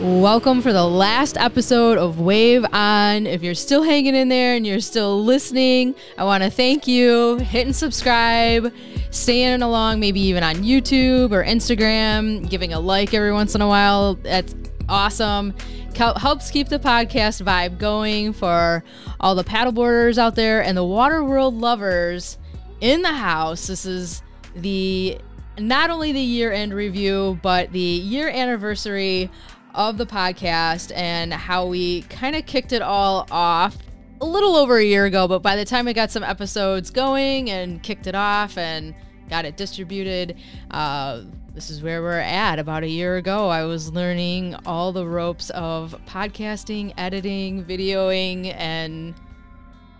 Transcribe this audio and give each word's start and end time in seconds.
Welcome 0.00 0.62
for 0.62 0.72
the 0.72 0.86
last 0.86 1.36
episode 1.36 1.98
of 1.98 2.20
Wave 2.20 2.64
On. 2.72 3.26
If 3.26 3.42
you're 3.42 3.54
still 3.54 3.82
hanging 3.82 4.14
in 4.14 4.30
there 4.30 4.54
and 4.54 4.66
you're 4.66 4.80
still 4.80 5.22
listening, 5.22 5.94
I 6.16 6.24
want 6.24 6.42
to 6.42 6.48
thank 6.48 6.86
you. 6.86 7.36
Hit 7.36 7.66
and 7.66 7.76
subscribe, 7.76 8.72
staying 9.10 9.60
along, 9.60 10.00
maybe 10.00 10.18
even 10.20 10.42
on 10.42 10.54
YouTube 10.56 11.32
or 11.32 11.44
Instagram, 11.44 12.48
giving 12.48 12.72
a 12.72 12.80
like 12.80 13.12
every 13.12 13.30
once 13.30 13.54
in 13.54 13.60
a 13.60 13.68
while. 13.68 14.14
That's 14.14 14.54
awesome. 14.88 15.52
Helps 15.94 16.50
keep 16.50 16.70
the 16.70 16.78
podcast 16.78 17.44
vibe 17.44 17.76
going 17.76 18.32
for 18.32 18.82
all 19.20 19.34
the 19.34 19.44
paddleboarders 19.44 20.16
out 20.16 20.34
there 20.34 20.62
and 20.64 20.78
the 20.78 20.84
water 20.84 21.22
world 21.22 21.56
lovers 21.56 22.38
in 22.80 23.02
the 23.02 23.12
house. 23.12 23.66
This 23.66 23.84
is 23.84 24.22
the 24.56 25.18
not 25.58 25.90
only 25.90 26.12
the 26.12 26.20
year 26.20 26.52
end 26.52 26.72
review, 26.72 27.38
but 27.42 27.70
the 27.72 27.78
year 27.78 28.30
anniversary 28.30 29.30
of 29.74 29.98
the 29.98 30.06
podcast 30.06 30.92
and 30.94 31.32
how 31.32 31.66
we 31.66 32.02
kind 32.02 32.36
of 32.36 32.46
kicked 32.46 32.72
it 32.72 32.82
all 32.82 33.26
off 33.30 33.76
a 34.20 34.26
little 34.26 34.56
over 34.56 34.76
a 34.78 34.84
year 34.84 35.06
ago. 35.06 35.26
But 35.28 35.40
by 35.40 35.56
the 35.56 35.64
time 35.64 35.86
we 35.86 35.92
got 35.92 36.10
some 36.10 36.22
episodes 36.22 36.90
going 36.90 37.50
and 37.50 37.82
kicked 37.82 38.06
it 38.06 38.14
off 38.14 38.58
and 38.58 38.94
got 39.28 39.44
it 39.44 39.56
distributed, 39.56 40.36
uh, 40.70 41.22
this 41.54 41.70
is 41.70 41.82
where 41.82 42.02
we're 42.02 42.18
at. 42.18 42.58
About 42.58 42.82
a 42.82 42.88
year 42.88 43.16
ago, 43.16 43.48
I 43.48 43.64
was 43.64 43.92
learning 43.92 44.56
all 44.66 44.92
the 44.92 45.06
ropes 45.06 45.50
of 45.50 45.94
podcasting, 46.06 46.92
editing, 46.96 47.64
videoing, 47.64 48.54
and 48.56 49.14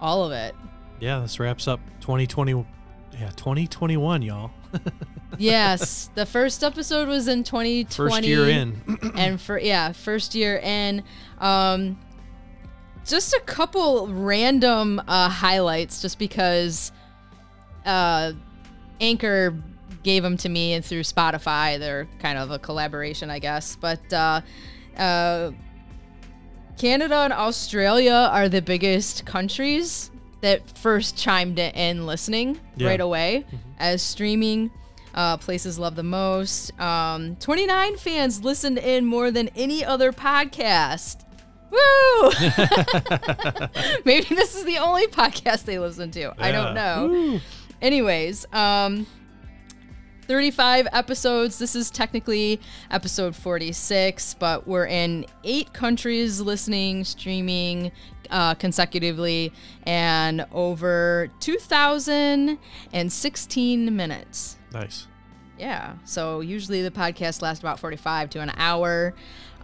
all 0.00 0.24
of 0.24 0.32
it. 0.32 0.54
Yeah, 1.00 1.20
this 1.20 1.40
wraps 1.40 1.66
up 1.66 1.80
2020. 2.00 2.66
Yeah, 3.12 3.30
2021, 3.30 4.22
y'all. 4.22 4.50
Yes, 5.38 6.10
the 6.14 6.26
first 6.26 6.62
episode 6.62 7.08
was 7.08 7.28
in 7.28 7.44
2020. 7.44 7.84
First 7.84 8.24
year 8.24 8.48
in. 8.48 9.12
and 9.16 9.40
for 9.40 9.58
yeah, 9.58 9.92
first 9.92 10.34
year 10.34 10.58
in. 10.58 11.02
Um, 11.38 11.98
just 13.04 13.32
a 13.34 13.40
couple 13.40 14.08
random 14.08 15.00
uh, 15.08 15.28
highlights, 15.28 16.02
just 16.02 16.18
because 16.18 16.92
uh, 17.84 18.32
Anchor 19.00 19.56
gave 20.02 20.22
them 20.22 20.36
to 20.38 20.48
me 20.48 20.74
and 20.74 20.84
through 20.84 21.02
Spotify. 21.02 21.78
They're 21.78 22.06
kind 22.18 22.38
of 22.38 22.50
a 22.50 22.58
collaboration, 22.58 23.30
I 23.30 23.38
guess. 23.38 23.76
But 23.76 24.12
uh, 24.12 24.40
uh, 24.96 25.52
Canada 26.78 27.16
and 27.16 27.32
Australia 27.32 28.28
are 28.32 28.48
the 28.48 28.62
biggest 28.62 29.26
countries 29.26 30.10
that 30.40 30.78
first 30.78 31.16
chimed 31.16 31.58
in 31.58 32.06
listening 32.06 32.58
Yeah. 32.76 32.88
right 32.88 33.00
away 33.00 33.44
as 33.78 34.02
streaming 34.02 34.70
uh, 35.14 35.36
places 35.38 35.78
love 35.78 35.96
the 35.96 36.02
most. 36.04 36.78
Um, 36.80 37.36
29 37.36 37.96
fans 37.96 38.44
listened 38.44 38.78
in 38.78 39.04
more 39.04 39.30
than 39.32 39.48
any 39.56 39.84
other 39.84 40.12
podcast. 40.12 41.24
Woo! 41.70 42.30
Maybe 44.04 44.34
this 44.34 44.54
is 44.54 44.64
the 44.64 44.78
only 44.78 45.06
podcast 45.08 45.64
they 45.64 45.78
listen 45.78 46.10
to. 46.12 46.32
I 46.38 46.52
don't 46.52 46.74
Yeah. 46.74 46.96
know. 46.96 47.40
Anyways, 47.82 48.46
um, 48.52 49.06
35 50.30 50.86
episodes. 50.92 51.58
This 51.58 51.74
is 51.74 51.90
technically 51.90 52.60
episode 52.92 53.34
46, 53.34 54.34
but 54.34 54.64
we're 54.64 54.86
in 54.86 55.26
eight 55.42 55.72
countries 55.72 56.40
listening, 56.40 57.02
streaming 57.02 57.90
uh, 58.30 58.54
consecutively, 58.54 59.52
and 59.82 60.46
over 60.52 61.30
2,016 61.40 63.96
minutes. 63.96 64.56
Nice. 64.72 65.08
Yeah. 65.58 65.96
So 66.04 66.38
usually 66.38 66.82
the 66.82 66.92
podcast 66.92 67.42
lasts 67.42 67.60
about 67.60 67.80
45 67.80 68.30
to 68.30 68.38
an 68.38 68.52
hour. 68.56 69.14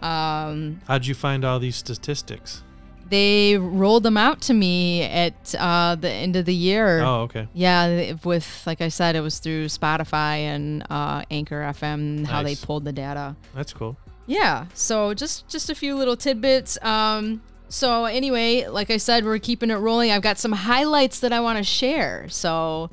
Um, 0.01 0.81
How'd 0.85 1.05
you 1.05 1.15
find 1.15 1.45
all 1.45 1.59
these 1.59 1.77
statistics? 1.77 2.63
They 3.09 3.57
rolled 3.57 4.03
them 4.03 4.17
out 4.17 4.41
to 4.41 4.53
me 4.53 5.03
at 5.03 5.55
uh, 5.57 5.95
the 5.95 6.09
end 6.09 6.35
of 6.35 6.45
the 6.45 6.53
year. 6.53 7.01
Oh, 7.01 7.21
okay. 7.21 7.47
Yeah, 7.53 8.13
with 8.23 8.63
like 8.65 8.81
I 8.81 8.89
said, 8.89 9.15
it 9.15 9.21
was 9.21 9.39
through 9.39 9.65
Spotify 9.65 10.39
and 10.39 10.83
uh, 10.89 11.23
Anchor 11.31 11.61
FM 11.61 12.25
how 12.25 12.43
they 12.43 12.55
pulled 12.55 12.85
the 12.85 12.91
data. 12.93 13.35
That's 13.55 13.73
cool. 13.73 13.97
Yeah, 14.25 14.65
so 14.73 15.13
just 15.13 15.47
just 15.47 15.69
a 15.69 15.75
few 15.75 15.95
little 15.95 16.17
tidbits. 16.17 16.77
Um, 16.83 17.41
so 17.69 18.05
anyway, 18.05 18.67
like 18.67 18.89
I 18.89 18.97
said, 18.97 19.25
we're 19.25 19.39
keeping 19.39 19.71
it 19.71 19.75
rolling. 19.75 20.11
I've 20.11 20.21
got 20.21 20.37
some 20.37 20.51
highlights 20.51 21.19
that 21.21 21.33
I 21.33 21.39
want 21.39 21.57
to 21.57 21.63
share. 21.63 22.27
So 22.29 22.89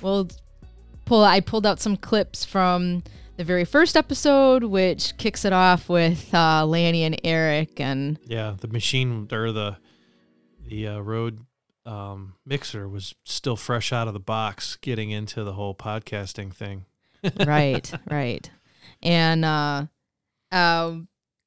we'll 0.00 0.28
pull. 1.04 1.24
I 1.24 1.40
pulled 1.40 1.66
out 1.66 1.80
some 1.80 1.96
clips 1.96 2.44
from 2.44 3.02
the 3.42 3.46
very 3.46 3.64
first 3.64 3.96
episode, 3.96 4.62
which 4.62 5.16
kicks 5.16 5.44
it 5.44 5.52
off 5.52 5.88
with 5.88 6.32
uh, 6.32 6.64
Lanny 6.64 7.02
and 7.02 7.20
Eric, 7.24 7.80
and 7.80 8.16
Yeah, 8.24 8.54
the 8.60 8.68
machine 8.68 9.26
or 9.32 9.50
the 9.50 9.78
the 10.64 10.86
uh, 10.86 10.98
Rode 11.00 11.40
um, 11.84 12.34
mixer 12.46 12.88
was 12.88 13.16
still 13.24 13.56
fresh 13.56 13.92
out 13.92 14.06
of 14.06 14.14
the 14.14 14.20
box, 14.20 14.76
getting 14.76 15.10
into 15.10 15.42
the 15.42 15.54
whole 15.54 15.74
podcasting 15.74 16.54
thing. 16.54 16.84
right, 17.44 17.92
right. 18.08 18.48
And 19.02 19.44
uh, 19.44 19.86
a 20.52 21.00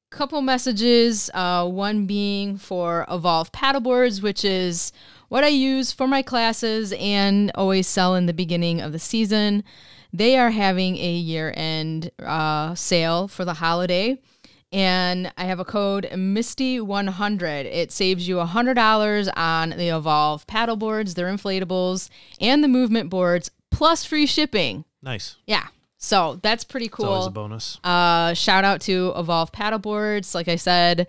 couple 0.09 0.41
messages. 0.41 1.29
Uh, 1.33 1.65
one 1.65 2.05
being 2.07 2.57
for 2.57 3.05
Evolve 3.09 3.53
paddleboards, 3.53 4.21
which 4.21 4.43
is 4.43 4.91
what 5.29 5.45
I 5.45 5.47
use 5.47 5.93
for 5.93 6.09
my 6.09 6.21
classes 6.21 6.93
and 6.99 7.53
always 7.55 7.87
sell 7.87 8.15
in 8.15 8.25
the 8.25 8.33
beginning 8.33 8.81
of 8.81 8.91
the 8.91 8.99
season. 8.99 9.63
They 10.15 10.37
are 10.37 10.51
having 10.51 10.95
a 10.95 11.11
year 11.11 11.53
end 11.57 12.09
uh, 12.23 12.73
sale 12.75 13.27
for 13.27 13.43
the 13.43 13.55
holiday. 13.55 14.17
And 14.71 15.31
I 15.37 15.45
have 15.45 15.59
a 15.59 15.65
code 15.65 16.07
Misty100. 16.11 17.65
It 17.65 17.91
saves 17.91 18.25
you 18.27 18.37
$100 18.37 19.29
on 19.35 19.69
the 19.71 19.89
Evolve 19.89 20.47
paddle 20.47 20.77
paddleboards, 20.77 21.15
their 21.15 21.27
inflatables, 21.27 22.09
and 22.39 22.63
the 22.63 22.67
movement 22.69 23.09
boards, 23.09 23.51
plus 23.71 24.05
free 24.05 24.25
shipping. 24.25 24.85
Nice. 25.03 25.35
Yeah. 25.45 25.67
So 25.97 26.39
that's 26.41 26.63
pretty 26.63 26.87
cool. 26.87 27.05
It's 27.05 27.09
always 27.09 27.27
a 27.27 27.31
bonus. 27.31 27.79
Uh, 27.83 28.33
shout 28.33 28.63
out 28.63 28.79
to 28.81 29.11
Evolve 29.17 29.51
paddleboards. 29.51 30.33
Like 30.33 30.47
I 30.47 30.55
said, 30.55 31.07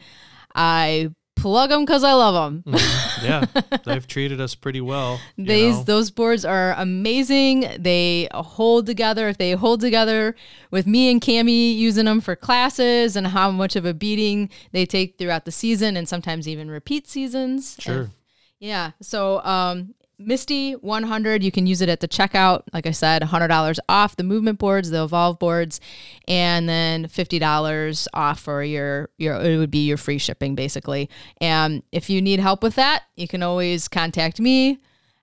I 0.55 1.11
plug 1.47 1.71
them 1.71 1.85
because 1.85 2.03
I 2.03 2.13
love 2.13 2.63
them. 2.65 2.75
yeah, 3.23 3.45
they've 3.85 4.07
treated 4.07 4.41
us 4.41 4.57
pretty 4.57 4.81
well. 4.81 5.21
These 5.39 5.77
know. 5.77 5.83
those 5.85 6.11
boards 6.11 6.45
are 6.45 6.73
amazing. 6.73 7.69
They 7.79 8.29
hold 8.33 8.87
together. 8.87 9.29
If 9.29 9.39
they 9.39 9.53
hold 9.53 9.81
together 9.81 10.35
with 10.73 10.89
me 10.89 11.09
and 11.11 11.21
Cami 11.21 11.77
using 11.77 12.07
them 12.07 12.21
for 12.21 12.35
classes, 12.35 13.15
and 13.15 13.29
how 13.29 13.53
much 13.53 13.77
of 13.77 13.85
a 13.85 13.95
beating 13.95 14.51
they 14.73 14.87
take 14.87 15.19
throughout 15.19 15.45
the 15.45 15.53
season, 15.53 15.97
and 15.97 16.09
sometimes 16.09 16.49
even 16.49 16.69
repeat 16.69 17.07
seasons. 17.07 17.77
Sure. 17.79 18.03
If- 18.03 18.11
yeah. 18.59 18.93
So 19.01 19.41
um, 19.45 19.95
Misty 20.19 20.73
100, 20.73 21.45
you 21.45 21.53
can 21.53 21.67
use 21.67 21.83
it 21.83 21.91
at 21.91 22.01
the 22.01 22.09
checkout. 22.09 22.63
Like 22.73 22.87
I 22.87 22.91
said, 22.91 23.21
$100 23.21 23.79
off 23.89 24.17
the 24.17 24.25
movement 24.25 24.59
boards, 24.59 24.91
the 24.91 25.05
Evolve 25.05 25.39
boards, 25.39 25.79
and 26.27 26.67
then 26.67 27.07
$50 27.07 28.09
off 28.15 28.41
for 28.41 28.63
your, 28.63 29.11
your, 29.19 29.35
it 29.35 29.59
would 29.59 29.71
be 29.71 29.87
your 29.87 29.99
free 29.99 30.19
shipping 30.19 30.55
basically. 30.55 31.11
And 31.41 31.83
if 31.93 32.09
you 32.09 32.23
need 32.23 32.41
help 32.41 32.63
with 32.63 32.77
that, 32.77 33.05
you 33.17 33.29
can 33.29 33.43
always 33.43 33.89
contact 33.89 34.41
me, 34.41 34.79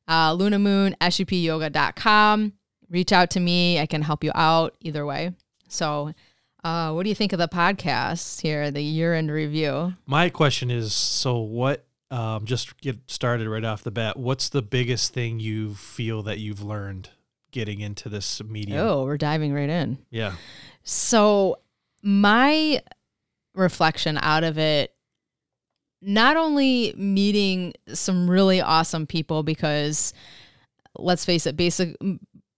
uh, 0.08 0.36
lunamoon, 0.36 0.96
supyoga.com. 0.98 2.54
Reach 2.90 3.12
out 3.12 3.32
to 3.32 3.40
me. 3.40 3.80
I 3.80 3.88
can 3.88 4.04
help 4.04 4.24
you 4.24 4.32
out 4.36 4.76
either 4.82 5.06
way. 5.06 5.34
So, 5.68 6.14
uh, 6.64 6.94
what 6.94 7.04
do 7.04 7.10
you 7.10 7.16
think 7.16 7.34
of 7.34 7.40
the 7.40 7.48
podcast 7.48 8.42
here, 8.42 8.70
the 8.70 8.82
year 8.82 9.16
end 9.16 9.32
review? 9.32 9.96
My 10.06 10.30
question 10.30 10.70
is 10.70 10.94
so 10.94 11.40
what 11.40 11.86
um, 12.14 12.46
just 12.46 12.80
get 12.80 13.00
started 13.10 13.48
right 13.50 13.64
off 13.66 13.84
the 13.84 13.92
bat. 13.92 14.18
What's 14.18 14.50
the 14.50 14.62
biggest 14.62 15.14
thing 15.14 15.40
you 15.40 15.74
feel 15.74 16.22
that 16.24 16.38
you've 16.40 16.62
learned 16.62 17.10
getting 17.52 17.80
into 17.80 18.08
this 18.10 18.42
medium? 18.44 18.80
Oh, 18.86 19.04
we're 19.04 19.18
diving 19.18 19.54
right 19.54 19.70
in. 19.70 19.98
Yeah. 20.12 20.34
So, 20.84 21.60
my 22.04 22.82
reflection 23.56 24.18
out 24.22 24.44
of 24.44 24.58
it, 24.58 24.94
not 26.02 26.38
only 26.38 26.94
meeting 26.98 27.74
some 27.94 28.30
really 28.30 28.62
awesome 28.62 29.08
people, 29.08 29.42
because 29.44 30.14
let's 30.98 31.26
face 31.26 31.48
it, 31.48 31.56
basic, 31.56 31.96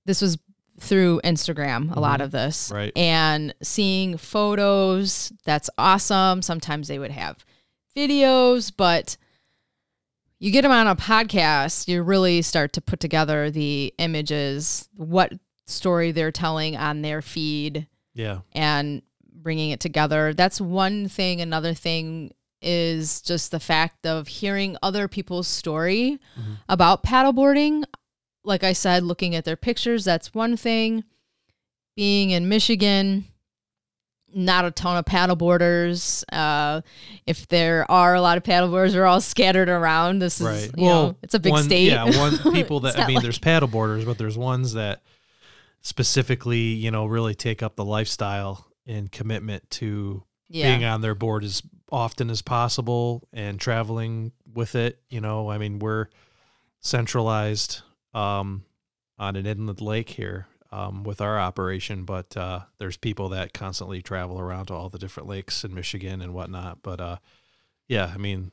this 0.05 0.21
was 0.21 0.37
through 0.79 1.21
Instagram, 1.23 1.95
a 1.95 1.99
lot 1.99 2.19
of 2.19 2.31
this, 2.31 2.71
Right. 2.73 2.91
and 2.97 3.53
seeing 3.61 4.17
photos, 4.17 5.31
that's 5.45 5.69
awesome. 5.77 6.41
Sometimes 6.41 6.87
they 6.89 6.99
would 6.99 7.11
have 7.11 7.45
videos, 7.95 8.73
but 8.75 9.15
you 10.45 10.51
get 10.51 10.61
them 10.61 10.71
on 10.71 10.85
a 10.85 10.95
podcast, 10.95 11.87
you 11.87 12.03
really 12.03 12.43
start 12.43 12.71
to 12.73 12.81
put 12.81 12.99
together 12.99 13.49
the 13.49 13.91
images, 13.97 14.87
what 14.95 15.33
story 15.65 16.11
they're 16.11 16.31
telling 16.31 16.77
on 16.77 17.01
their 17.01 17.19
feed, 17.23 17.87
Yeah. 18.13 18.41
and 18.51 19.01
bringing 19.33 19.71
it 19.71 19.79
together. 19.79 20.35
That's 20.35 20.61
one 20.61 21.07
thing. 21.07 21.41
Another 21.41 21.73
thing 21.73 22.31
is 22.61 23.21
just 23.21 23.49
the 23.49 23.59
fact 23.59 24.05
of 24.05 24.27
hearing 24.27 24.77
other 24.83 25.07
people's 25.07 25.47
story 25.47 26.19
Mhm. 26.37 26.57
about 26.69 27.03
paddleboarding. 27.03 27.83
Like 28.43 28.63
I 28.63 28.73
said, 28.73 29.01
looking 29.03 29.33
at 29.33 29.45
their 29.45 29.55
pictures, 29.55 30.05
that's 30.05 30.35
one 30.35 30.55
thing. 30.57 31.05
Being 31.95 32.29
in 32.29 32.47
Michigan, 32.47 33.25
not 34.35 34.65
a 34.65 34.71
ton 34.71 34.97
of 34.97 35.05
paddleboarders. 35.05 36.23
Uh, 36.31 36.81
if 37.25 37.47
there 37.47 37.89
are 37.89 38.13
a 38.13 38.21
lot 38.21 38.37
of 38.37 38.43
paddleboarders, 38.43 38.91
they're 38.91 39.05
all 39.05 39.21
scattered 39.21 39.69
around. 39.69 40.19
This 40.19 40.41
is, 40.41 40.45
Right. 40.45 40.71
you 40.75 40.85
know, 40.87 41.15
it's 41.23 41.33
a 41.33 41.39
big 41.39 41.53
one, 41.53 41.63
state. 41.63 41.87
Yeah, 41.87 42.03
one 42.17 42.37
people 42.53 42.81
that 42.81 42.99
I 42.99 43.07
mean, 43.07 43.15
like- 43.15 43.23
there's 43.23 43.39
paddle 43.39 43.69
boarders, 43.69 44.03
but 44.03 44.17
there's 44.17 44.37
ones 44.37 44.73
that 44.73 45.01
specifically, 45.81 46.59
you 46.59 46.91
know, 46.91 47.05
really 47.05 47.33
take 47.33 47.63
up 47.63 47.75
the 47.75 47.85
lifestyle 47.85 48.67
and 48.85 49.11
commitment 49.11 49.69
to 49.69 50.23
yeah. 50.49 50.67
being 50.69 50.83
on 50.83 51.01
their 51.01 51.15
board 51.15 51.43
as 51.43 51.63
often 51.91 52.29
as 52.29 52.41
possible 52.41 53.27
and 53.31 53.59
traveling 53.59 54.31
with 54.53 54.75
it. 54.75 54.99
You 55.09 55.21
know, 55.21 55.49
I 55.49 55.57
mean, 55.57 55.79
we're 55.79 56.07
centralized 56.81 57.81
um, 58.13 58.65
on 59.17 59.35
an 59.35 59.45
inland 59.45 59.81
lake 59.81 60.09
here 60.09 60.47
um, 60.75 61.03
with 61.03 61.21
our 61.21 61.39
operation, 61.39 62.03
but 62.03 62.35
uh, 62.35 62.61
there's 62.79 62.97
people 62.97 63.29
that 63.29 63.53
constantly 63.53 64.01
travel 64.01 64.39
around 64.39 64.65
to 64.65 64.73
all 64.73 64.89
the 64.89 64.99
different 64.99 65.29
lakes 65.29 65.63
in 65.63 65.73
Michigan 65.73 66.21
and 66.21 66.33
whatnot. 66.33 66.79
But 66.83 66.99
uh, 66.99 67.17
yeah, 67.87 68.11
I 68.13 68.17
mean, 68.17 68.51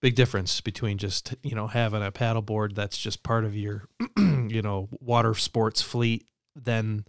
big 0.00 0.14
difference 0.14 0.62
between 0.62 0.96
just 0.96 1.34
you 1.42 1.54
know 1.54 1.66
having 1.66 2.02
a 2.02 2.10
paddleboard 2.10 2.74
that's 2.74 2.96
just 2.96 3.22
part 3.22 3.44
of 3.44 3.54
your 3.54 3.84
you 4.18 4.62
know 4.62 4.88
water 5.00 5.34
sports 5.34 5.80
fleet 5.80 6.26
then 6.56 7.04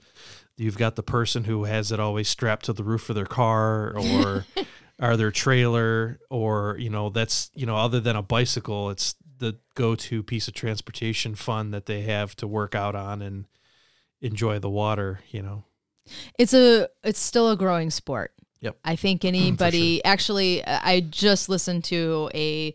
you've 0.58 0.78
got 0.78 0.96
the 0.96 1.04
person 1.04 1.46
who 1.46 1.64
has 1.64 1.92
it 1.92 2.00
always 2.00 2.30
strapped 2.30 2.66
to 2.66 2.72
the 2.72 2.84
roof 2.84 3.10
of 3.10 3.16
their 3.16 3.26
car 3.26 3.98
or 3.98 4.46
or 5.02 5.18
their 5.18 5.32
trailer 5.32 6.20
or 6.30 6.78
you 6.80 6.90
know 6.90 7.10
that's 7.10 7.50
you 7.56 7.66
know 7.66 7.76
other 7.76 8.00
than 8.00 8.16
a 8.16 8.22
bicycle 8.22 8.92
it's 8.92 9.16
the 9.40 9.58
go-to 9.74 10.22
piece 10.22 10.48
of 10.48 10.54
transportation 10.54 11.34
fun 11.34 11.72
that 11.72 11.88
they 11.88 12.02
have 12.02 12.36
to 12.36 12.48
work 12.48 12.76
out 12.76 12.94
on 12.94 13.24
and 13.24 13.46
enjoy 14.24 14.58
the 14.60 14.70
water 14.70 15.20
you 15.32 15.42
know 15.42 15.64
It's 16.40 16.54
a 16.54 16.90
it's 17.04 17.20
still 17.20 17.50
a 17.52 17.56
growing 17.58 17.90
sport. 17.92 18.34
Yep. 18.62 18.78
I 18.84 18.96
think 18.96 19.24
anybody 19.34 20.04
actually 20.04 20.66
I 20.66 21.02
just 21.02 21.50
listened 21.50 21.84
to 21.86 22.30
a 22.34 22.74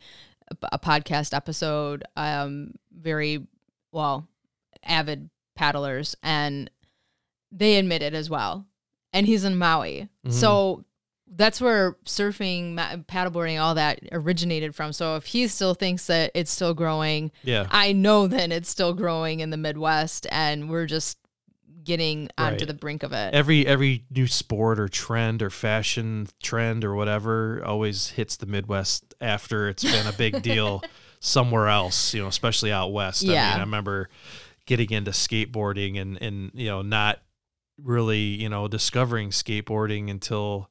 a 0.72 0.78
podcast 0.78 1.34
episode 1.34 2.04
um 2.16 2.72
very 2.92 3.46
well 3.92 4.26
avid 4.84 5.28
paddlers 5.56 6.16
and 6.22 6.70
they 7.50 7.76
admit 7.76 8.02
it 8.02 8.14
as 8.14 8.30
well. 8.30 8.66
And 9.12 9.26
he's 9.26 9.44
in 9.44 9.56
Maui. 9.56 10.08
Mhm. 10.26 10.32
So 10.32 10.84
that's 11.30 11.60
where 11.60 11.92
surfing, 12.06 12.76
paddleboarding, 13.06 13.60
all 13.60 13.74
that 13.74 14.00
originated 14.12 14.74
from. 14.74 14.92
So 14.94 15.16
if 15.16 15.26
he 15.26 15.46
still 15.48 15.74
thinks 15.74 16.06
that 16.06 16.30
it's 16.34 16.50
still 16.50 16.72
growing, 16.74 17.30
yeah 17.42 17.66
I 17.70 17.92
know 17.92 18.26
then 18.26 18.52
it's 18.52 18.70
still 18.70 18.94
growing 18.94 19.40
in 19.40 19.50
the 19.50 19.56
Midwest, 19.58 20.26
and 20.30 20.70
we're 20.70 20.86
just 20.86 21.18
getting 21.84 22.28
onto 22.38 22.58
Right. 22.60 22.66
the 22.66 22.74
brink 22.74 23.02
of 23.02 23.12
it. 23.12 23.34
every 23.34 23.66
every 23.66 24.04
new 24.10 24.26
sport 24.26 24.78
or 24.80 24.88
trend 24.88 25.42
or 25.42 25.50
fashion 25.50 26.26
trend 26.42 26.84
or 26.84 26.94
whatever 26.94 27.62
always 27.64 28.08
hits 28.10 28.36
the 28.36 28.46
Midwest 28.46 29.14
after 29.20 29.68
it's 29.68 29.84
been 29.84 30.06
a 30.06 30.12
big 30.12 30.42
deal 30.42 30.82
somewhere 31.20 31.68
else, 31.68 32.14
you 32.14 32.22
know, 32.22 32.28
especially 32.28 32.72
out 32.72 32.92
west. 32.92 33.24
I 33.28 33.32
Yeah. 33.32 33.50
mean, 33.50 33.58
I 33.58 33.60
remember 33.60 34.08
getting 34.66 34.90
into 34.90 35.10
skateboarding 35.12 36.00
and 36.00 36.20
and 36.20 36.50
you 36.54 36.66
know, 36.66 36.82
not 36.82 37.20
really, 37.82 38.18
you 38.20 38.48
know, 38.48 38.66
discovering 38.68 39.30
skateboarding 39.30 40.10
until 40.10 40.68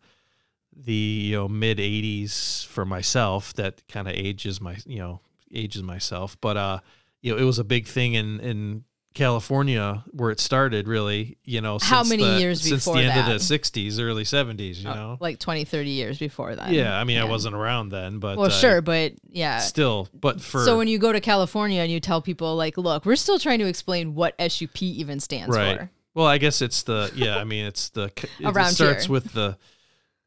the 0.76 0.94
you 0.94 1.36
know 1.36 1.48
mid 1.48 1.80
80s 1.80 2.66
for 2.68 2.86
myself 2.86 3.54
that 3.54 3.88
kind 3.88 4.08
of 4.08 4.14
ages 4.14 4.62
my 4.62 4.78
you 4.86 5.00
know 5.00 5.22
ages 5.52 5.82
myself 5.82 6.38
but 6.40 6.56
uh 6.56 6.80
you 7.22 7.32
know 7.32 7.38
it 7.40 7.44
was 7.46 7.58
a 7.58 7.64
big 7.64 7.88
thing 7.88 8.14
in 8.14 8.40
in 8.42 8.84
California 9.18 10.04
where 10.12 10.32
it 10.32 10.40
started 10.40 10.88
really 10.88 11.38
you 11.44 11.60
know 11.60 11.78
How 11.82 12.04
many 12.04 12.24
the- 12.24 12.40
years 12.40 12.62
since 12.62 12.86
before 12.86 12.96
the 12.98 13.04
end 13.04 13.18
that? 13.18 13.32
of 13.36 13.40
the 13.48 13.58
60s 13.58 14.00
early 14.00 14.24
70s 14.24 14.78
you 14.84 14.90
Uh, 14.90 14.96
know 14.96 15.18
like 15.20 15.40
20, 15.40 15.66
30 15.66 15.90
years 15.90 16.18
before 16.20 16.56
that. 16.56 16.70
yeah 16.72 16.98
I 17.00 17.04
mean 17.04 17.18
I 17.18 17.24
wasn't 17.26 17.56
around 17.56 17.90
then 17.90 18.20
but 18.20 18.38
Well, 18.38 18.48
uh, 18.48 18.52
sure, 18.52 18.82
but 18.82 19.14
yeah. 19.30 19.60
still 19.60 20.08
but 20.14 20.40
for 20.40 20.64
so 20.64 20.78
when 20.78 20.88
you 20.88 21.00
go 21.00 21.12
to 21.12 21.20
California 21.20 21.82
and 21.82 21.92
you 21.92 22.00
tell 22.00 22.22
people 22.22 22.56
like, 22.56 22.78
look, 22.78 23.06
we're 23.06 23.16
still 23.16 23.40
trying 23.40 23.60
to 23.60 23.66
explain 23.68 24.16
what 24.16 24.36
SUP 24.40 24.82
even 24.84 25.20
stands 25.20 25.56
right 25.56 25.80
for. 25.80 25.90
well 26.14 26.28
I 26.28 26.38
guess 26.38 26.62
it's 26.62 26.84
the 26.84 27.12
yeah 27.16 27.38
I 27.38 27.44
mean 27.44 27.66
it's 27.66 27.90
the 27.90 28.06
it 28.16 28.30
Around 28.46 28.72
starts 28.72 29.06
here. 29.06 29.14
with 29.14 29.34
the 29.34 29.58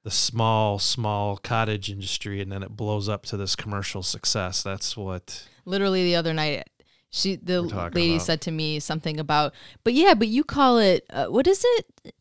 the 0.02 0.10
small 0.10 0.78
small 0.78 1.36
cottage 1.36 1.90
industry 1.90 2.40
and 2.40 2.50
then 2.50 2.62
it 2.62 2.70
blows 2.76 3.08
up 3.08 3.24
to 3.26 3.36
this 3.36 3.54
commercial 3.54 4.02
success 4.02 4.62
that's 4.62 4.96
what 4.96 5.46
Literally 5.66 6.02
the 6.04 6.16
other 6.16 6.32
night, 6.32 6.66
she 7.10 7.36
the 7.36 7.62
lady 7.62 8.14
about. 8.14 8.22
said 8.22 8.40
to 8.42 8.50
me 8.50 8.78
something 8.80 9.18
about, 9.20 9.52
but 9.84 9.94
yeah, 9.94 10.14
but 10.14 10.28
you 10.28 10.44
call 10.44 10.78
it 10.78 11.04
uh, 11.10 11.26
what 11.26 11.46
is 11.46 11.64
it? 11.76 12.14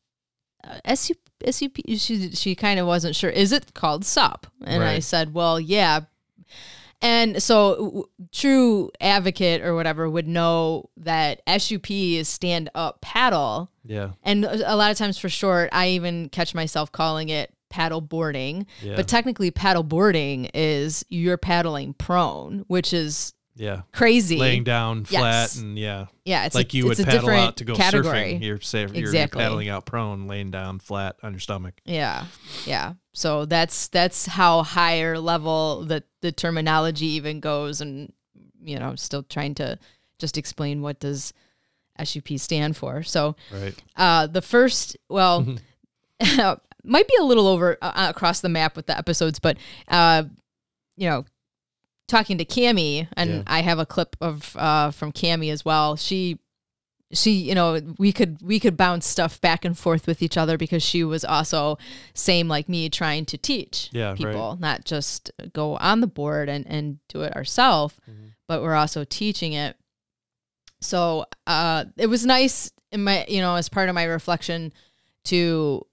Uh, 0.63 0.95
SUP, 0.95 1.17
SUP. 1.49 1.77
She 1.97 2.31
she 2.31 2.55
kind 2.55 2.79
of 2.79 2.87
wasn't 2.87 3.15
sure. 3.15 3.29
Is 3.29 3.51
it 3.51 3.73
called 3.73 4.03
SUP? 4.03 4.47
And 4.63 4.83
I 4.83 4.99
said, 4.99 5.33
well, 5.33 5.59
yeah. 5.59 6.01
And 7.01 7.41
so, 7.41 7.75
w- 7.75 8.03
true 8.33 8.91
advocate 8.99 9.61
or 9.61 9.73
whatever 9.73 10.09
would 10.09 10.27
know 10.27 10.89
that 10.97 11.41
SUP 11.47 11.89
is 11.89 12.27
stand 12.27 12.69
up 12.75 12.99
paddle. 12.99 13.71
yeah 13.85 14.09
And 14.23 14.43
a 14.43 14.73
a 14.73 14.75
lot 14.75 14.91
of 14.91 14.97
times 14.97 15.17
for 15.17 15.29
short, 15.29 15.69
I 15.71 15.89
even 15.89 16.27
catch 16.27 16.53
myself 16.53 16.91
calling 16.91 17.29
it 17.29 17.53
paddle 17.69 18.01
boarding. 18.01 18.65
yeah 18.81 18.97
But 18.97 19.07
technically, 19.07 19.49
paddle 19.49 19.83
boarding 19.83 20.49
is 20.53 21.05
you're 21.07 21.37
paddling 21.37 21.93
prone, 21.93 22.65
which 22.67 22.91
is 22.91 23.33
yeah 23.59 23.81
crazy. 23.91 24.37
laying 24.37 24.63
down 24.63 25.03
flat 25.05 25.21
Yes. 25.21 25.57
and 25.57 25.77
yeah 25.77 26.05
yeah, 26.25 26.45
it's 26.45 26.55
like 26.55 26.73
a, 26.73 26.77
you 26.77 26.85
would 26.87 26.97
paddle 26.97 27.29
out 27.29 27.57
to 27.57 27.63
go 27.65 27.75
category. 27.75 28.35
surfing. 28.35 28.43
You're 28.43 28.61
safe. 28.61 28.93
Exactly. 28.95 29.11
you're 29.19 29.27
paddling 29.27 29.67
out 29.69 29.85
prone, 29.85 30.27
laying 30.27 30.51
down 30.51 30.77
flat 30.79 31.15
on 31.23 31.33
your 31.33 31.39
stomach. 31.39 31.73
Yeah, 31.85 32.25
yeah. 32.65 32.93
So 33.13 33.45
that's 33.45 33.87
that's 33.87 34.27
how 34.27 34.61
higher 34.63 35.17
level 35.19 35.83
the 35.85 36.03
the 36.21 36.31
terminology 36.31 37.07
even 37.07 37.39
goes, 37.39 37.81
and 37.81 38.13
you 38.61 38.77
know, 38.77 38.95
still 38.95 39.23
trying 39.23 39.55
to 39.55 39.79
just 40.19 40.37
explain 40.37 40.81
what 40.83 40.99
does 40.99 41.33
SUP 42.03 42.37
stand 42.37 42.77
for. 42.77 43.01
So 43.03 43.35
Right. 43.51 43.73
uh, 43.95 44.27
the 44.27 44.41
first, 44.43 44.95
well, 45.09 45.45
might 46.83 47.07
be 47.07 47.15
a 47.19 47.23
little 47.23 47.47
over 47.47 47.77
uh, 47.81 48.07
across 48.09 48.41
the 48.41 48.49
map 48.49 48.75
with 48.75 48.85
the 48.85 48.97
episodes, 48.97 49.39
but 49.39 49.57
uh, 49.87 50.23
you 50.95 51.09
know, 51.09 51.25
talking 52.09 52.37
to 52.39 52.45
Cami, 52.45 53.07
and 53.13 53.29
Yeah. 53.29 53.43
I 53.47 53.61
have 53.61 53.79
a 53.79 53.85
clip 53.85 54.15
of 54.19 54.55
uh, 54.57 54.91
from 54.91 55.11
Cami 55.13 55.51
as 55.51 55.63
well. 55.63 55.95
She, 55.95 56.39
she, 57.13 57.31
you 57.31 57.55
know, 57.55 57.79
we 57.97 58.11
could 58.11 58.41
we 58.41 58.59
could 58.59 58.75
bounce 58.75 59.07
stuff 59.07 59.39
back 59.39 59.63
and 59.65 59.77
forth 59.77 60.05
with 60.07 60.21
each 60.21 60.35
other 60.37 60.57
because 60.57 60.83
she 60.83 61.03
was 61.03 61.23
also 61.23 61.77
same 62.13 62.47
like 62.47 62.67
me, 62.67 62.89
trying 62.89 63.25
to 63.27 63.37
teach 63.37 63.89
Yeah, 63.93 64.09
right. 64.09 64.17
people, 64.17 64.57
not 64.59 64.83
just 64.85 65.31
go 65.53 65.77
on 65.77 66.01
the 66.01 66.07
board 66.07 66.49
and 66.49 66.67
and 66.67 66.99
do 67.07 67.21
it 67.21 67.35
ourselves, 67.35 67.95
Mhm. 68.09 68.33
but 68.47 68.61
we're 68.61 68.75
also 68.75 69.03
teaching 69.05 69.53
it. 69.53 69.75
So 70.81 71.25
uh, 71.47 71.85
it 71.97 72.07
was 72.07 72.25
nice 72.25 72.71
in 72.91 73.03
my, 73.03 73.25
you 73.27 73.41
know, 73.41 73.55
as 73.55 73.69
part 73.69 73.89
of 73.89 73.95
my 73.95 74.03
reflection 74.03 74.71
to 75.25 75.85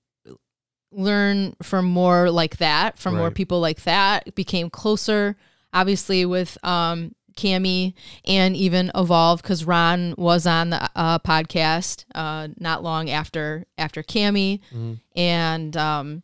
learn 0.93 1.57
from 1.63 1.85
more 1.87 2.31
like 2.31 2.59
that, 2.59 2.99
from 2.99 3.17
more 3.17 3.31
people 3.31 3.61
like 3.61 3.83
that. 3.83 4.35
Became 4.35 4.71
closer, 4.71 5.37
obviously, 5.77 6.25
with 6.25 6.57
um, 6.65 7.15
Cami 7.37 7.93
and 8.25 8.57
even 8.57 8.91
Evolve 8.95 9.43
because 9.43 9.65
Ron 9.65 10.15
was 10.17 10.47
on 10.47 10.71
the 10.71 10.91
uh, 10.97 11.19
podcast 11.19 12.05
uh, 12.15 12.49
not 12.59 12.83
long 12.83 13.11
after 13.11 13.67
after 13.77 14.03
Cami, 14.03 14.61
Mhm. 14.75 15.01
and 15.15 15.77
um, 15.77 16.23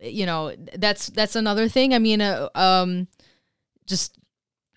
you 0.00 0.26
know 0.26 0.52
that's 0.76 1.06
that's 1.08 1.36
another 1.36 1.68
thing. 1.68 1.94
I 1.94 1.98
mean, 2.00 2.20
uh, 2.20 2.48
um, 2.54 3.06
just 3.86 4.18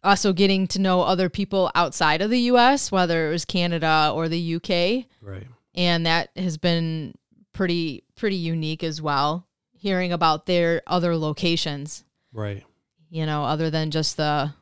also 0.04 0.32
getting 0.34 0.68
to 0.68 0.80
know 0.80 1.02
other 1.02 1.30
people 1.30 1.72
outside 1.76 2.22
of 2.22 2.30
the 2.30 2.40
U.S., 2.54 2.92
whether 2.92 3.28
it 3.28 3.32
was 3.32 3.44
Canada 3.44 4.12
or 4.14 4.30
the 4.30 4.56
UK, 4.56 5.06
Right. 5.22 5.48
and 5.76 6.06
that 6.06 6.30
has 6.38 6.58
been 6.58 7.16
pretty 7.54 8.04
pretty 8.16 8.38
unique 8.38 8.84
as 8.84 9.02
well. 9.02 9.48
Hearing 9.74 10.12
about 10.14 10.46
their 10.46 10.82
other 10.88 11.18
locations, 11.18 12.04
Right. 12.32 12.64
You 13.10 13.26
know, 13.26 13.44
other 13.44 13.70
than 13.70 13.92
just 13.92 14.18
the, 14.18 14.54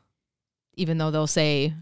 even 0.74 0.98
though 0.98 1.10
they'll 1.10 1.26
say. 1.26 1.74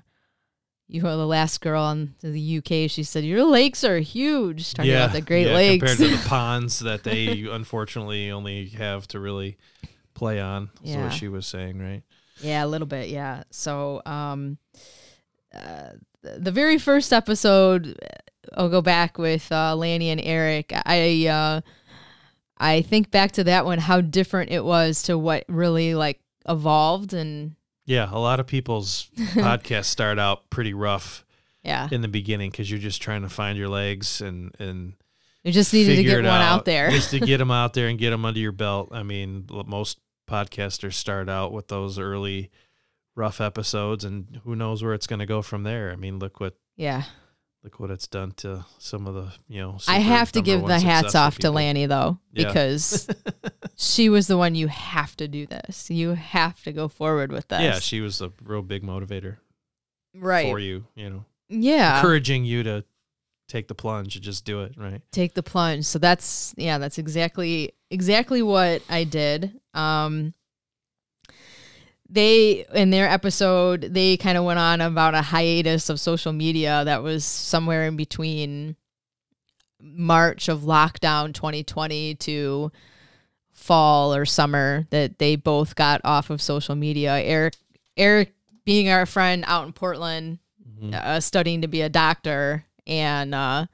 You 0.88 1.02
were 1.02 1.16
the 1.16 1.26
last 1.26 1.60
girl 1.62 1.90
in 1.90 2.14
the 2.22 2.58
UK. 2.58 2.88
She 2.88 3.02
said 3.02 3.24
your 3.24 3.42
lakes 3.42 3.82
are 3.82 3.98
huge. 3.98 4.72
Talking 4.72 4.92
about 4.92 5.10
the 5.14 5.20
Great 5.20 5.48
yeah, 5.48 5.54
Lakes. 5.54 5.80
compared 5.82 5.98
to 5.98 6.16
the 6.16 6.24
ponds 6.28 6.78
that 6.78 7.02
they 7.02 7.40
unfortunately 7.50 8.30
only 8.30 8.68
have 8.68 9.08
to 9.08 9.18
really 9.18 9.58
play 10.14 10.40
on. 10.40 10.70
Is 10.84 10.92
Yeah. 10.92 11.02
what 11.02 11.12
she 11.12 11.26
was 11.26 11.44
saying, 11.44 11.80
right? 11.80 12.04
Yeah, 12.40 12.64
a 12.64 12.68
little 12.68 12.86
bit. 12.86 13.08
Yeah. 13.08 13.42
So, 13.50 14.00
um, 14.06 14.58
uh, 15.52 15.94
the 16.22 16.38
the 16.38 16.52
very 16.52 16.78
first 16.78 17.12
episode, 17.12 17.98
I'll 18.56 18.68
go 18.68 18.80
back 18.80 19.18
with 19.18 19.50
uh, 19.50 19.74
Lanny 19.74 20.10
and 20.10 20.20
Eric. 20.20 20.72
I 20.72 21.26
uh, 21.26 21.60
I 22.58 22.82
think 22.82 23.10
back 23.10 23.32
to 23.32 23.42
that 23.44 23.64
one, 23.64 23.78
how 23.80 24.00
different 24.00 24.52
it 24.52 24.64
was 24.64 25.02
to 25.04 25.18
what 25.18 25.44
really 25.48 25.96
like 25.96 26.20
evolved, 26.48 27.12
and 27.12 27.56
Yeah, 27.84 28.08
a 28.10 28.18
lot 28.18 28.40
of 28.40 28.46
people's 28.46 29.10
podcasts 29.16 29.86
start 29.86 30.18
out 30.18 30.48
pretty 30.50 30.74
rough 30.74 31.24
yeah, 31.62 31.88
in 31.90 32.00
the 32.00 32.08
beginning 32.08 32.50
because 32.50 32.70
you're 32.70 32.80
just 32.80 33.02
trying 33.02 33.22
to 33.22 33.28
find 33.28 33.58
your 33.58 33.68
legs 33.68 34.20
and 34.20 34.54
and 34.58 34.94
you 35.42 35.52
just 35.52 35.72
needed 35.72 35.96
to 35.96 36.02
get 36.02 36.16
one 36.16 36.26
out 36.26 36.64
there. 36.64 36.90
just 36.90 37.10
to 37.10 37.20
get 37.20 37.38
them 37.38 37.50
out 37.52 37.72
there 37.72 37.86
and 37.86 37.98
get 37.98 38.10
them 38.10 38.24
under 38.24 38.40
your 38.40 38.52
belt. 38.52 38.88
I 38.90 39.04
mean, 39.04 39.46
most 39.66 39.98
podcasters 40.28 40.94
start 40.94 41.28
out 41.28 41.52
with 41.52 41.68
those 41.68 42.00
early 42.00 42.50
rough 43.14 43.40
episodes, 43.40 44.04
and 44.04 44.40
who 44.44 44.56
knows 44.56 44.82
where 44.82 44.92
it's 44.92 45.06
going 45.06 45.20
to 45.20 45.26
go 45.26 45.42
from 45.42 45.62
there. 45.62 45.92
I 45.92 45.96
mean, 45.96 46.18
look 46.18 46.40
what 46.40 46.56
yeah. 46.76 47.04
Look 47.66 47.80
what 47.80 47.90
it's 47.90 48.06
done 48.06 48.30
to 48.30 48.64
some 48.78 49.08
of 49.08 49.14
the 49.14 49.32
you 49.48 49.60
know. 49.60 49.76
I 49.88 49.98
have 49.98 50.30
to 50.32 50.40
give 50.40 50.64
the 50.64 50.78
hats 50.78 51.16
off 51.16 51.34
to 51.34 51.38
people. 51.48 51.54
Lanny 51.54 51.86
though, 51.86 52.18
Yeah. 52.32 52.46
because 52.46 53.08
she 53.76 54.08
was 54.08 54.28
the 54.28 54.38
one 54.38 54.54
you 54.54 54.68
have 54.68 55.16
to 55.16 55.26
do 55.26 55.46
this. 55.46 55.90
You 55.90 56.10
have 56.10 56.62
to 56.62 56.72
go 56.72 56.86
forward 56.86 57.32
with 57.32 57.48
this. 57.48 57.60
Yeah, 57.60 57.80
she 57.80 58.00
was 58.00 58.20
a 58.20 58.30
real 58.44 58.62
big 58.62 58.84
motivator 58.84 59.38
right. 60.14 60.46
for 60.48 60.60
you. 60.60 60.84
You 60.94 61.10
know, 61.10 61.24
Yeah. 61.48 61.96
encouraging 61.96 62.44
you 62.44 62.62
to 62.62 62.84
take 63.48 63.66
the 63.66 63.74
plunge 63.74 64.14
and 64.14 64.24
just 64.24 64.44
do 64.44 64.62
it. 64.62 64.74
Right. 64.76 65.02
take 65.10 65.34
the 65.34 65.42
plunge. 65.42 65.86
So 65.86 65.98
that's 65.98 66.54
yeah, 66.56 66.78
that's 66.78 66.98
exactly 66.98 67.72
exactly 67.90 68.42
what 68.42 68.82
I 68.88 69.02
did. 69.02 69.60
Um 69.74 70.34
they 72.08 72.64
in 72.74 72.90
their 72.90 73.08
episode 73.08 73.80
they 73.82 74.16
kind 74.16 74.38
of 74.38 74.44
went 74.44 74.58
on 74.60 74.80
about 74.80 75.14
a 75.14 75.22
hiatus 75.22 75.88
of 75.90 75.98
social 75.98 76.32
media 76.32 76.82
that 76.84 77.02
was 77.02 77.24
somewhere 77.24 77.86
in 77.86 77.96
between 77.96 78.76
March 79.80 80.48
of 80.48 80.60
lockdown 80.60 81.34
2020 81.34 82.14
to 82.16 82.72
fall 83.52 84.14
or 84.14 84.24
summer 84.24 84.86
that 84.90 85.18
they 85.18 85.36
both 85.36 85.74
got 85.74 86.00
off 86.04 86.30
of 86.30 86.40
social 86.40 86.74
media. 86.74 87.14
Eric 87.20 87.54
Eric 87.96 88.34
being 88.64 88.88
our 88.88 89.06
friend 89.06 89.44
out 89.46 89.66
in 89.66 89.72
Portland 89.72 90.38
Mhm. 90.80 90.94
uh, 90.94 91.20
studying 91.20 91.62
to 91.62 91.68
be 91.68 91.80
a 91.82 91.88
doctor 91.88 92.64
and 92.86 93.34
uh, 93.34 93.66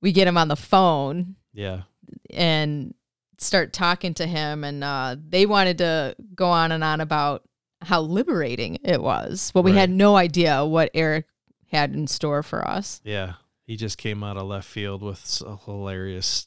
we 0.00 0.12
get 0.12 0.26
him 0.28 0.38
on 0.38 0.48
the 0.48 0.56
phone 0.56 1.36
Yeah. 1.52 1.82
and 2.30 2.94
start 3.38 3.72
talking 3.72 4.14
to 4.14 4.26
him 4.26 4.64
and 4.64 4.82
uh, 4.84 5.16
they 5.28 5.46
wanted 5.46 5.78
to 5.78 6.14
go 6.34 6.46
on 6.48 6.72
and 6.72 6.82
on 6.84 7.00
about 7.00 7.42
how 7.82 8.00
liberating 8.00 8.78
it 8.82 9.02
was 9.02 9.50
but 9.52 9.62
we 9.62 9.72
had 9.72 9.90
no 9.90 10.16
idea 10.16 10.64
what 10.64 10.90
eric 10.94 11.26
had 11.70 11.92
in 11.94 12.06
store 12.06 12.42
for 12.42 12.66
us 12.66 13.00
Yeah. 13.04 13.34
He 13.66 13.76
just 13.76 13.98
came 13.98 14.22
out 14.22 14.36
of 14.36 14.46
left 14.46 14.68
field 14.68 15.02
with 15.02 15.18
s- 15.18 15.42
a 15.44 15.56
hilarious 15.56 16.46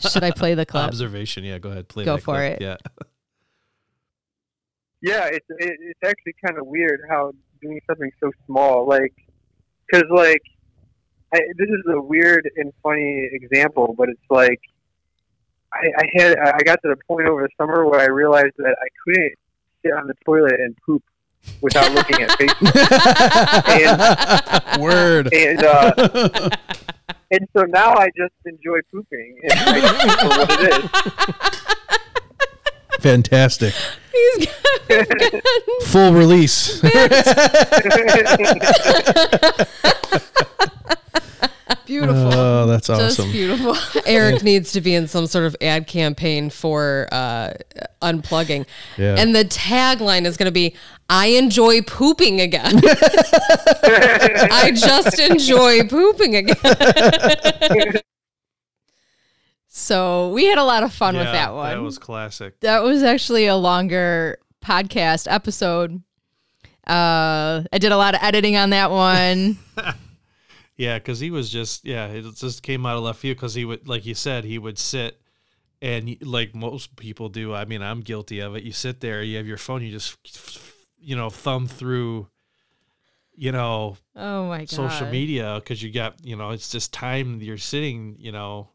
should 0.00 0.24
i 0.24 0.30
play 0.30 0.54
the 0.54 0.64
clip 0.64 0.84
observation. 0.84 1.44
Yeah, 1.44 1.58
go 1.58 1.70
ahead. 1.70 1.88
Play 1.88 2.04
Go 2.06 2.16
for 2.16 2.36
clip. 2.36 2.60
it. 2.60 2.62
Yeah. 2.62 2.76
yeah, 5.02 5.26
it's 5.26 5.46
it, 5.50 5.76
it's 5.80 6.00
actually 6.04 6.34
kind 6.44 6.58
of 6.58 6.66
weird 6.66 7.00
how 7.08 7.32
doing 7.62 7.80
something 7.86 8.10
so 8.20 8.30
small, 8.46 8.86
like, 8.88 9.12
because 9.86 10.04
like, 10.10 10.42
I, 11.34 11.38
this 11.58 11.68
is 11.68 11.84
a 11.94 12.00
weird 12.00 12.48
and 12.56 12.72
funny 12.82 13.28
example, 13.32 13.94
but 13.96 14.08
it's 14.08 14.20
like, 14.30 14.60
I, 15.72 15.90
I 15.98 16.08
had 16.14 16.38
I 16.38 16.62
got 16.62 16.80
to 16.82 16.88
the 16.88 16.96
point 17.06 17.26
over 17.28 17.42
the 17.42 17.48
summer 17.56 17.86
where 17.86 18.00
I 18.00 18.06
realized 18.06 18.54
that 18.58 18.76
I 18.80 18.88
couldn't 19.04 19.34
sit 19.82 19.92
on 19.92 20.06
the 20.06 20.14
toilet 20.24 20.60
and 20.60 20.76
poop 20.84 21.02
without 21.60 21.92
looking 21.92 22.20
at 22.22 22.30
Facebook, 22.30 22.74
and, 24.74 24.82
Word. 24.82 25.32
and 25.32 25.62
uh, 25.64 25.92
and 27.30 27.46
so 27.56 27.62
now 27.64 27.94
I 27.94 28.10
just 28.16 28.34
enjoy 28.44 28.80
pooping 28.90 29.38
and 29.42 29.52
I 29.52 29.80
see 29.80 30.08
it 30.08 30.20
for 30.20 30.28
what 30.28 30.50
it 30.50 30.84
is. 30.84 30.90
Fantastic. 33.00 33.74
He's 34.12 34.46
got, 34.88 35.06
Full 35.84 36.12
release. 36.12 36.82
beautiful 41.88 42.32
Oh, 42.32 42.66
that's 42.66 42.86
just 42.86 43.18
awesome. 43.18 43.32
beautiful 43.32 43.74
Eric 44.06 44.44
needs 44.44 44.70
to 44.72 44.80
be 44.80 44.94
in 44.94 45.08
some 45.08 45.26
sort 45.26 45.44
of 45.46 45.56
ad 45.60 45.88
campaign 45.88 46.48
for 46.50 47.08
uh, 47.10 47.54
unplugging. 48.00 48.66
Yeah. 48.96 49.16
And 49.18 49.34
the 49.34 49.44
tagline 49.44 50.24
is 50.26 50.36
going 50.36 50.46
to 50.46 50.52
be 50.52 50.76
I 51.10 51.26
enjoy 51.28 51.82
pooping 51.82 52.40
again. 52.40 52.80
I 52.84 54.70
just 54.76 55.18
enjoy 55.18 55.88
pooping 55.88 56.36
again. 56.36 56.56
so 59.68 60.28
we 60.30 60.44
had 60.46 60.58
a 60.58 60.64
lot 60.64 60.82
of 60.82 60.92
fun 60.92 61.16
with 61.16 61.24
that 61.24 61.54
one 61.54 61.70
That 61.76 61.82
was 61.82 61.98
classic. 61.98 62.60
that 62.60 62.82
was 62.82 63.02
actually 63.02 63.46
a 63.46 63.56
longer 63.56 64.38
podcast 64.64 65.26
episode. 65.30 66.02
Uh, 66.86 67.64
I 67.72 67.78
did 67.78 67.92
a 67.92 67.96
lot 67.96 68.14
of 68.14 68.20
editing 68.22 68.56
on 68.56 68.70
that 68.70 68.90
one. 68.90 69.58
Yeah, 70.78 70.98
because 70.98 71.18
he 71.18 71.30
was 71.32 71.50
just 71.50 71.84
yeah, 71.84 72.06
it 72.06 72.24
just 72.36 72.62
came 72.62 72.86
out 72.86 72.96
of 72.96 73.02
left 73.02 73.18
field 73.18 73.36
because 73.36 73.54
he 73.54 73.64
would 73.64 73.88
like 73.88 74.06
you 74.06 74.14
said 74.14 74.44
he 74.44 74.58
would 74.58 74.78
sit 74.78 75.20
and 75.82 76.16
like 76.22 76.54
most 76.54 76.96
people 76.96 77.28
do. 77.28 77.52
I 77.52 77.64
mean, 77.64 77.82
I'm 77.82 78.00
guilty 78.00 78.38
of 78.38 78.54
it. 78.54 78.62
You 78.62 78.72
sit 78.72 79.00
there, 79.00 79.22
you 79.22 79.36
have 79.36 79.46
your 79.46 79.58
phone, 79.58 79.82
you 79.82 79.90
just 79.90 80.16
you 81.00 81.16
know 81.16 81.30
thumb 81.30 81.66
through, 81.66 82.28
you 83.34 83.50
know, 83.50 83.96
oh 84.14 84.46
my 84.46 84.60
god! 84.60 84.70
social 84.70 85.08
media 85.08 85.56
because 85.56 85.82
you 85.82 85.92
got 85.92 86.24
you 86.24 86.36
know 86.36 86.50
it's 86.50 86.70
just 86.70 86.92
time 86.92 87.42
you're 87.42 87.58
sitting 87.58 88.16
you 88.18 88.30
know 88.30 88.68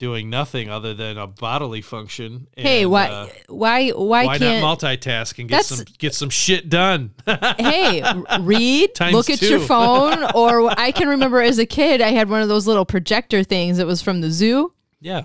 doing 0.00 0.30
nothing 0.30 0.68
other 0.68 0.94
than 0.94 1.16
a 1.18 1.28
bodily 1.28 1.82
function. 1.82 2.48
Hey, 2.56 2.86
why, 2.86 3.06
uh, 3.06 3.28
why, 3.48 3.90
why, 3.90 4.24
why 4.24 4.38
can't? 4.38 4.60
not 4.62 4.80
multitask 4.80 5.38
and 5.38 5.48
get 5.48 5.64
some 5.64 5.84
get 5.98 6.14
some 6.14 6.30
shit 6.30 6.68
done? 6.68 7.12
hey, 7.58 8.02
read, 8.40 8.90
look 9.12 9.30
at 9.30 9.42
your 9.42 9.60
phone, 9.60 10.24
or 10.34 10.68
I 10.76 10.90
can 10.90 11.08
remember 11.08 11.40
as 11.40 11.58
a 11.60 11.66
kid, 11.66 12.00
I 12.00 12.08
had 12.08 12.28
one 12.28 12.42
of 12.42 12.48
those 12.48 12.66
little 12.66 12.86
projector 12.86 13.44
things. 13.44 13.78
It 13.78 13.86
was 13.86 14.02
from 14.02 14.22
the 14.22 14.30
zoo. 14.30 14.72
yeah, 15.00 15.24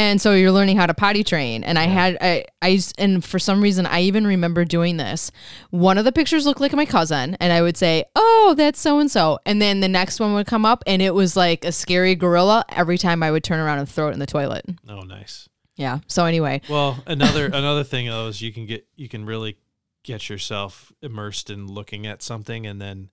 And 0.00 0.18
so 0.18 0.32
you're 0.32 0.50
learning 0.50 0.78
how 0.78 0.86
to 0.86 0.94
potty 0.94 1.22
train. 1.22 1.62
And 1.62 1.78
I 1.78 1.84
had, 1.84 2.16
I, 2.22 2.46
I 2.62 2.80
and 2.96 3.22
for 3.22 3.38
some 3.38 3.60
reason, 3.60 3.84
I 3.84 4.00
even 4.00 4.26
remember 4.26 4.64
doing 4.64 4.96
this. 4.96 5.30
One 5.68 5.98
of 5.98 6.06
the 6.06 6.10
pictures 6.10 6.46
looked 6.46 6.58
like 6.60 6.72
my 6.72 6.86
cousin, 6.86 7.36
and 7.38 7.52
I 7.52 7.60
would 7.60 7.76
say, 7.76 8.04
Oh, 8.16 8.54
that's 8.56 8.80
so 8.80 8.98
and 8.98 9.10
so. 9.10 9.38
And 9.44 9.60
then 9.60 9.80
the 9.80 9.88
next 9.88 10.18
one 10.18 10.32
would 10.32 10.46
come 10.46 10.64
up, 10.64 10.82
and 10.86 11.02
it 11.02 11.12
was 11.12 11.36
like 11.36 11.66
a 11.66 11.70
scary 11.72 12.14
gorilla 12.14 12.64
every 12.70 12.96
time 12.96 13.22
I 13.22 13.30
would 13.30 13.44
turn 13.44 13.60
around 13.60 13.78
and 13.78 13.86
throw 13.88 14.08
it 14.08 14.12
in 14.14 14.20
the 14.20 14.26
toilet. 14.26 14.64
oh 14.88 15.02
nice. 15.02 15.50
Yeah. 15.76 15.98
So 16.06 16.24
anyway, 16.24 16.62
Well, 16.70 17.02
another 17.06 17.46
another 17.46 17.84
thing 17.84 18.06
though 18.06 18.28
is 18.28 18.40
you 18.40 18.52
can 18.54 18.64
get 18.64 18.86
you 18.96 19.08
can 19.08 19.26
really 19.26 19.58
get 20.02 20.30
yourself 20.30 20.92
immersed 21.02 21.50
in 21.50 21.66
looking 21.66 22.06
at 22.06 22.22
something 22.22 22.66
and 22.66 22.80
then 22.80 23.10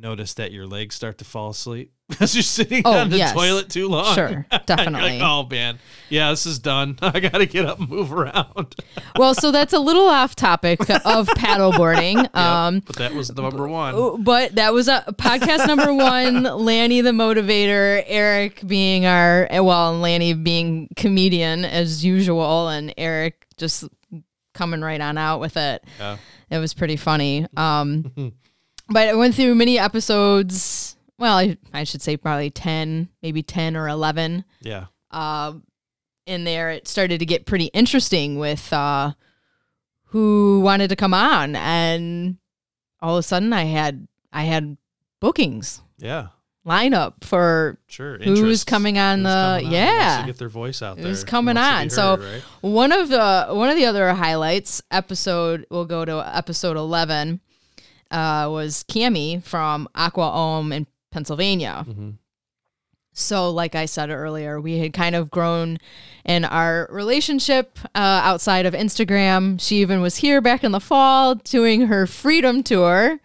notice 0.00 0.34
that 0.34 0.52
your 0.52 0.66
legs 0.66 0.94
start 0.94 1.18
to 1.18 1.24
fall 1.24 1.50
asleep 1.50 1.92
as 2.20 2.34
you're 2.34 2.42
sitting 2.42 2.82
Oh, 2.84 2.92
on 2.98 3.10
the 3.10 3.18
yes. 3.18 3.32
toilet 3.32 3.68
too 3.68 3.88
long. 3.88 4.14
Sure, 4.14 4.28
You're 4.30 4.46
like, 4.50 4.66
definitely. 4.66 5.20
oh 5.22 5.46
man, 5.48 5.78
yeah, 6.08 6.30
this 6.30 6.46
is 6.46 6.58
done. 6.58 6.98
I 7.02 7.20
got 7.20 7.38
to 7.38 7.46
get 7.46 7.66
up 7.66 7.78
and 7.78 7.88
move 7.88 8.12
around. 8.12 8.74
well, 9.16 9.34
so 9.34 9.50
that's 9.52 9.72
a 9.72 9.78
little 9.78 10.08
off 10.08 10.34
topic 10.34 10.80
of 10.80 11.28
paddleboarding. 11.28 12.34
Um, 12.34 12.80
but 12.80 12.96
that 12.96 13.14
was 13.14 13.28
the 13.28 13.42
number 13.42 13.68
one. 13.68 13.94
Oh, 13.94 14.16
But 14.18 14.54
that 14.56 14.72
was 14.72 14.88
a 14.88 15.04
podcast 15.12 15.66
number 15.66 15.92
one. 15.94 16.42
Lanny 16.42 17.00
the 17.00 17.10
motivator, 17.12 18.02
Eric 18.06 18.66
being 18.66 19.06
our 19.06 19.46
well, 19.50 19.92
and 19.92 20.02
Lanny 20.02 20.32
being 20.32 20.88
comedian 20.96 21.64
as 21.64 22.04
usual, 22.04 22.68
and 22.68 22.92
Eric 22.96 23.46
just 23.56 23.84
coming 24.54 24.80
right 24.80 25.00
on 25.00 25.16
out 25.18 25.38
with 25.40 25.56
it. 25.56 25.84
Yeah. 25.98 26.16
It 26.50 26.58
was 26.58 26.74
pretty 26.74 26.96
funny. 26.96 27.46
Um, 27.56 28.32
but 28.90 29.08
I 29.08 29.14
went 29.14 29.34
through 29.34 29.54
many 29.54 29.78
episodes. 29.78 30.96
Well, 31.18 31.36
I, 31.36 31.56
I 31.72 31.84
should 31.84 32.02
say 32.02 32.16
probably 32.16 32.50
ten, 32.50 33.08
maybe 33.22 33.42
ten 33.42 33.76
or 33.76 33.88
eleven. 33.88 34.44
Yeah. 34.62 34.86
Uh, 35.10 35.54
in 36.26 36.44
there, 36.44 36.70
it 36.70 36.86
started 36.88 37.18
to 37.18 37.26
get 37.26 37.46
pretty 37.46 37.66
interesting 37.66 38.38
with 38.38 38.72
uh, 38.72 39.12
who 40.06 40.60
wanted 40.60 40.88
to 40.88 40.96
come 40.96 41.14
on, 41.14 41.56
and 41.56 42.36
all 43.00 43.16
of 43.16 43.20
a 43.20 43.22
sudden, 43.22 43.52
I 43.52 43.64
had 43.64 44.06
I 44.32 44.44
had 44.44 44.76
bookings 45.20 45.82
Yeah. 45.98 46.28
lineup 46.66 47.24
for 47.24 47.78
Sure. 47.88 48.18
Who's 48.18 48.38
Interest. 48.38 48.66
coming 48.66 48.98
on 48.98 49.18
Who's 49.18 49.24
the- 49.24 49.28
coming 49.30 49.64
wants 49.64 49.74
yeah. 49.76 50.20
to 50.20 50.26
get 50.26 50.38
their 50.38 50.48
voice 50.48 50.82
out 50.82 50.96
there. 50.96 51.06
Who's 51.06 51.20
Who 51.22 51.26
coming 51.26 51.56
wants 51.56 51.94
to 51.96 52.00
be 52.00 52.06
on. 52.06 52.18
So- 52.18 52.32
right? 52.32 52.42
one 52.60 52.92
of 52.92 53.08
the 53.08 53.46
one 53.50 53.68
of 53.70 53.76
the 53.76 53.86
other 53.86 54.12
highlights 54.14 54.80
episode. 54.90 55.66
We'll 55.70 55.84
go 55.86 56.04
to 56.04 56.18
episode 56.36 56.76
eleven. 56.76 57.40
Uh, 58.10 58.48
was 58.50 58.84
Cami 58.88 59.42
from 59.42 59.88
Aqua 59.94 60.28
Om 60.28 60.72
in 60.72 60.86
Pennsylvania. 61.12 61.84
Mhm. 61.88 62.14
So, 63.12 63.50
like 63.50 63.74
I 63.74 63.86
said 63.86 64.10
earlier, 64.10 64.60
we 64.60 64.78
had 64.78 64.92
kind 64.92 65.14
of 65.14 65.30
grown 65.30 65.78
in 66.24 66.44
our 66.44 66.88
relationship 66.90 67.78
uh, 67.94 67.98
outside 68.24 68.66
of 68.66 68.72
Instagram. 68.74 69.60
She 69.60 69.76
even 69.80 70.00
was 70.00 70.16
here 70.16 70.40
back 70.40 70.62
in 70.64 70.72
the 70.72 70.80
fall 70.80 71.34
doing 71.34 71.86
her 71.88 72.06
freedom 72.06 72.62
tour 72.62 73.20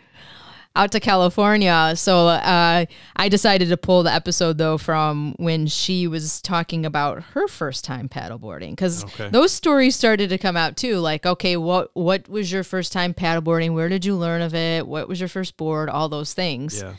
out 0.75 0.91
to 0.91 0.99
California. 0.99 1.93
So, 1.95 2.27
uh, 2.27 2.85
I 3.15 3.29
decided 3.29 3.69
to 3.69 3.77
pull 3.77 4.03
the 4.03 4.11
episode 4.13 4.57
though 4.57 4.77
from 4.77 5.33
when 5.37 5.67
she 5.67 6.07
was 6.07 6.41
talking 6.41 6.85
about 6.85 7.23
her 7.33 7.47
first 7.47 7.85
time 7.85 8.09
paddleboarding 8.09 8.71
because 8.71 9.03
Okay. 9.05 9.29
those 9.29 9.51
stories 9.51 9.95
started 9.95 10.29
to 10.29 10.37
come 10.37 10.57
out 10.57 10.75
too. 10.77 10.97
Like, 10.99 11.25
okay, 11.25 11.55
what 11.57 11.91
what 11.93 12.27
was 12.27 12.51
your 12.51 12.63
first 12.63 12.91
time 12.91 13.13
paddleboarding? 13.13 13.73
Where 13.73 13.89
did 13.89 14.03
you 14.05 14.15
learn 14.15 14.41
of 14.41 14.53
it? 14.53 14.85
What 14.87 15.07
was 15.07 15.19
your 15.19 15.29
first 15.29 15.55
board? 15.57 15.89
All 15.89 16.09
those 16.09 16.33
things 16.33 16.81
Yeah. 16.81 16.93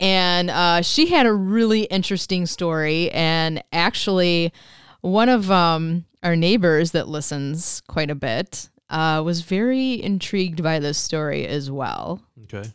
and 0.00 0.50
uh, 0.50 0.82
she 0.82 1.06
had 1.06 1.26
a 1.26 1.32
really 1.32 1.82
interesting 1.82 2.46
story. 2.46 3.10
And 3.12 3.62
actually, 3.72 4.52
one 5.00 5.28
of 5.28 5.50
um, 5.50 6.04
our 6.22 6.34
neighbors 6.36 6.90
that 6.92 7.06
listens 7.08 7.82
quite 7.86 8.10
a 8.10 8.14
bit 8.16 8.68
uh, 8.90 9.22
was 9.24 9.42
very 9.42 10.02
intrigued 10.02 10.62
by 10.62 10.78
this 10.80 10.98
story 10.98 11.46
as 11.46 11.70
well. 11.70 12.20
Okay. 12.44 12.68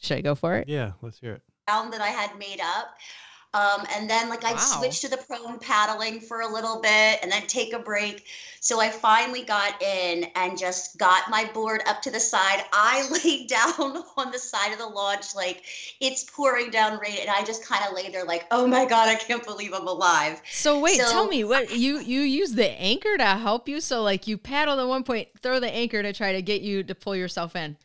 Should 0.00 0.18
I 0.18 0.20
go 0.20 0.34
for 0.34 0.56
it? 0.56 0.68
Yeah, 0.68 0.92
let's 1.02 1.18
hear 1.18 1.34
it. 1.34 1.42
sound 1.68 1.92
that 1.92 2.00
I 2.00 2.08
had 2.08 2.38
made 2.38 2.60
up. 2.62 2.96
Um, 3.54 3.86
and 3.96 4.08
then 4.10 4.28
like 4.28 4.44
I'd 4.44 4.52
Wow. 4.56 4.76
switch 4.78 5.00
to 5.00 5.08
the 5.08 5.16
prone 5.16 5.58
paddling 5.58 6.20
for 6.20 6.42
a 6.42 6.46
little 6.46 6.80
bit 6.82 7.18
and 7.22 7.32
then 7.32 7.46
take 7.46 7.72
a 7.72 7.78
break. 7.78 8.26
So 8.60 8.78
I 8.78 8.90
finally 8.90 9.42
got 9.42 9.80
in 9.82 10.24
and 10.34 10.58
just 10.58 10.98
got 10.98 11.30
my 11.30 11.44
board 11.54 11.82
up 11.86 12.02
to 12.02 12.10
the 12.10 12.20
side. 12.20 12.64
I 12.74 13.08
laid 13.24 13.48
down 13.48 14.04
on 14.18 14.30
the 14.32 14.38
side 14.38 14.72
of 14.72 14.78
the 14.78 14.86
launch 14.86 15.34
like 15.34 15.64
it's 16.00 16.24
pouring 16.24 16.70
down 16.70 16.98
rain 17.00 17.16
and 17.22 17.30
I 17.30 17.42
just 17.42 17.64
kind 17.64 17.82
of 17.88 17.94
lay 17.94 18.10
there 18.10 18.24
like, 18.24 18.44
oh 18.50 18.66
my 18.66 18.84
God, 18.84 19.08
I 19.08 19.14
can't 19.14 19.44
believe 19.44 19.72
I'm 19.72 19.88
alive. 19.88 20.42
So 20.50 20.78
wait, 20.78 21.00
So- 21.00 21.10
tell 21.10 21.26
me 21.26 21.42
what 21.44 21.74
you 21.74 22.00
you 22.00 22.20
use 22.20 22.52
the 22.52 22.70
anchor 22.70 23.16
to 23.16 23.24
help 23.24 23.66
you. 23.66 23.80
So 23.80 24.02
like 24.02 24.26
you 24.26 24.36
paddle 24.36 24.78
at 24.78 24.86
one 24.86 25.04
point, 25.04 25.28
throw 25.42 25.58
the 25.58 25.70
anchor 25.70 26.02
to 26.02 26.12
try 26.12 26.32
to 26.32 26.42
get 26.42 26.60
you 26.60 26.82
to 26.82 26.94
pull 26.94 27.16
yourself 27.16 27.56
in. 27.56 27.78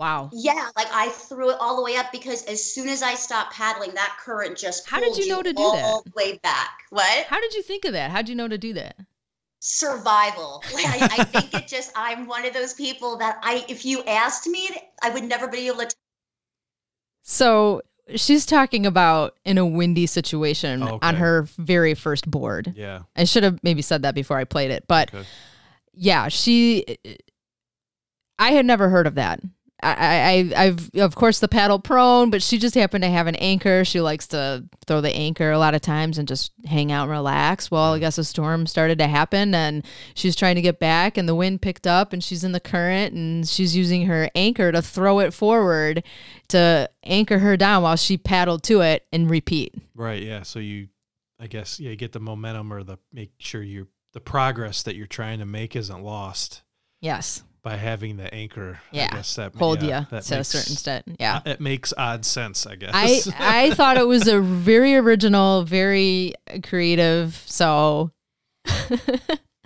Wow. 0.00 0.30
Yeah, 0.32 0.70
like 0.78 0.88
I 0.90 1.10
threw 1.10 1.50
it 1.50 1.58
all 1.60 1.76
the 1.76 1.82
way 1.82 1.96
up 1.96 2.10
because 2.10 2.42
as 2.46 2.64
soon 2.64 2.88
as 2.88 3.02
I 3.02 3.12
stopped 3.14 3.52
paddling, 3.52 3.92
that 3.94 4.16
current 4.18 4.56
just 4.56 4.88
How 4.88 4.98
did 4.98 5.08
pulled 5.12 5.18
you 5.18 5.28
know 5.28 5.42
to 5.42 5.52
do 5.52 5.62
all 5.62 5.72
that? 5.74 6.04
the 6.06 6.12
way 6.16 6.38
back. 6.42 6.70
What? 6.88 7.26
How 7.26 7.38
did 7.38 7.52
you 7.54 7.62
think 7.62 7.84
of 7.84 7.92
that? 7.92 8.10
How 8.10 8.22
did 8.22 8.30
you 8.30 8.34
know 8.34 8.48
to 8.48 8.56
do 8.56 8.72
that? 8.72 8.96
survival. 9.62 10.64
Like 10.74 10.86
I, 10.86 11.20
I 11.20 11.24
think 11.24 11.52
it 11.52 11.68
just 11.68 11.92
I'm 11.94 12.26
one 12.26 12.46
of 12.46 12.54
those 12.54 12.72
people 12.72 13.18
that 13.18 13.38
I 13.42 13.62
if 13.68 13.84
you 13.84 14.02
asked 14.04 14.46
me, 14.46 14.70
I 15.02 15.10
would 15.10 15.24
never 15.24 15.46
be 15.48 15.66
able 15.66 15.84
to 15.84 15.94
So 17.22 17.82
she's 18.16 18.46
talking 18.46 18.86
about 18.86 19.36
in 19.44 19.58
a 19.58 19.66
windy 19.66 20.06
situation 20.06 20.82
oh, 20.82 20.94
Okay. 20.94 21.06
on 21.06 21.14
her 21.16 21.42
very 21.58 21.92
first 21.92 22.30
board. 22.30 22.72
Yeah. 22.74 23.00
I 23.16 23.24
should 23.24 23.42
have 23.42 23.62
maybe 23.62 23.82
said 23.82 24.00
that 24.00 24.14
before 24.14 24.38
I 24.38 24.44
played 24.44 24.70
it, 24.70 24.84
but 24.88 25.12
Okay. 25.12 25.26
yeah, 25.92 26.28
she. 26.28 26.86
I 28.38 28.52
had 28.52 28.64
never 28.64 28.88
heard 28.88 29.06
of 29.06 29.16
that. 29.16 29.40
I, 29.82 30.52
I, 30.56 30.64
I've 30.64 30.90
of 30.96 31.14
course 31.14 31.40
the 31.40 31.48
paddle 31.48 31.78
prone, 31.78 32.30
but 32.30 32.42
she 32.42 32.58
just 32.58 32.74
happened 32.74 33.02
to 33.02 33.10
have 33.10 33.26
an 33.26 33.36
anchor. 33.36 33.84
She 33.84 34.00
likes 34.00 34.26
to 34.28 34.64
throw 34.86 35.00
the 35.00 35.14
anchor 35.14 35.50
a 35.50 35.58
lot 35.58 35.74
of 35.74 35.80
times 35.80 36.18
and 36.18 36.26
just 36.26 36.52
hang 36.66 36.92
out 36.92 37.04
and 37.04 37.12
relax. 37.12 37.70
Well, 37.70 37.94
I 37.94 37.98
mm. 37.98 38.00
guess 38.00 38.18
a 38.18 38.24
storm 38.24 38.66
started 38.66 38.98
to 38.98 39.06
happen, 39.06 39.54
and 39.54 39.84
she's 40.14 40.36
trying 40.36 40.56
to 40.56 40.62
get 40.62 40.78
back, 40.78 41.16
and 41.16 41.28
the 41.28 41.34
wind 41.34 41.62
picked 41.62 41.86
up, 41.86 42.12
and 42.12 42.22
she's 42.22 42.44
in 42.44 42.52
the 42.52 42.60
current, 42.60 43.14
and 43.14 43.48
she's 43.48 43.76
using 43.76 44.06
her 44.06 44.30
anchor 44.34 44.72
to 44.72 44.82
throw 44.82 45.20
it 45.20 45.32
forward 45.32 46.02
to 46.48 46.90
anchor 47.04 47.38
her 47.38 47.56
down 47.56 47.82
while 47.82 47.96
she 47.96 48.16
paddled 48.16 48.62
to 48.64 48.80
it 48.80 49.06
and 49.12 49.30
repeat. 49.30 49.74
Right. 49.94 50.22
Yeah. 50.22 50.42
So 50.42 50.58
you, 50.58 50.88
I 51.38 51.46
guess, 51.46 51.80
yeah, 51.80 51.90
you 51.90 51.96
get 51.96 52.12
the 52.12 52.20
momentum 52.20 52.72
or 52.72 52.82
the 52.82 52.98
make 53.12 53.32
sure 53.38 53.62
you 53.62 53.88
the 54.12 54.20
progress 54.20 54.82
that 54.82 54.96
you're 54.96 55.06
trying 55.06 55.38
to 55.38 55.46
make 55.46 55.76
isn't 55.76 56.02
lost 56.02 56.62
Yes, 57.00 57.42
by 57.62 57.76
having 57.76 58.16
the 58.16 58.32
anchor. 58.34 58.80
Yeah. 58.90 59.08
I 59.10 59.16
guess 59.16 59.34
that 59.36 59.54
hold 59.54 59.82
yeah, 59.82 60.00
you 60.10 60.20
to 60.20 60.38
a 60.38 60.44
certain 60.44 60.72
extent. 60.72 61.16
Yeah. 61.18 61.40
It 61.44 61.60
makes 61.60 61.92
odd 61.96 62.24
sense, 62.24 62.66
I 62.66 62.76
guess. 62.76 62.90
I 62.94 63.20
I 63.38 63.74
thought 63.74 63.96
it 63.96 64.06
was 64.06 64.28
a 64.28 64.40
very 64.40 64.96
original, 64.96 65.62
very 65.64 66.34
creative, 66.62 67.42
so 67.46 68.12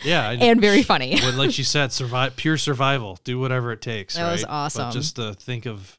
yeah, 0.02 0.28
I- 0.28 0.38
and 0.40 0.60
very 0.60 0.82
funny. 0.82 1.18
Well, 1.20 1.34
like 1.34 1.52
she 1.52 1.64
said, 1.64 1.92
survive 1.92 2.36
pure 2.36 2.56
survival. 2.56 3.18
Do 3.24 3.38
whatever 3.38 3.72
it 3.72 3.80
takes. 3.80 4.16
That 4.16 4.30
was 4.30 4.44
awesome. 4.44 4.88
But 4.88 4.92
just 4.92 5.16
to 5.16 5.34
think 5.34 5.66
of 5.66 5.98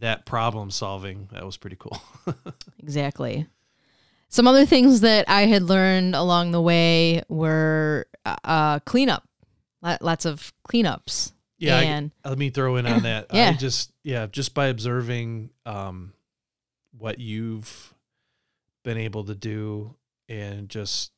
that 0.00 0.26
problem 0.26 0.70
solving, 0.70 1.28
that 1.32 1.44
was 1.44 1.56
pretty 1.56 1.76
cool. 1.78 2.00
Exactly. 2.82 3.46
Some 4.28 4.46
other 4.46 4.66
things 4.66 5.00
that 5.00 5.24
I 5.28 5.46
had 5.46 5.62
learned 5.62 6.14
along 6.14 6.50
the 6.50 6.60
way 6.60 7.22
were 7.28 8.06
uh, 8.26 8.80
cleanup, 8.80 9.22
Lot- 9.22 9.22
lots 10.00 10.24
of 10.24 10.52
cleanups. 10.68 11.32
yeah. 11.58 11.76
I- 12.24 12.28
let 12.28 12.38
me 12.38 12.50
throw 12.50 12.76
in 12.76 12.86
on 12.86 13.02
that. 13.02 13.26
Yeah. 13.32 13.50
I 13.50 13.52
just 13.54 13.92
yeah, 14.02 14.26
just 14.26 14.54
by 14.54 14.66
observing 14.66 15.50
um 15.66 16.12
what 16.96 17.18
you've 17.18 17.92
been 18.84 18.98
able 18.98 19.24
to 19.24 19.34
do 19.34 19.94
and 20.28 20.68
just 20.68 21.10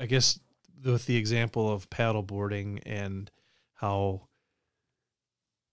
I 0.00 0.06
guess 0.06 0.38
with 0.84 1.06
the 1.06 1.16
example 1.16 1.72
of 1.72 1.88
paddleboarding 1.90 2.80
and 2.86 3.30
how 3.74 4.22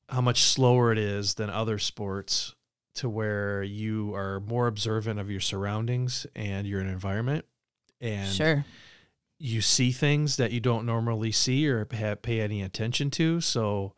how 0.07 0.21
much 0.21 0.41
slower 0.43 0.91
it 0.91 0.97
is 0.97 1.35
than 1.35 1.49
other 1.49 1.77
sports 1.79 2.55
to 2.95 3.07
where 3.09 3.63
you 3.63 4.13
are 4.15 4.39
more 4.41 4.67
observant 4.67 5.19
of 5.19 5.29
your 5.31 5.39
surroundings 5.39 6.25
and 6.35 6.67
your 6.67 6.81
environment 6.81 7.45
and 8.01 8.31
sure, 8.33 8.65
you 9.39 9.61
see 9.61 9.91
things 9.91 10.35
that 10.37 10.51
you 10.51 10.59
don't 10.59 10.85
normally 10.85 11.31
see 11.31 11.67
or 11.67 11.85
pa- 11.85 12.15
pay 12.15 12.41
any 12.41 12.61
attention 12.61 13.09
to. 13.11 13.39
So 13.41 13.93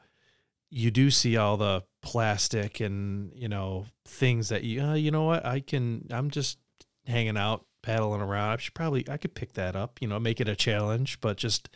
you 0.70 0.92
do 0.92 1.10
see 1.10 1.36
all 1.36 1.58
the 1.58 1.84
plastic 2.04 2.80
and 2.80 3.32
you 3.36 3.48
know 3.50 3.86
things 4.06 4.50
that 4.50 4.64
you 4.64 4.82
uh, 4.82 4.94
you 4.94 5.12
know 5.12 5.24
what 5.24 5.46
I 5.46 5.60
can 5.60 6.08
I'm 6.12 6.30
just 6.32 6.58
hanging 7.06 7.38
out 7.38 7.66
paddling 7.84 8.22
around. 8.22 8.52
I 8.52 8.58
should 8.58 8.74
probably 8.76 9.08
I 9.10 9.18
could 9.18 9.34
pick 9.36 9.54
that 9.54 9.76
up. 9.76 9.98
You 10.02 10.08
know, 10.08 10.20
make 10.20 10.40
it 10.40 10.48
a 10.48 10.56
challenge, 10.56 11.20
but 11.22 11.38
just 11.38 11.70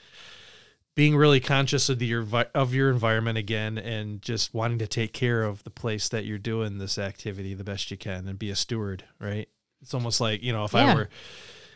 being 0.95 1.15
really 1.15 1.39
conscious 1.41 1.89
of 1.89 1.99
the 1.99 2.06
your 2.06 2.25
of 2.54 2.73
your 2.73 2.89
environment 2.89 3.38
again 3.38 3.78
and 3.78 4.21
just 4.21 4.54
wanting 4.54 4.78
to 4.80 4.88
take 4.88 5.12
care 5.12 5.43
of 5.43 5.63
the 5.63 5.69
place 5.69 6.08
that 6.10 6.23
you're 6.25 6.38
doing 6.38 6.78
this 6.78 6.97
activity 6.97 7.54
the 7.54 7.63
best 7.65 7.91
you 7.91 7.97
can 7.97 8.28
and 8.28 8.39
be 8.39 8.49
a 8.49 8.56
steward 8.56 9.04
right 9.19 9.49
it's 9.82 9.93
almost 9.93 10.21
like 10.21 10.41
you 10.41 10.54
know 10.54 10.63
if 10.63 10.71
Yeah. 10.73 10.91
i 10.91 10.95
were 10.95 11.10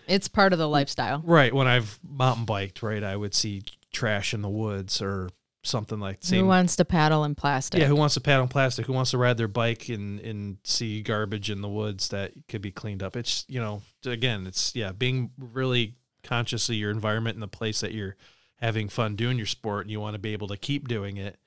it's 0.10 0.28
part 0.28 0.54
of 0.54 0.60
the 0.60 0.68
lifestyle. 0.68 1.22
Right. 1.24 1.54
When 1.54 1.68
I've 1.68 2.00
mountain 2.08 2.46
biked, 2.46 2.82
right, 2.82 3.04
I 3.04 3.16
would 3.16 3.34
see 3.34 3.64
trash 3.92 4.34
in 4.34 4.42
the 4.42 4.50
woods 4.50 5.02
or 5.02 5.30
something 5.64 6.00
like 6.00 6.24
Who 6.26 6.46
wants 6.46 6.76
to 6.78 6.86
paddle 6.86 7.24
in 7.24 7.36
plastic? 7.36 7.80
yeah, 7.80 7.88
who 7.88 7.96
wants 7.96 8.16
to 8.16 8.22
paddle 8.22 8.44
in 8.44 8.50
plastic? 8.50 8.86
Who 8.86 8.94
wants 8.94 9.12
to 9.12 9.18
ride 9.18 9.38
their 9.38 9.48
bike 9.48 9.90
and 9.90 10.20
and 10.20 10.58
see 10.64 11.02
garbage 11.02 11.50
in 11.50 11.62
the 11.62 11.70
woods 11.70 12.10
that 12.10 12.32
could 12.48 12.62
be 12.62 12.72
cleaned 12.72 13.04
up? 13.04 13.16
It's 13.16 13.46
you 13.48 13.60
know, 13.60 13.82
again, 14.06 14.48
it's 14.48 14.76
yeah, 14.76 14.92
being 14.92 15.32
really 15.38 15.96
conscious 16.24 16.70
of 16.70 16.76
your 16.76 16.92
environment 16.92 17.36
and 17.36 17.44
the 17.44 17.48
place 17.48 17.82
that 17.82 17.94
you're 17.94 18.16
having 18.58 18.90
fun 18.90 19.16
doing 19.16 19.38
your 19.38 19.48
sport, 19.48 19.86
and 19.86 19.92
you 19.92 20.00
want 20.00 20.16
to 20.16 20.20
be 20.20 20.34
able 20.34 20.48
to 20.48 20.58
keep 20.58 20.88
doing 20.88 21.18
it 21.18 21.38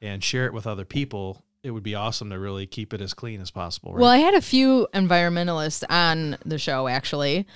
and 0.00 0.22
share 0.22 0.46
it 0.46 0.52
with 0.52 0.66
other 0.66 0.84
people. 0.84 1.42
It 1.62 1.70
would 1.70 1.82
be 1.82 1.94
awesome 1.94 2.30
to 2.30 2.38
really 2.38 2.66
keep 2.66 2.94
it 2.94 3.00
as 3.00 3.14
clean 3.14 3.40
as 3.40 3.50
possible. 3.50 3.92
Right? 3.92 4.00
Well, 4.00 4.10
I 4.10 4.18
had 4.18 4.34
a 4.34 4.40
few 4.40 4.86
environmentalists 4.94 5.82
on 5.88 6.36
the 6.44 6.58
show 6.58 6.86
actually, 6.86 7.46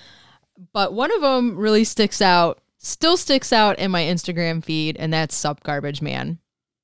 but 0.73 0.93
one 0.93 1.13
of 1.15 1.21
them 1.23 1.57
really 1.57 1.85
sticks 1.85 2.21
out, 2.23 2.61
still 2.79 3.17
sticks 3.17 3.53
out 3.53 3.79
in 3.79 3.91
my 3.91 4.03
Instagram 4.03 4.65
feed, 4.65 4.97
and 4.99 5.13
that's 5.13 5.35
Sup 5.35 5.63
Garbage 5.63 6.01
Man. 6.03 6.39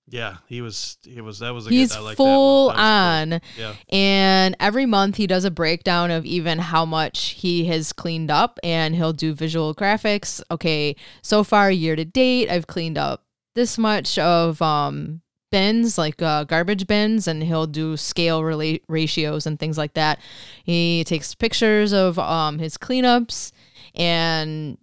yeah, 0.09 0.37
he 0.47 0.61
was. 0.63 0.99
He 1.03 1.21
was. 1.21 1.41
That 1.41 1.53
was 1.53 1.67
a 1.67 1.71
He's 1.71 1.91
good. 1.93 1.99
I 1.99 2.01
like 2.01 2.17
full 2.17 2.69
that 2.69 2.79
on. 2.79 3.31
cool. 3.31 3.41
Yeah. 3.59 3.75
And 3.89 4.57
every 4.61 4.87
month 4.87 5.17
he 5.17 5.27
does 5.27 5.45
a 5.45 5.51
breakdown 5.51 6.11
of 6.13 6.25
even 6.25 6.59
how 6.59 6.85
much 6.85 7.31
he 7.31 7.65
has 7.67 7.93
cleaned 7.93 8.31
up 8.31 8.59
and 8.63 8.95
he'll 8.95 9.13
do 9.13 9.35
visual 9.35 9.75
graphics. 9.75 10.41
Okay, 10.51 10.95
so 11.23 11.43
far 11.43 11.71
year 11.71 11.97
to 11.97 12.05
date, 12.05 12.49
I've 12.51 12.67
cleaned 12.69 12.99
up 12.99 13.25
this 13.55 13.79
much 13.79 14.19
of 14.19 14.61
um 14.63 15.23
bins 15.51 15.97
like 15.97 16.21
uh, 16.21 16.43
garbage 16.45 16.87
bins 16.89 17.27
and 17.29 17.43
he'll 17.43 17.67
do 17.69 17.97
scale 17.97 18.43
rela- 18.43 18.83
ratios 18.89 19.47
and 19.47 19.59
things 19.59 19.79
like 19.79 19.95
that. 19.95 20.21
He 20.65 21.03
takes 21.05 21.35
pictures 21.35 21.93
of 21.93 22.19
um 22.19 22.59
his 22.59 22.77
cleanups 22.77 23.53
and 23.97 24.79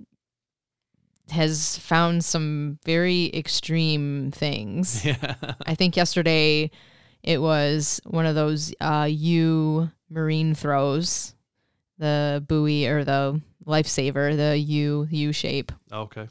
has 1.31 1.77
found 1.79 2.23
some 2.23 2.77
very 2.85 3.31
extreme 3.33 4.31
things. 4.31 5.05
Yeah. 5.05 5.35
I 5.65 5.75
think 5.75 5.95
yesterday 5.95 6.69
it 7.23 7.41
was 7.41 8.01
one 8.05 8.25
of 8.25 8.35
those 8.35 8.73
uh, 8.81 9.07
U 9.09 9.89
marine 10.09 10.53
throws, 10.53 11.33
the 11.97 12.43
buoy 12.47 12.85
or 12.87 13.03
the 13.03 13.41
lifesaver, 13.65 14.35
the 14.35 14.57
U 14.57 15.07
U 15.09 15.31
shape. 15.31 15.71
okay. 15.91 16.27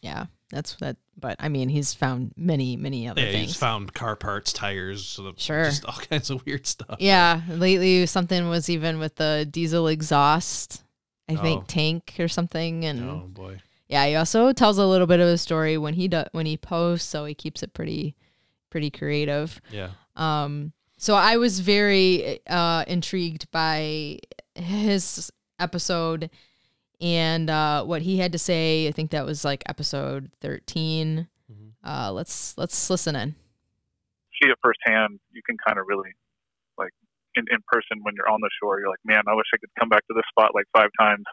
Yeah, 0.00 0.26
that's 0.50 0.74
that. 0.76 0.96
But 1.18 1.36
I 1.38 1.48
mean, 1.48 1.68
he's 1.68 1.92
found 1.94 2.32
many, 2.36 2.76
many 2.76 3.06
other 3.06 3.20
Yeah, 3.20 3.30
things. 3.32 3.46
he's 3.50 3.56
found 3.56 3.92
car 3.94 4.16
parts, 4.16 4.52
tires, 4.52 5.20
Sure. 5.36 5.64
just 5.64 5.84
all 5.84 5.92
kinds 5.94 6.30
of 6.30 6.44
weird 6.46 6.66
stuff. 6.66 6.96
yeah, 7.00 7.42
lately 7.48 8.06
something 8.06 8.48
was 8.48 8.68
even 8.70 8.98
with 8.98 9.16
the 9.16 9.46
diesel 9.50 9.86
exhaust. 9.88 10.81
I 11.28 11.36
think 11.36 11.62
Oh. 11.62 11.64
tank 11.68 12.16
or 12.18 12.28
something, 12.28 12.84
and 12.84 13.08
Oh 13.08 13.26
boy. 13.28 13.60
yeah, 13.88 14.06
he 14.06 14.14
also 14.16 14.52
tells 14.52 14.78
a 14.78 14.86
little 14.86 15.06
bit 15.06 15.20
of 15.20 15.28
a 15.28 15.38
story 15.38 15.78
when 15.78 15.94
he 15.94 16.08
do, 16.08 16.24
when 16.32 16.46
he 16.46 16.56
posts, 16.56 17.08
so 17.08 17.24
he 17.24 17.34
keeps 17.34 17.62
it 17.62 17.72
pretty, 17.74 18.14
pretty 18.70 18.90
creative. 18.90 19.60
Yeah. 19.70 19.90
Um, 20.16 20.72
so 20.98 21.14
I 21.14 21.36
was 21.36 21.60
very 21.60 22.40
uh, 22.46 22.84
intrigued 22.86 23.50
by 23.50 24.18
his 24.54 25.30
episode 25.58 26.28
and 27.00 27.48
uh, 27.50 27.84
what 27.84 28.02
he 28.02 28.18
had 28.18 28.32
to 28.32 28.38
say. 28.38 28.86
I 28.88 28.92
think 28.92 29.10
that 29.12 29.24
was 29.24 29.44
like 29.44 29.62
episode 29.66 30.30
13. 30.40 31.28
Mhm. 31.50 31.72
Uh, 31.84 32.12
let's 32.12 32.56
let's 32.58 32.88
listen 32.90 33.16
in. 33.16 33.34
see 34.40 34.48
it 34.50 34.58
firsthand, 34.62 35.18
you 35.32 35.42
can 35.46 35.56
kind 35.66 35.78
of 35.78 35.86
really 35.88 36.08
like 36.08 36.16
in, 37.36 37.44
in 37.50 37.58
person 37.66 37.98
when 38.02 38.14
you're 38.16 38.28
on 38.28 38.40
the 38.40 38.50
shore. 38.60 38.80
You're 38.80 38.88
like, 38.88 39.04
man, 39.04 39.22
I 39.28 39.34
wish 39.34 39.46
I 39.54 39.58
could 39.58 39.70
come 39.78 39.88
back 39.88 40.06
to 40.08 40.14
this 40.14 40.24
spot 40.30 40.52
like 40.54 40.66
five 40.72 40.90
times 40.98 41.24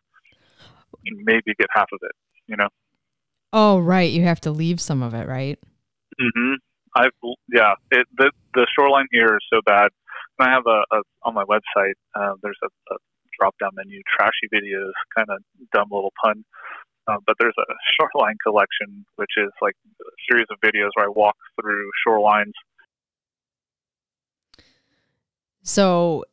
and 1.05 1.19
maybe 1.23 1.53
get 1.57 1.67
half 1.73 1.89
of 1.93 1.99
it. 2.01 2.11
You 2.47 2.57
know. 2.57 2.69
Oh, 3.51 3.79
right. 3.79 4.11
You 4.11 4.23
have 4.23 4.41
to 4.41 4.51
leave 4.51 4.79
some 4.79 5.01
of 5.01 5.13
it, 5.13 5.27
right? 5.27 5.59
Mm-hmm. 6.19 6.53
I've 6.95 7.11
yeah. 7.53 7.73
It, 7.91 8.07
the 8.17 8.31
the 8.53 8.67
shoreline 8.75 9.07
here 9.11 9.35
is 9.35 9.45
so 9.51 9.61
bad. 9.65 9.89
And 10.37 10.49
I 10.49 10.51
have 10.53 10.63
a, 10.67 10.83
a 10.95 11.01
on 11.23 11.33
my 11.33 11.43
website. 11.45 11.93
Uh, 12.15 12.33
there's 12.41 12.59
a, 12.63 12.93
a 12.93 12.97
drop 13.39 13.55
down 13.59 13.71
menu, 13.75 14.01
trashy 14.17 14.47
videos, 14.53 14.91
kind 15.15 15.29
of 15.29 15.39
dumb 15.73 15.87
little 15.91 16.13
pun. 16.23 16.43
Uh, 17.07 17.17
but 17.25 17.35
there's 17.39 17.55
a 17.57 17.73
shoreline 17.97 18.35
collection, 18.43 19.05
which 19.15 19.31
is 19.37 19.49
like 19.61 19.73
a 20.01 20.03
series 20.29 20.45
of 20.51 20.57
videos 20.61 20.89
where 20.93 21.05
I 21.05 21.09
walk 21.09 21.35
through 21.59 21.89
shorelines. 22.05 22.53
So 25.69 26.25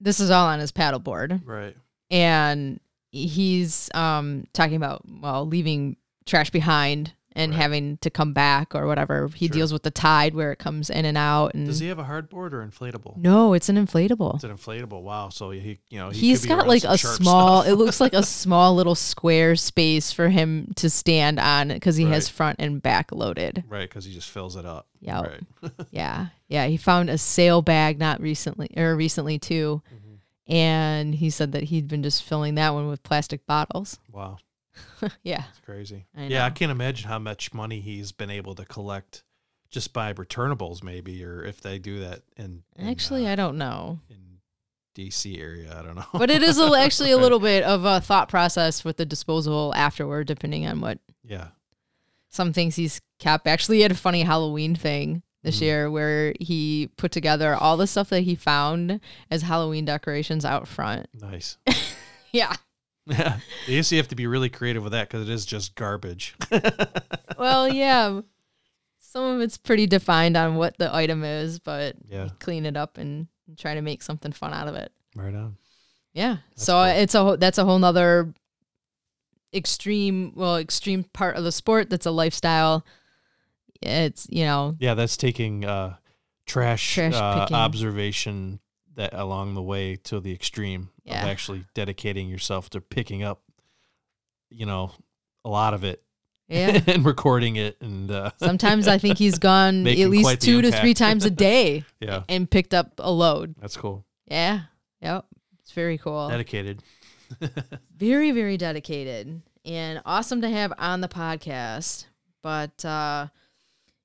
this 0.00 0.18
is 0.18 0.30
all 0.30 0.46
on 0.46 0.58
his 0.58 0.72
paddleboard. 0.72 1.42
Right. 1.46 1.76
and 2.10 2.80
he's 3.10 3.88
um 3.94 4.46
talking 4.52 4.76
about 4.76 5.02
well 5.20 5.46
leaving 5.46 5.96
trash 6.26 6.50
behind 6.50 7.14
and 7.38 7.52
Right. 7.52 7.60
having 7.62 7.96
to 7.98 8.10
come 8.10 8.32
back 8.32 8.74
or 8.74 8.86
whatever. 8.86 9.28
He 9.34 9.46
Sure. 9.46 9.52
deals 9.54 9.72
with 9.72 9.82
the 9.82 9.90
tide 9.90 10.34
where 10.34 10.52
it 10.52 10.58
comes 10.58 10.90
in 10.90 11.04
and 11.04 11.16
out 11.16 11.54
and 11.54 11.66
Does 11.66 11.78
he 11.78 11.86
have 11.88 11.98
a 11.98 12.04
hardboard 12.04 12.52
or 12.52 12.66
inflatable? 12.66 13.16
No, 13.16 13.54
it's 13.54 13.68
an 13.68 13.76
inflatable. 13.76 14.34
It's 14.36 14.44
an 14.44 14.56
inflatable. 14.56 15.02
Wow. 15.02 15.28
So 15.30 15.50
he, 15.50 15.78
you 15.88 15.98
know, 15.98 16.10
he 16.10 16.20
He's 16.28 16.40
could 16.42 16.48
got 16.48 16.68
like 16.68 16.84
a 16.84 16.98
small 16.98 17.62
it 17.62 17.72
looks 17.72 18.00
like 18.00 18.12
a 18.12 18.22
small 18.42 18.74
little 18.74 18.94
square 18.94 19.56
space 19.56 20.12
for 20.12 20.28
him 20.28 20.72
to 20.76 20.90
stand 20.90 21.38
on 21.38 21.68
because 21.68 21.96
he 21.96 22.04
has 22.04 22.28
front 22.28 22.56
and 22.58 22.82
back 22.82 23.12
loaded. 23.12 23.64
right 23.68 23.88
because 23.88 24.04
he 24.04 24.12
just 24.12 24.28
fills 24.28 24.56
it 24.56 24.66
up. 24.66 24.86
Yeah. 25.00 25.22
Right. 25.22 25.72
Yeah. 25.90 26.26
Yeah. 26.48 26.66
He 26.66 26.76
found 26.76 27.08
a 27.10 27.18
sail 27.18 27.62
bag 27.62 27.98
not 27.98 28.20
recently 28.20 28.68
or 28.76 28.96
recently 28.96 29.38
too. 29.38 29.82
Mm-hmm. 29.86 30.52
And 30.52 31.14
he 31.14 31.30
said 31.30 31.52
that 31.52 31.64
he'd 31.64 31.88
been 31.88 32.02
just 32.02 32.22
filling 32.22 32.54
that 32.54 32.72
one 32.74 32.88
with 32.88 33.02
plastic 33.02 33.46
bottles. 33.46 33.98
Wow. 34.10 34.38
yeah. 35.22 35.44
It's 35.50 35.60
crazy. 35.60 36.06
I 36.16 36.24
Yeah, 36.26 36.44
I 36.44 36.50
can't 36.50 36.70
imagine 36.72 37.08
how 37.08 37.18
much 37.18 37.52
money 37.54 37.80
he's 37.80 38.12
been 38.12 38.30
able 38.30 38.54
to 38.56 38.64
collect 38.64 39.24
just 39.70 39.92
by 39.92 40.12
returnables, 40.12 40.82
maybe, 40.82 41.22
or 41.24 41.44
if 41.44 41.60
they 41.60 41.78
do 41.78 42.00
that 42.00 42.22
in, 42.36 42.62
in, 42.76 42.88
Actually, 42.88 43.26
uh, 43.26 43.32
I 43.32 43.36
don't 43.36 43.58
know. 43.58 44.00
in 44.08 44.38
DC 44.96 45.38
area. 45.38 45.76
I 45.78 45.82
don't 45.82 45.94
know. 45.94 46.06
But 46.14 46.30
it 46.30 46.42
is 46.42 46.58
a, 46.58 46.72
actually 46.78 47.10
a 47.12 47.18
little 47.18 47.38
bit 47.38 47.64
of 47.64 47.84
a 47.84 48.00
thought 48.00 48.28
process 48.28 48.84
with 48.84 48.96
the 48.96 49.04
disposal 49.06 49.72
afterward, 49.74 50.26
depending 50.26 50.66
on 50.66 50.80
what 50.80 50.98
yeah. 51.22 51.48
some 52.30 52.52
things 52.52 52.76
he's 52.76 53.00
kept. 53.18 53.46
Actually, 53.46 53.76
he 53.78 53.82
had 53.82 53.92
a 53.92 53.96
funny 53.96 54.22
Halloween 54.22 54.74
thing 54.74 55.22
this 55.42 55.58
Mhm. 55.58 55.62
year 55.62 55.90
where 55.90 56.34
he 56.40 56.88
put 56.96 57.12
together 57.12 57.54
all 57.54 57.76
the 57.76 57.86
stuff 57.86 58.08
that 58.10 58.22
he 58.22 58.34
found 58.34 59.00
as 59.30 59.42
Halloween 59.42 59.84
decorations 59.84 60.44
out 60.44 60.66
front. 60.66 61.08
Nice. 61.14 61.58
Yeah. 62.30 62.54
Yeah. 63.08 63.38
You 63.66 63.82
have 63.96 64.08
to 64.08 64.14
be 64.16 64.26
really 64.26 64.48
creative 64.48 64.82
with 64.82 64.92
that 64.92 65.08
because 65.08 65.28
it 65.28 65.32
is 65.32 65.44
just 65.46 65.74
garbage. 65.74 66.34
Well, 67.38 67.68
yeah. 67.68 68.20
Some 68.98 69.24
of 69.36 69.40
it's 69.40 69.56
pretty 69.56 69.86
defined 69.86 70.36
on 70.36 70.56
what 70.56 70.76
the 70.76 70.92
item 70.94 71.22
is, 71.22 71.58
but 71.60 71.94
Yeah. 72.08 72.28
clean 72.40 72.66
it 72.66 72.76
up 72.76 72.98
and 72.98 73.28
try 73.56 73.74
to 73.74 73.80
make 73.80 74.02
something 74.02 74.32
fun 74.32 74.52
out 74.52 74.66
of 74.68 74.74
it. 74.74 74.90
right 75.14 75.34
on. 75.34 75.56
Yeah. 76.14 76.38
That's 76.50 76.64
so 76.64 76.72
cool. 76.74 76.84
it's 76.84 77.14
a 77.14 77.36
that's 77.38 77.58
a 77.58 77.64
whole 77.64 77.78
nother 77.78 78.34
extreme, 79.54 80.32
well, 80.34 80.56
extreme 80.56 81.04
part 81.04 81.36
of 81.36 81.44
the 81.44 81.52
sport. 81.52 81.90
That's 81.90 82.06
a 82.06 82.10
lifestyle. 82.10 82.84
It's 83.80 84.26
you 84.30 84.44
know 84.44 84.74
Yeah, 84.80 84.94
that's 84.94 85.16
taking 85.16 85.64
uh, 85.64 85.94
trash, 86.46 86.94
Trash 86.94 87.14
uh, 87.14 87.46
observation 87.52 88.58
that 88.98 89.14
along 89.14 89.54
the 89.54 89.62
way 89.62 89.96
to 89.96 90.20
the 90.20 90.32
extreme 90.32 90.90
Yeah. 91.04 91.22
of 91.22 91.28
actually 91.28 91.64
dedicating 91.72 92.28
yourself 92.28 92.68
to 92.70 92.80
picking 92.80 93.22
up, 93.22 93.42
you 94.50 94.66
know, 94.66 94.92
a 95.44 95.48
lot 95.48 95.72
of 95.72 95.84
it 95.84 96.02
yeah. 96.48 96.80
and 96.86 97.04
recording 97.04 97.56
it 97.56 97.80
and 97.80 98.10
uh, 98.10 98.30
Sometimes 98.38 98.88
I 98.88 98.98
think 98.98 99.16
he's 99.16 99.38
gone 99.50 99.86
at 99.86 99.96
least 100.10 100.40
two 100.40 100.60
to 100.62 100.72
three 100.72 100.94
times 100.94 101.24
a 101.24 101.30
day 101.30 101.84
yeah, 102.00 102.24
and 102.28 102.50
picked 102.50 102.74
up 102.74 102.92
a 102.98 103.10
load. 103.10 103.54
that's 103.60 103.76
cool. 103.76 104.04
Yeah. 104.26 104.62
Yep. 105.00 105.26
It's 105.60 105.72
very 105.72 105.96
cool. 105.96 106.28
Dedicated. 106.28 106.82
very, 107.96 108.32
very 108.32 108.56
dedicated 108.56 109.42
and 109.64 110.00
awesome 110.04 110.40
to 110.40 110.48
have 110.50 110.72
on 110.78 111.00
the 111.02 111.08
podcast. 111.08 112.06
But 112.42 112.84
uh 112.84 113.28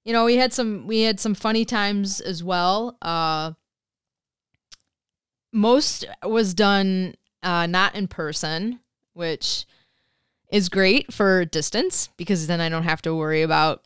you 0.06 0.12
know, 0.13 0.25
we 0.25 0.36
had 0.36 0.53
some 0.53 0.86
we 0.86 1.01
had 1.01 1.19
some 1.19 1.34
funny 1.34 1.65
times 1.65 2.19
as 2.21 2.43
well. 2.43 2.97
Uh 3.01 3.53
most 5.54 6.06
was 6.24 6.54
done 6.54 7.16
uh 7.42 7.66
not 7.66 7.96
in 7.96 8.08
person, 8.08 8.80
which 9.13 9.66
is 10.52 10.68
great 10.70 11.13
for 11.13 11.46
distance 11.46 12.10
because 12.18 12.48
then 12.48 12.60
I 12.60 12.70
don't 12.70 12.84
have 12.84 13.02
to 13.04 13.16
worry 13.16 13.42
about 13.42 13.84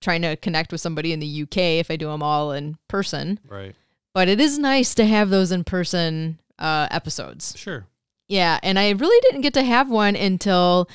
trying 0.00 0.22
to 0.22 0.36
connect 0.36 0.72
with 0.72 0.80
somebody 0.80 1.12
in 1.12 1.20
the 1.20 1.42
UK 1.42 1.56
if 1.56 1.90
I 1.90 1.96
do 1.96 2.06
them 2.08 2.22
all 2.22 2.52
in 2.52 2.76
person. 2.88 3.40
Right. 3.48 3.74
But 4.14 4.28
it 4.28 4.40
is 4.40 4.58
nice 4.58 4.94
to 4.94 5.04
have 5.06 5.30
those 5.30 5.50
in 5.50 5.64
person 5.64 6.38
uh 6.58 6.88
episodes. 6.90 7.54
Sure. 7.56 7.86
Yeah, 8.28 8.58
and 8.62 8.78
I 8.78 8.90
really 8.90 9.20
didn't 9.22 9.42
get 9.42 9.54
to 9.54 9.62
have 9.62 9.88
one 9.90 10.16
until 10.16 10.88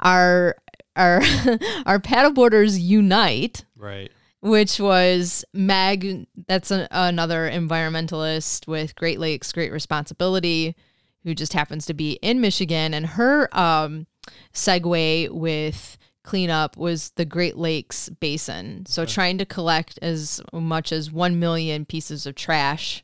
our 0.00 0.56
our 0.96 1.16
our 1.86 1.98
paddleboarders 1.98 2.80
unite, 2.80 3.64
Right. 3.76 4.10
Which 4.40 4.78
was 4.78 5.44
Meg. 5.52 6.26
That's 6.46 6.70
an, 6.70 6.88
another 6.90 7.50
environmentalist 7.50 8.66
with 8.66 8.94
Great 8.96 9.18
Lakes 9.18 9.52
Great 9.52 9.72
Responsibility, 9.72 10.76
who 11.24 11.34
just 11.34 11.52
happens 11.52 11.86
to 11.86 11.94
be 11.94 12.12
in 12.22 12.40
Michigan, 12.40 12.94
and 12.94 13.06
her 13.06 13.48
um, 13.56 14.06
segue 14.52 15.30
with 15.30 15.98
cleanup 16.22 16.76
was 16.76 17.10
the 17.16 17.24
Great 17.24 17.56
Lakes 17.56 18.08
Basin. 18.08 18.84
So 18.86 19.04
trying 19.06 19.38
to 19.38 19.46
collect 19.46 19.98
as 20.02 20.42
much 20.52 20.92
as 20.92 21.10
one 21.10 21.38
million 21.38 21.84
pieces 21.86 22.26
of 22.26 22.34
trash. 22.34 23.02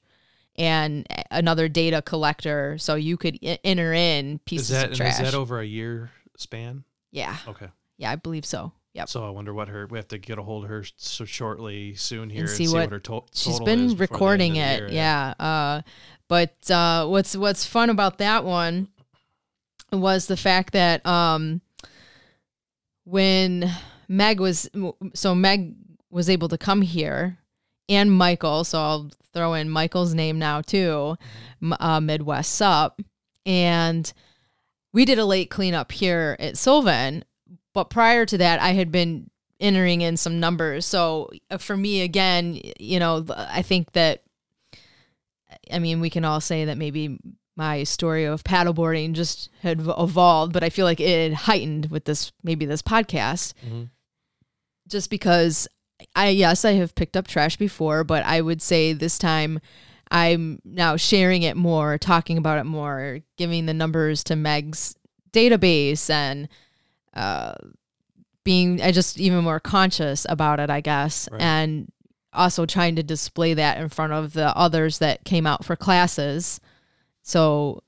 And 0.56 1.04
another 1.32 1.68
data 1.68 2.00
collector, 2.00 2.78
so 2.78 2.94
you 2.94 3.16
could 3.16 3.38
enter 3.42 3.92
in 3.92 4.34
Is 4.34 4.40
pieces 4.44 4.68
that 4.68 4.92
of 4.92 4.96
trash. 4.96 5.18
is 5.18 5.32
that 5.32 5.34
over 5.34 5.58
a 5.58 5.64
year 5.64 6.12
span? 6.36 6.84
Yeah. 7.10 7.36
Okay. 7.48 7.66
Yeah, 7.96 8.12
I 8.12 8.16
believe 8.16 8.44
so. 8.46 8.70
Yep. 8.94 9.08
So 9.08 9.26
I 9.26 9.30
wonder 9.30 9.52
what 9.52 9.68
her. 9.68 9.86
We 9.86 9.98
have 9.98 10.08
to 10.08 10.18
get 10.18 10.38
a 10.38 10.42
hold 10.42 10.64
of 10.64 10.70
her 10.70 10.84
so 10.96 11.24
shortly 11.24 11.94
soon 11.96 12.30
here 12.30 12.40
And 12.42 12.48
and, 12.48 12.56
see 12.56 12.66
see, 12.66 12.72
what- 12.74 12.82
what, 12.84 12.92
her 12.92 13.00
to- 13.00 13.24
She's 13.32 13.52
total 13.54 13.66
been 13.66 13.84
is 13.86 13.94
before 13.94 14.36
the 14.36 14.44
end 14.44 14.54
recording 14.54 14.56
it. 14.56 14.92
yeah. 14.92 15.34
Uh 15.38 15.82
but 16.28 16.70
uh 16.70 17.06
what's 17.06 17.36
what's 17.36 17.66
fun 17.66 17.90
about 17.90 18.18
that 18.18 18.44
one 18.44 18.88
was 19.92 20.26
the 20.26 20.36
fact 20.36 20.72
that 20.74 21.04
um 21.06 21.60
when 23.04 23.70
Meg 24.08 24.40
was 24.40 24.68
so 25.14 25.34
Meg 25.34 25.74
was 26.10 26.30
able 26.30 26.48
to 26.48 26.58
come 26.58 26.82
here 26.82 27.38
and 27.88 28.10
Michael, 28.12 28.64
so 28.64 28.78
I'll 28.78 29.10
throw 29.32 29.54
in 29.54 29.68
Michael's 29.68 30.14
name 30.14 30.38
now 30.38 30.60
too, 30.62 31.16
uh, 31.80 32.00
Midwest 32.00 32.54
Sup, 32.54 33.00
and 33.44 34.10
we 34.92 35.04
did 35.04 35.18
a 35.18 35.24
late 35.26 35.50
cleanup 35.50 35.92
here 35.92 36.36
at 36.38 36.56
Sylvan, 36.56 37.24
but 37.74 37.90
prior 37.90 38.24
to 38.26 38.38
that, 38.38 38.60
I 38.60 38.70
had 38.72 38.90
been 38.90 39.30
entering 39.60 40.00
in 40.00 40.16
some 40.16 40.40
numbers. 40.40 40.86
So 40.86 41.30
uh, 41.50 41.58
for 41.58 41.76
me, 41.76 42.00
again, 42.02 42.60
you 42.78 42.98
know, 42.98 43.24
I 43.36 43.62
think 43.62 43.92
that, 43.92 44.22
I 45.72 45.78
mean, 45.78 46.00
we 46.00 46.10
can 46.10 46.24
all 46.24 46.40
say 46.40 46.64
that 46.64 46.78
maybe 46.78 47.18
my 47.56 47.84
story 47.84 48.24
of 48.24 48.42
paddleboarding 48.42 49.12
just 49.12 49.48
had 49.62 49.80
evolved, 49.80 50.52
but 50.52 50.64
I 50.64 50.70
feel 50.70 50.84
like 50.86 51.00
it 51.00 51.32
heightened 51.34 51.86
with 51.86 52.04
this, 52.04 52.32
maybe 52.42 52.66
this 52.66 52.82
podcast, 52.82 53.54
Mhm. 53.66 53.90
just 54.88 55.08
because 55.08 55.68
I, 56.16 56.28
yes, 56.30 56.64
I 56.64 56.72
have 56.72 56.94
picked 56.96 57.16
up 57.16 57.28
trash 57.28 57.56
before, 57.56 58.02
but 58.02 58.24
I 58.24 58.40
would 58.40 58.60
say 58.60 58.92
this 58.92 59.18
time 59.18 59.60
I'm 60.10 60.60
now 60.64 60.96
sharing 60.96 61.42
it 61.44 61.56
more, 61.56 61.96
talking 61.96 62.36
about 62.38 62.58
it 62.58 62.64
more, 62.64 63.20
giving 63.38 63.66
the 63.66 63.74
numbers 63.74 64.22
to 64.24 64.36
Meg's 64.36 64.96
database 65.32 66.10
and, 66.10 66.48
uh, 67.14 67.54
being 68.44 68.82
I 68.82 68.92
just 68.92 69.18
even 69.18 69.42
more 69.44 69.60
conscious 69.60 70.26
about 70.28 70.60
it, 70.60 70.68
I 70.70 70.80
guess, 70.80 71.28
Right. 71.32 71.40
and 71.40 71.90
also 72.32 72.66
trying 72.66 72.96
to 72.96 73.02
display 73.02 73.54
that 73.54 73.78
in 73.78 73.88
front 73.88 74.12
of 74.12 74.32
the 74.32 74.54
others 74.56 74.98
that 74.98 75.24
came 75.24 75.46
out 75.46 75.64
for 75.64 75.76
classes. 75.76 76.60
So, 77.22 77.82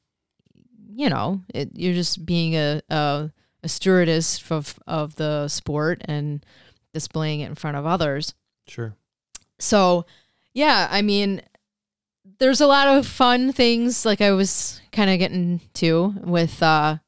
you 0.88 1.10
know, 1.10 1.42
it, 1.54 1.70
you're 1.74 1.94
just 1.94 2.24
being 2.24 2.54
a, 2.54 2.80
a 2.88 3.30
a 3.62 3.68
stewardess 3.68 4.50
of 4.50 4.78
of 4.86 5.16
the 5.16 5.48
sport 5.48 6.00
and 6.04 6.44
displaying 6.94 7.40
it 7.40 7.48
in 7.48 7.54
front 7.54 7.76
of 7.76 7.84
others. 7.84 8.32
Sure. 8.68 8.94
So, 9.58 10.06
yeah, 10.54 10.88
I 10.90 11.02
mean, 11.02 11.42
there's 12.38 12.60
a 12.60 12.66
lot 12.66 12.88
of 12.88 13.06
fun 13.06 13.52
things 13.52 14.06
like 14.06 14.20
I 14.20 14.30
was 14.32 14.80
kind 14.92 15.10
of 15.10 15.18
getting 15.18 15.60
to 15.74 16.14
with 16.22 16.62
uh 16.62 16.98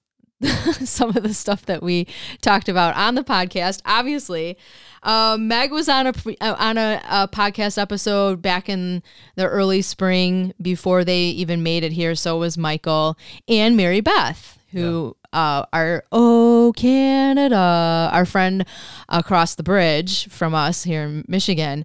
some 0.84 1.10
of 1.10 1.22
the 1.22 1.34
stuff 1.34 1.66
that 1.66 1.82
we 1.82 2.06
talked 2.40 2.68
about 2.68 2.94
on 2.96 3.14
the 3.16 3.24
podcast. 3.24 3.80
Obviously, 3.84 4.56
um, 5.02 5.48
Meg 5.48 5.72
was 5.72 5.88
on 5.88 6.06
a 6.06 6.12
uh, 6.40 6.54
on 6.58 6.78
a, 6.78 7.02
a 7.08 7.28
podcast 7.28 7.76
episode 7.76 8.40
back 8.40 8.68
in 8.68 9.02
the 9.34 9.46
early 9.46 9.82
spring 9.82 10.54
before 10.60 11.04
they 11.04 11.22
even 11.22 11.62
made 11.62 11.82
it 11.82 11.92
here. 11.92 12.14
So 12.14 12.38
was 12.38 12.56
Michael 12.56 13.18
and 13.48 13.76
Mary 13.76 14.00
Beth, 14.00 14.58
who 14.70 15.16
uh, 15.32 15.64
are 15.72 16.04
oh 16.12 16.72
Canada, 16.76 18.08
our 18.12 18.24
friend 18.24 18.64
across 19.08 19.56
the 19.56 19.64
bridge 19.64 20.28
from 20.28 20.54
us 20.54 20.84
here 20.84 21.02
in 21.02 21.24
Michigan, 21.26 21.84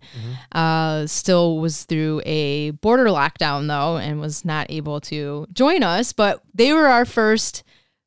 uh, 0.52 1.08
still 1.08 1.58
was 1.58 1.86
through 1.86 2.22
a 2.26 2.72
border 2.72 3.06
lockdown 3.06 3.68
though 3.68 3.98
and 3.98 4.20
was 4.20 4.46
not 4.46 4.68
able 4.70 5.02
to 5.02 5.48
join 5.54 5.82
us. 5.82 6.14
But 6.14 6.44
they 6.54 6.72
were 6.72 6.86
our 6.88 7.06
first 7.06 7.64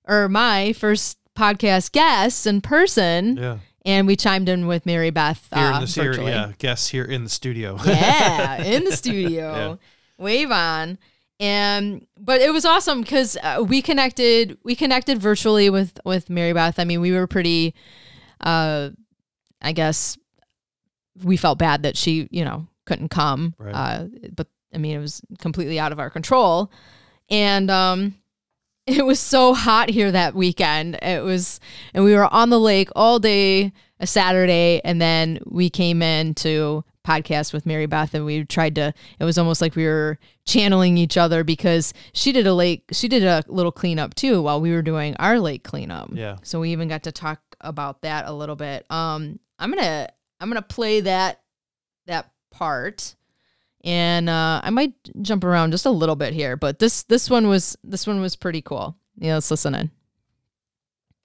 or 0.06 0.28
my 0.28 0.72
first 0.72 1.18
podcast 1.36 1.92
guests 1.92 2.46
in 2.46 2.60
person, 2.60 3.36
Yeah. 3.36 3.58
and 3.84 4.06
we 4.06 4.16
chimed 4.16 4.48
in 4.48 4.66
with 4.66 4.86
Mary 4.86 5.10
Beth 5.10 5.46
Here 5.54 5.64
uh, 5.64 5.80
in 5.80 5.86
virtually. 5.86 6.30
yeah, 6.32 6.52
guests 6.58 6.88
here 6.88 7.04
in 7.04 7.24
the 7.24 7.30
studio. 7.30 7.78
yeah, 7.86 8.62
in 8.62 8.84
the 8.84 8.92
studio. 8.96 9.78
Wave 10.18 10.50
on. 10.50 10.98
And 11.38 12.06
but 12.18 12.40
it 12.40 12.50
was 12.50 12.64
awesome 12.64 13.02
because 13.02 13.36
uh, 13.42 13.62
we 13.68 13.82
connected 13.82 14.56
we 14.64 14.74
connected 14.74 15.18
virtually 15.20 15.68
with 15.68 16.00
with 16.04 16.30
Mary 16.30 16.54
Beth. 16.54 16.78
I 16.78 16.84
mean, 16.84 17.02
we 17.02 17.12
were 17.12 17.26
pretty 17.26 17.74
uh 18.40 18.88
I 19.60 19.72
guess 19.72 20.16
we 21.22 21.36
felt 21.36 21.58
bad 21.58 21.82
that 21.82 21.96
she, 21.96 22.26
you 22.30 22.42
know, 22.44 22.66
couldn't 22.86 23.10
come. 23.10 23.54
Right. 23.58 23.74
Uh 23.74 24.06
but 24.34 24.46
I 24.74 24.78
mean, 24.78 24.96
it 24.96 25.00
was 25.00 25.20
completely 25.38 25.78
out 25.78 25.92
of 25.92 26.00
our 26.00 26.08
control. 26.08 26.70
And 27.28 27.70
um 27.70 28.14
it 28.86 29.04
was 29.04 29.18
so 29.18 29.52
hot 29.54 29.90
here 29.90 30.12
that 30.12 30.34
weekend. 30.34 30.98
It 31.02 31.22
was 31.22 31.60
and 31.92 32.04
we 32.04 32.14
were 32.14 32.32
on 32.32 32.50
the 32.50 32.60
lake 32.60 32.88
all 32.94 33.18
day 33.18 33.72
a 33.98 34.06
Saturday 34.06 34.80
and 34.84 35.00
then 35.00 35.38
we 35.46 35.70
came 35.70 36.02
in 36.02 36.34
to 36.34 36.84
podcast 37.04 37.52
with 37.52 37.66
Mary 37.66 37.86
Beth 37.86 38.14
and 38.14 38.24
we 38.24 38.44
tried 38.44 38.74
to 38.76 38.92
it 39.18 39.24
was 39.24 39.38
almost 39.38 39.60
like 39.60 39.76
we 39.76 39.86
were 39.86 40.18
channeling 40.44 40.98
each 40.98 41.16
other 41.16 41.44
because 41.44 41.94
she 42.12 42.32
did 42.32 42.46
a 42.46 42.54
lake 42.54 42.84
she 42.92 43.08
did 43.08 43.24
a 43.24 43.42
little 43.48 43.72
cleanup 43.72 44.14
too 44.14 44.42
while 44.42 44.60
we 44.60 44.72
were 44.72 44.82
doing 44.82 45.16
our 45.16 45.40
lake 45.40 45.64
cleanup. 45.64 46.10
Yeah. 46.12 46.36
So 46.42 46.60
we 46.60 46.70
even 46.70 46.88
got 46.88 47.04
to 47.04 47.12
talk 47.12 47.40
about 47.60 48.02
that 48.02 48.26
a 48.26 48.32
little 48.32 48.56
bit. 48.56 48.86
Um 48.90 49.40
I'm 49.58 49.72
going 49.72 49.82
to 49.82 50.12
I'm 50.38 50.50
going 50.50 50.62
to 50.62 50.68
play 50.68 51.00
that 51.00 51.40
that 52.06 52.30
part 52.50 53.15
and 53.86 54.28
uh 54.28 54.60
I 54.62 54.68
might 54.70 54.92
jump 55.22 55.44
around 55.44 55.70
just 55.70 55.86
a 55.86 55.90
little 55.90 56.16
bit 56.16 56.34
here, 56.34 56.56
but 56.56 56.78
this 56.80 57.04
this 57.04 57.30
one 57.30 57.48
was 57.48 57.76
this 57.82 58.06
one 58.06 58.20
was 58.20 58.36
pretty 58.36 58.60
cool. 58.60 58.96
Yeah, 59.16 59.34
let's 59.34 59.50
listen 59.50 59.74
in. 59.74 59.90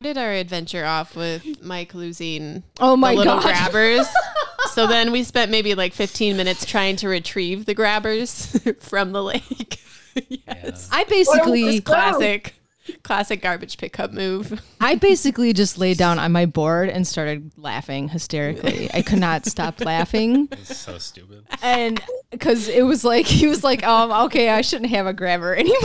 Did 0.02 0.18
our 0.18 0.32
adventure 0.32 0.86
off 0.86 1.16
with 1.16 1.62
Mike 1.62 1.94
losing 1.94 2.64
Oh 2.80 2.96
my 2.96 3.12
the 3.12 3.18
little 3.20 3.36
god. 3.36 3.44
grabbers. 3.44 4.08
so 4.72 4.88
then 4.88 5.12
we 5.12 5.24
spent 5.24 5.52
maybe 5.52 5.76
like 5.76 5.94
15 5.94 6.38
minutes 6.38 6.66
trying 6.66 6.96
to 6.98 7.08
retrieve 7.08 7.66
the 7.66 7.74
grabbers 7.74 8.58
from 8.80 9.12
the 9.12 9.22
lake. 9.22 9.80
yes. 10.30 10.90
I 10.92 11.04
basically 11.04 11.82
Classic. 11.82 12.56
Classic 13.04 13.42
garbage 13.42 13.78
pickup 13.78 14.12
move. 14.12 14.62
I 14.82 14.96
basically 14.96 15.54
just 15.54 15.78
laid 15.78 15.98
down 15.98 16.18
on 16.20 16.32
my 16.32 16.46
board 16.46 16.90
and 16.90 17.06
started 17.08 17.52
laughing 17.58 18.10
hysterically. 18.10 18.90
I 18.94 19.02
could 19.02 19.20
not 19.20 19.46
stop 19.46 19.80
laughing. 19.82 20.50
It's 20.62 20.78
so 20.78 20.98
stupid. 20.98 21.46
And 21.62 22.02
because 22.30 22.68
it 22.68 22.84
was 22.84 23.04
like, 23.04 23.26
he 23.26 23.48
was 23.48 23.64
like, 23.64 23.84
um, 23.86 24.12
okay, 24.26 24.50
I 24.50 24.62
shouldn't 24.62 24.92
have 24.92 25.06
a 25.06 25.14
grabber 25.14 25.56
anymore. 25.58 25.80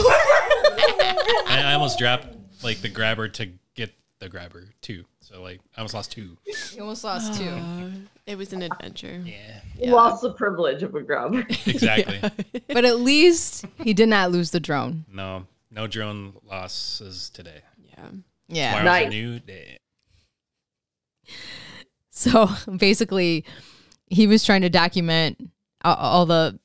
I, 1.47 1.61
I 1.65 1.73
almost 1.73 1.99
dropped 1.99 2.27
like 2.63 2.81
the 2.81 2.89
grabber 2.89 3.27
to 3.29 3.51
get 3.75 3.93
the 4.19 4.29
grabber 4.29 4.65
too. 4.81 5.05
So 5.21 5.41
like 5.41 5.59
I 5.75 5.81
almost 5.81 5.93
lost 5.93 6.11
two. 6.11 6.37
He 6.71 6.79
almost 6.79 7.03
lost 7.03 7.39
two. 7.39 7.49
Uh, 7.49 7.89
it 8.25 8.37
was 8.37 8.53
an 8.53 8.61
adventure. 8.61 9.21
Yeah. 9.25 9.91
Lost 9.91 10.21
the 10.21 10.31
privilege 10.31 10.83
of 10.83 10.95
a 10.95 11.01
grabber. 11.01 11.45
Exactly. 11.65 12.21
But 12.67 12.85
at 12.85 12.99
least 12.99 13.65
he 13.83 13.93
did 13.93 14.09
not 14.09 14.31
lose 14.31 14.51
the 14.51 14.59
drone. 14.59 15.05
No, 15.13 15.45
no 15.77 15.85
drone 15.87 16.33
losses 16.43 17.29
today. 17.29 17.61
Yeah. 17.77 18.09
Yeah. 18.49 18.69
Tomorrow's 18.79 18.85
Nice. 18.85 19.05
a 19.05 19.09
new 19.09 19.39
day. 19.39 19.77
So 22.09 22.49
basically, 22.77 23.45
he 24.07 24.25
was 24.25 24.43
trying 24.43 24.61
to 24.61 24.69
document 24.69 25.37
all, 25.83 25.95
all 25.95 26.25
the 26.25 26.59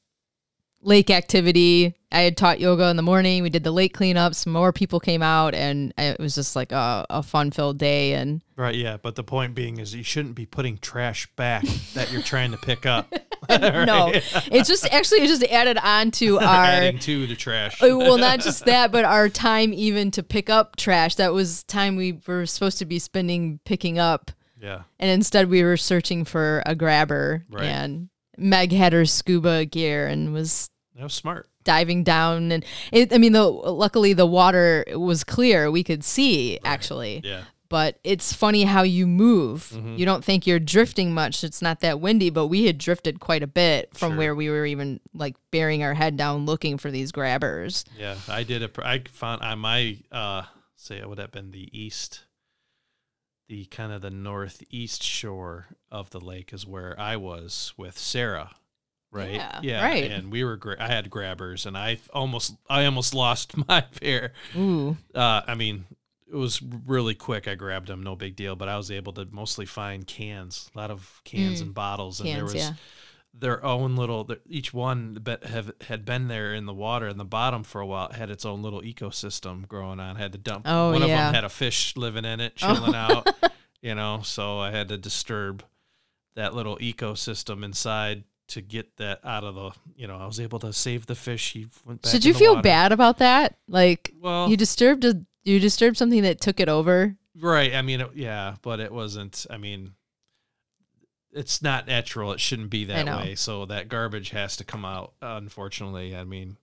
lake 0.82 1.10
activity. 1.10 1.94
I 2.10 2.20
had 2.20 2.36
taught 2.36 2.60
yoga 2.60 2.88
in 2.88 2.96
the 2.96 3.02
morning. 3.02 3.42
We 3.42 3.48
did 3.50 3.64
the 3.64 3.70
lake 3.70 3.96
cleanups. 3.96 4.46
More 4.46 4.72
people 4.72 5.00
came 5.00 5.22
out, 5.22 5.54
and 5.54 5.94
it 5.96 6.20
was 6.20 6.34
just 6.34 6.54
like 6.54 6.72
a, 6.72 7.06
a 7.08 7.22
fun 7.22 7.50
filled 7.50 7.78
day. 7.78 8.14
And 8.14 8.42
Right, 8.56 8.74
yeah. 8.74 8.98
But 8.98 9.14
the 9.14 9.24
point 9.24 9.54
being 9.54 9.78
is 9.78 9.94
you 9.94 10.02
shouldn't 10.02 10.34
be 10.34 10.44
putting 10.44 10.76
trash 10.78 11.26
back 11.36 11.64
that 11.94 12.12
you're 12.12 12.22
trying 12.22 12.50
to 12.50 12.58
pick 12.58 12.84
up. 12.84 13.12
no, 13.50 14.12
it's 14.14 14.68
just 14.68 14.86
actually 14.92 15.20
it 15.22 15.26
just 15.26 15.42
added 15.44 15.76
on 15.82 16.12
to 16.12 16.38
our 16.38 16.64
Adding 16.64 17.00
to 17.00 17.26
the 17.26 17.34
trash. 17.34 17.82
Uh, 17.82 17.88
well, 17.98 18.16
not 18.16 18.38
just 18.38 18.64
that, 18.66 18.92
but 18.92 19.04
our 19.04 19.28
time 19.28 19.72
even 19.74 20.12
to 20.12 20.22
pick 20.22 20.48
up 20.48 20.76
trash. 20.76 21.16
That 21.16 21.32
was 21.32 21.64
time 21.64 21.96
we 21.96 22.20
were 22.28 22.46
supposed 22.46 22.78
to 22.78 22.84
be 22.84 23.00
spending 23.00 23.58
picking 23.64 23.98
up, 23.98 24.30
Yeah. 24.60 24.82
and 25.00 25.10
instead 25.10 25.50
we 25.50 25.64
were 25.64 25.76
searching 25.76 26.24
for 26.24 26.62
a 26.66 26.76
grabber. 26.76 27.44
Right. 27.50 27.64
And 27.64 28.10
Meg 28.38 28.70
had 28.70 28.92
her 28.92 29.06
scuba 29.06 29.64
gear 29.64 30.06
and 30.06 30.32
was 30.32 30.70
That 30.96 31.04
was 31.04 31.14
smart. 31.14 31.48
diving 31.64 32.04
down, 32.04 32.52
and 32.52 32.64
it. 32.92 33.12
I 33.12 33.18
mean, 33.18 33.32
the 33.32 33.44
luckily 33.48 34.12
the 34.12 34.26
water 34.26 34.84
was 34.94 35.24
clear; 35.24 35.70
we 35.70 35.82
could 35.82 36.04
see 36.04 36.58
actually. 36.64 37.20
Yeah. 37.24 37.42
But 37.68 37.98
it's 38.04 38.34
funny 38.34 38.64
how 38.64 38.82
you 38.82 39.06
move. 39.06 39.72
Mhm. 39.74 39.96
You 39.98 40.04
don't 40.04 40.22
think 40.22 40.46
you're 40.46 40.58
drifting 40.60 41.14
much. 41.14 41.42
It's 41.42 41.62
not 41.62 41.80
that 41.80 42.00
windy, 42.00 42.28
but 42.28 42.48
we 42.48 42.66
had 42.66 42.76
drifted 42.76 43.18
quite 43.18 43.42
a 43.42 43.46
bit 43.46 43.96
from 43.96 44.10
Sure. 44.10 44.18
where 44.18 44.34
we 44.34 44.50
were 44.50 44.66
even 44.66 45.00
like 45.14 45.36
bearing 45.50 45.82
our 45.82 45.94
head 45.94 46.18
down 46.18 46.44
looking 46.44 46.76
for 46.76 46.90
these 46.90 47.12
grabbers. 47.12 47.86
Yeah. 47.98 48.16
I 48.28 48.42
did 48.42 48.62
a. 48.62 48.70
I 48.86 49.02
found 49.10 49.40
on 49.40 49.58
my, 49.60 49.96
uh, 50.12 50.42
say, 50.76 50.98
it 50.98 51.08
would 51.08 51.16
have 51.18 51.32
been 51.32 51.50
the 51.52 51.70
east, 51.72 52.24
the 53.48 53.64
kind 53.66 53.90
of 53.90 54.02
the 54.02 54.10
northeast 54.10 55.02
shore 55.02 55.68
of 55.90 56.10
the 56.10 56.20
lake 56.20 56.52
is 56.52 56.66
where 56.66 56.94
I 57.00 57.16
was 57.16 57.72
with 57.78 57.96
Sarah. 57.98 58.50
Right. 59.12 59.40
Yeah, 59.62 59.84
right. 59.84 60.10
And 60.10 60.32
we 60.32 60.42
were, 60.42 60.56
gra- 60.56 60.76
I 60.82 60.88
had 60.88 61.10
grabbers 61.10 61.66
and 61.66 61.76
I 61.76 61.98
almost, 62.14 62.56
I 62.68 62.86
almost 62.86 63.14
lost 63.24 63.54
my 63.68 63.82
pair. 63.82 64.32
Ooh. 64.56 64.96
Uh, 65.14 65.42
I 65.46 65.54
mean, 65.54 65.84
it 66.26 66.34
was 66.36 66.62
really 66.62 67.14
quick. 67.14 67.46
I 67.46 67.54
grabbed 67.54 67.88
them, 67.88 68.02
no 68.02 68.16
big 68.16 68.36
deal. 68.36 68.56
But 68.56 68.68
I 68.70 68.76
was 68.78 68.90
able 68.90 69.12
to 69.12 69.28
mostly 69.30 69.66
find 69.66 70.06
cans, 70.06 70.70
a 70.74 70.78
lot 70.78 70.90
of 70.90 71.20
cans 71.24 71.58
Mm. 71.60 71.66
and 71.66 71.74
bottles, 71.74 72.20
and 72.20 72.28
there 72.30 72.44
was 72.44 72.54
yeah. 72.54 72.72
their 73.34 73.62
own 73.62 73.96
little. 73.96 74.26
Each 74.48 74.72
one 74.72 75.22
have 75.44 75.72
had 75.88 76.06
been 76.06 76.28
there 76.28 76.54
in 76.54 76.64
the 76.64 76.72
water 76.72 77.06
in 77.06 77.18
the 77.18 77.24
bottom 77.26 77.64
for 77.64 77.82
a 77.82 77.86
while. 77.86 78.08
It 78.08 78.16
had 78.16 78.30
its 78.30 78.46
own 78.46 78.62
little 78.62 78.80
ecosystem 78.80 79.68
growing 79.68 80.00
on. 80.00 80.16
Had 80.16 80.32
to 80.32 80.38
dump. 80.38 80.64
Oh, 80.66 80.92
one 80.92 81.02
of 81.02 81.08
them 81.08 81.34
had 81.34 81.44
a 81.44 81.50
fish 81.50 81.94
living 81.98 82.24
in 82.24 82.40
it, 82.40 82.54
Oh. 82.62 82.74
chilling 82.74 82.94
out. 82.94 83.28
You 83.84 83.96
know, 83.96 84.20
so 84.22 84.60
I 84.60 84.70
had 84.70 84.90
to 84.90 84.96
disturb 84.96 85.64
that 86.36 86.54
little 86.54 86.76
ecosystem 86.78 87.64
inside 87.64 88.22
to 88.52 88.60
get 88.60 88.96
that 88.96 89.20
out 89.24 89.44
of 89.44 89.54
the. 89.54 89.70
You 89.96 90.06
know, 90.06 90.16
I 90.16 90.26
was 90.26 90.40
able 90.40 90.58
to 90.60 90.72
save 90.72 91.06
the 91.06 91.14
fish. 91.14 91.52
He 91.52 91.68
went 91.84 92.02
back. 92.02 92.12
Should 92.12 92.24
you 92.24 92.34
feel 92.34 92.54
water. 92.54 92.62
bad 92.62 92.92
about 92.92 93.18
that? 93.18 93.56
Like 93.68 94.12
Well, 94.20 94.48
you 94.48 94.56
disturbed 94.56 95.04
a 95.04 95.22
you 95.44 95.58
disturbed 95.58 95.96
something 95.96 96.22
that 96.22 96.40
took 96.40 96.60
it 96.60 96.68
over. 96.68 97.16
Right. 97.38 97.74
I 97.74 97.82
mean, 97.82 98.00
it, 98.02 98.10
yeah, 98.14 98.56
but 98.62 98.80
it 98.80 98.92
wasn't. 98.92 99.46
I 99.50 99.56
mean, 99.56 99.92
it's 101.32 101.62
not 101.62 101.86
natural. 101.86 102.32
It 102.32 102.40
shouldn't 102.40 102.70
be 102.70 102.84
that 102.86 103.06
way. 103.06 103.34
So 103.34 103.66
that 103.66 103.88
garbage 103.88 104.30
has 104.30 104.56
to 104.56 104.64
come 104.64 104.84
out. 104.84 105.14
Unfortunately, 105.20 106.14
I 106.14 106.24
mean, 106.24 106.58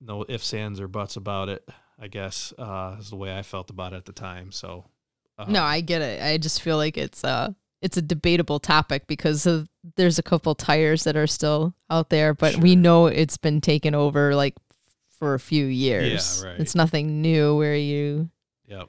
no 0.00 0.24
ifs, 0.28 0.54
ands, 0.54 0.80
or 0.80 0.88
buts 0.88 1.16
about 1.16 1.48
it. 1.48 1.68
I 1.98 2.08
guess 2.08 2.52
uh, 2.58 2.96
is 2.98 3.10
the 3.10 3.16
way 3.16 3.36
I 3.36 3.42
felt 3.42 3.70
about 3.70 3.92
it 3.92 3.96
at 3.96 4.04
the 4.06 4.12
time. 4.12 4.50
So 4.50 4.86
um, 5.38 5.52
no, 5.52 5.62
I 5.62 5.80
get 5.80 6.02
it. 6.02 6.22
I 6.22 6.38
just 6.38 6.62
feel 6.62 6.76
like 6.76 6.96
it's 6.96 7.22
uh 7.24 7.52
it's 7.80 7.96
a 7.96 8.02
debatable 8.02 8.60
topic 8.60 9.06
because 9.06 9.44
of, 9.44 9.68
there's 9.96 10.18
a 10.18 10.22
couple 10.22 10.54
tires 10.54 11.04
that 11.04 11.16
are 11.16 11.26
still 11.26 11.74
out 11.90 12.08
there, 12.08 12.34
but 12.34 12.56
we 12.56 12.76
know 12.76 13.06
it's 13.06 13.36
been 13.36 13.60
taken 13.60 13.94
over 13.94 14.34
like 14.34 14.54
for 15.18 15.34
a 15.34 15.40
few 15.40 15.66
years. 15.66 16.40
Yeah, 16.42 16.50
right. 16.50 16.60
It's 16.60 16.74
nothing 16.74 17.20
new 17.22 17.56
where 17.56 17.76
you 17.76 18.30
Yep. 18.68 18.88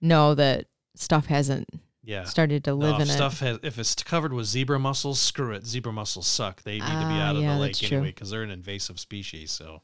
know 0.00 0.34
that 0.34 0.66
stuff 0.94 1.26
hasn't 1.26 1.68
Yeah. 2.02 2.24
started 2.24 2.64
to 2.64 2.70
No, 2.70 2.76
live 2.76 2.94
if 2.96 3.00
in 3.02 3.06
stuff 3.06 3.40
has 3.40 3.58
if 3.62 3.78
it's 3.78 3.94
covered 3.96 4.32
with 4.32 4.46
zebra 4.46 4.78
mussels, 4.78 5.18
screw 5.20 5.52
it. 5.54 5.66
Zebra 5.66 5.92
mussels 5.92 6.26
suck. 6.26 6.62
They 6.62 6.74
need 6.74 6.80
to 6.80 6.86
be 6.86 6.92
Ah, 7.18 7.28
out 7.28 7.36
of 7.36 7.42
yeah, 7.42 7.54
the 7.54 7.60
lake 7.60 7.82
anyway 7.82 8.06
because 8.08 8.30
they're 8.30 8.42
an 8.42 8.50
invasive 8.50 9.00
species. 9.00 9.50
So. 9.52 9.82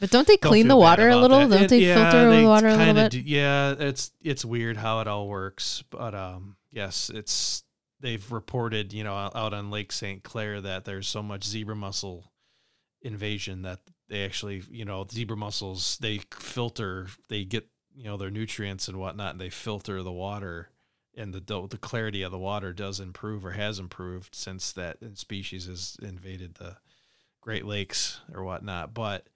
But 0.00 0.10
don't 0.10 0.26
they 0.26 0.36
Don't 0.36 0.50
clean 0.50 0.68
the 0.68 0.76
water 0.76 1.08
a 1.10 1.16
little? 1.16 1.40
that. 1.40 1.48
Don't 1.50 1.64
It- 1.64 1.68
they 1.68 1.80
yeah, 1.80 2.10
filter 2.10 2.30
they 2.30 2.40
the 2.42 2.48
water 2.48 2.68
a 2.68 2.76
little 2.76 2.94
bit? 2.94 3.12
do- 3.12 3.20
yeah, 3.20 3.74
it's 3.78 4.12
it's 4.22 4.44
weird 4.44 4.78
how 4.78 5.00
it 5.00 5.06
all 5.08 5.28
works, 5.28 5.82
but 5.90 6.14
um, 6.14 6.56
yes, 6.70 7.10
it's 7.12 7.64
they've 8.00 8.30
reported 8.32 8.92
you 8.92 9.04
know 9.04 9.14
out 9.14 9.54
on 9.54 9.70
Lake 9.70 9.92
St. 9.92 10.22
Clair 10.22 10.60
that 10.60 10.84
there's 10.84 11.08
so 11.08 11.22
much 11.22 11.44
zebra 11.44 11.76
mussel 11.76 12.32
invasion 13.02 13.62
that 13.62 13.80
they 14.08 14.24
actually 14.24 14.62
you 14.70 14.84
know 14.84 15.06
zebra 15.10 15.36
mussels 15.36 15.98
they 16.00 16.20
filter 16.32 17.06
they 17.28 17.44
get 17.44 17.68
you 17.94 18.04
know 18.04 18.16
their 18.16 18.30
nutrients 18.30 18.88
and 18.88 18.98
whatnot, 18.98 19.32
and 19.32 19.40
they 19.40 19.50
filter 19.50 20.02
the 20.02 20.12
water, 20.12 20.70
and 21.16 21.34
the 21.34 21.66
the 21.68 21.78
clarity 21.78 22.22
of 22.22 22.32
the 22.32 22.38
water 22.38 22.72
does 22.72 23.00
improve 23.00 23.44
or 23.44 23.52
has 23.52 23.78
improved 23.78 24.34
since 24.34 24.72
that 24.72 24.98
species 25.14 25.66
has 25.66 25.96
invaded 26.02 26.54
the 26.54 26.76
Great 27.40 27.64
Lakes 27.64 28.20
or 28.32 28.44
whatnot. 28.44 28.94
But 28.94 29.26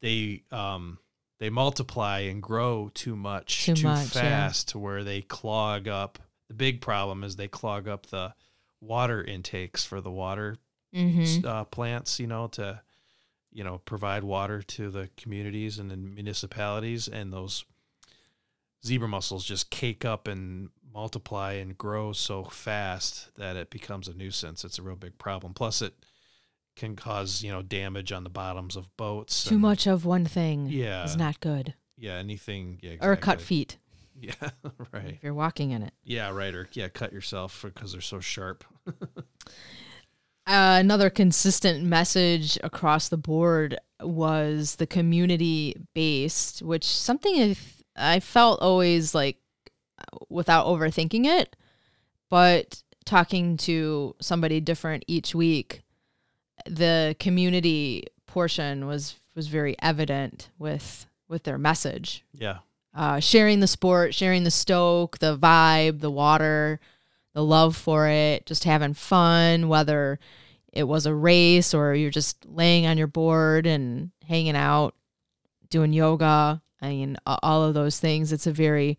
they 0.00 0.42
um 0.50 0.98
they 1.38 1.50
multiply 1.50 2.20
and 2.20 2.42
grow 2.42 2.90
too 2.94 3.16
much 3.16 3.64
Too 3.64 3.74
too, 3.74 3.86
much, 3.86 4.14
yeah. 4.14 4.22
fast 4.22 4.68
to 4.70 4.78
where 4.78 5.04
they 5.04 5.22
clog 5.22 5.88
up. 5.88 6.18
The 6.50 6.54
big 6.54 6.80
problem 6.80 7.22
is 7.24 7.36
they 7.36 7.46
clog 7.48 7.86
up 7.86 8.06
the 8.06 8.34
water 8.80 9.22
intakes 9.24 9.84
for 9.84 10.00
the 10.00 10.10
water 10.10 10.56
Mm-hmm. 10.92 11.46
uh, 11.46 11.62
plants, 11.64 12.18
you 12.18 12.26
know, 12.26 12.48
to 12.48 12.82
you 13.52 13.62
know 13.62 13.78
provide 13.84 14.24
water 14.24 14.60
to 14.60 14.90
the 14.90 15.08
communities 15.16 15.78
and 15.78 15.88
the 15.88 15.96
municipalities, 15.96 17.06
and 17.06 17.32
those 17.32 17.64
zebra 18.84 19.06
mussels 19.06 19.44
just 19.44 19.70
cake 19.70 20.04
up 20.04 20.26
and 20.26 20.70
multiply 20.92 21.52
and 21.52 21.78
grow 21.78 22.12
so 22.12 22.42
fast 22.42 23.28
that 23.36 23.54
it 23.54 23.70
becomes 23.70 24.08
a 24.08 24.14
nuisance. 24.14 24.64
It's 24.64 24.80
a 24.80 24.82
real 24.82 24.96
big 24.96 25.16
problem. 25.16 25.54
Plus, 25.54 25.80
it 25.80 25.94
can 26.74 26.96
cause 26.96 27.40
you 27.42 27.52
know 27.52 27.62
damage 27.62 28.10
on 28.10 28.24
the 28.24 28.28
bottoms 28.30 28.74
of 28.74 28.94
boats. 28.96 29.44
Too 29.44 29.54
and- 29.54 29.62
much 29.62 29.86
of 29.86 30.04
one 30.04 30.24
thing 30.24 30.66
Yeah. 30.66 31.04
is 31.04 31.16
not 31.16 31.38
good. 31.38 31.74
Yeah, 31.96 32.14
anything. 32.14 32.80
Yeah, 32.82 32.96
Or 33.00 33.14
cut 33.14 33.40
feet 33.40 33.76
Yeah, 34.40 34.50
right. 34.92 35.06
if 35.06 35.22
you're 35.22 35.32
walking 35.32 35.70
in 35.70 35.82
it. 35.82 35.94
Yeah, 36.04 36.30
right. 36.30 36.54
Or 36.54 36.68
yeah, 36.72 36.88
cut 36.88 37.12
yourself 37.12 37.62
because 37.64 37.92
they're 37.92 38.00
so 38.00 38.20
sharp. 38.20 38.64
Uh, 40.46 40.78
another 40.80 41.10
consistent 41.10 41.84
message 41.84 42.58
across 42.64 43.08
the 43.08 43.16
board 43.16 43.78
was 44.00 44.76
the 44.76 44.86
community 44.86 45.76
based, 45.94 46.60
which 46.60 46.84
something 46.84 47.40
I, 47.40 47.56
I 48.16 48.20
felt 48.20 48.60
always 48.60 49.14
like 49.14 49.36
without 50.28 50.66
overthinking 50.66 51.24
it, 51.26 51.54
but 52.30 52.82
talking 53.04 53.58
to 53.58 54.16
somebody 54.20 54.60
different 54.60 55.04
each 55.06 55.36
week, 55.36 55.82
the 56.66 57.14
community 57.20 58.06
portion 58.26 58.86
was 58.86 59.16
was 59.36 59.46
very 59.46 59.76
evident 59.80 60.50
with 60.58 61.06
with 61.28 61.44
their 61.44 61.58
message 61.58 62.24
yeah. 62.32 62.58
Uh, 62.94 63.20
sharing 63.20 63.60
the 63.60 63.66
sport, 63.66 64.14
sharing 64.14 64.44
the 64.44 64.50
stoke, 64.50 65.18
the 65.18 65.36
vibe, 65.36 66.00
the 66.00 66.10
water, 66.10 66.80
the 67.34 67.44
love 67.44 67.76
for 67.76 68.08
it, 68.08 68.46
just 68.46 68.64
having 68.64 68.94
fun, 68.94 69.68
whether 69.68 70.18
it 70.72 70.84
was 70.84 71.06
a 71.06 71.14
race 71.14 71.74
or 71.74 71.94
you're 71.94 72.10
just 72.10 72.44
laying 72.46 72.86
on 72.86 72.98
your 72.98 73.06
board 73.06 73.66
and 73.66 74.10
hanging 74.26 74.56
out, 74.56 74.94
doing 75.68 75.92
yoga. 75.92 76.62
I 76.82 76.88
mean, 76.88 77.16
all 77.26 77.64
of 77.64 77.74
those 77.74 78.00
things. 78.00 78.32
It's 78.32 78.46
a 78.46 78.52
very 78.52 78.98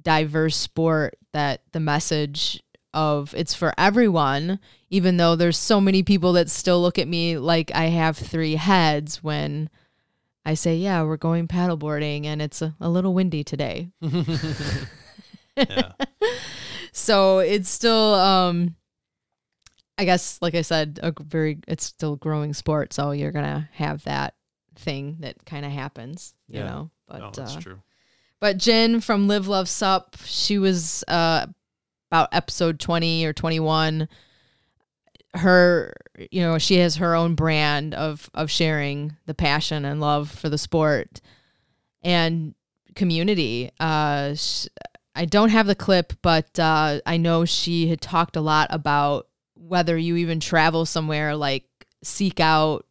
diverse 0.00 0.56
sport 0.56 1.18
that 1.32 1.62
the 1.72 1.80
message 1.80 2.62
of 2.94 3.34
it's 3.36 3.54
for 3.54 3.74
everyone, 3.76 4.58
even 4.90 5.18
though 5.18 5.36
there's 5.36 5.58
so 5.58 5.80
many 5.80 6.02
people 6.02 6.32
that 6.32 6.48
still 6.48 6.80
look 6.80 6.98
at 6.98 7.08
me 7.08 7.36
like 7.36 7.70
I 7.74 7.86
have 7.86 8.16
three 8.16 8.54
heads 8.54 9.22
when 9.22 9.68
I 10.48 10.54
say, 10.54 10.76
yeah, 10.76 11.02
we're 11.02 11.18
going 11.18 11.46
paddleboarding 11.46 12.24
and 12.24 12.40
it's 12.40 12.62
a, 12.62 12.74
a 12.80 12.88
little 12.88 13.12
windy 13.14 13.44
today. 13.44 13.90
yeah. 15.56 15.92
So 16.92 17.38
it's 17.38 17.68
still, 17.68 18.14
um, 18.14 18.74
I 19.98 20.04
guess, 20.04 20.38
like 20.42 20.54
I 20.56 20.62
said, 20.62 20.98
a 21.02 21.12
very, 21.22 21.58
it's 21.68 21.84
still 21.84 22.16
growing 22.16 22.54
sport. 22.54 22.92
So 22.92 23.12
you're 23.12 23.30
going 23.30 23.44
to 23.44 23.68
have 23.72 24.02
that 24.04 24.34
thing 24.74 25.18
that 25.20 25.44
kind 25.44 25.64
of 25.64 25.70
happens, 25.70 26.34
you 26.48 26.58
Yeah. 26.60 26.66
know, 26.66 26.90
but, 27.06 27.18
no, 27.18 27.30
that's 27.30 27.56
uh, 27.56 27.60
true. 27.60 27.82
but 28.40 28.56
Jen 28.56 29.00
from 29.00 29.28
Live 29.28 29.46
Love 29.46 29.68
Sup, 29.68 30.16
she 30.24 30.58
was 30.58 31.04
uh, 31.06 31.46
about 32.10 32.30
episode 32.32 32.80
20 32.80 33.24
or 33.26 33.32
21. 33.32 34.08
Her, 35.34 35.92
you 36.30 36.40
know, 36.40 36.58
she 36.58 36.76
has 36.78 36.96
her 36.96 37.14
own 37.14 37.34
brand 37.34 37.94
of 37.94 38.30
of 38.34 38.50
sharing 38.50 39.16
the 39.26 39.34
passion 39.34 39.84
and 39.84 40.00
love 40.00 40.30
for 40.30 40.48
the 40.48 40.58
sport 40.58 41.20
and 42.02 42.54
community. 42.94 43.70
Uh, 43.78 44.34
I 45.14 45.24
don't 45.24 45.50
have 45.50 45.66
the 45.66 45.74
clip, 45.74 46.12
but 46.22 46.58
uh, 46.58 47.00
I 47.04 47.16
know 47.16 47.44
she 47.44 47.88
had 47.88 48.00
talked 48.00 48.36
a 48.36 48.40
lot 48.40 48.68
about 48.70 49.28
whether 49.54 49.98
you 49.98 50.16
even 50.16 50.40
travel 50.40 50.86
somewhere, 50.86 51.34
like 51.36 51.64
seek 52.02 52.40
out 52.40 52.86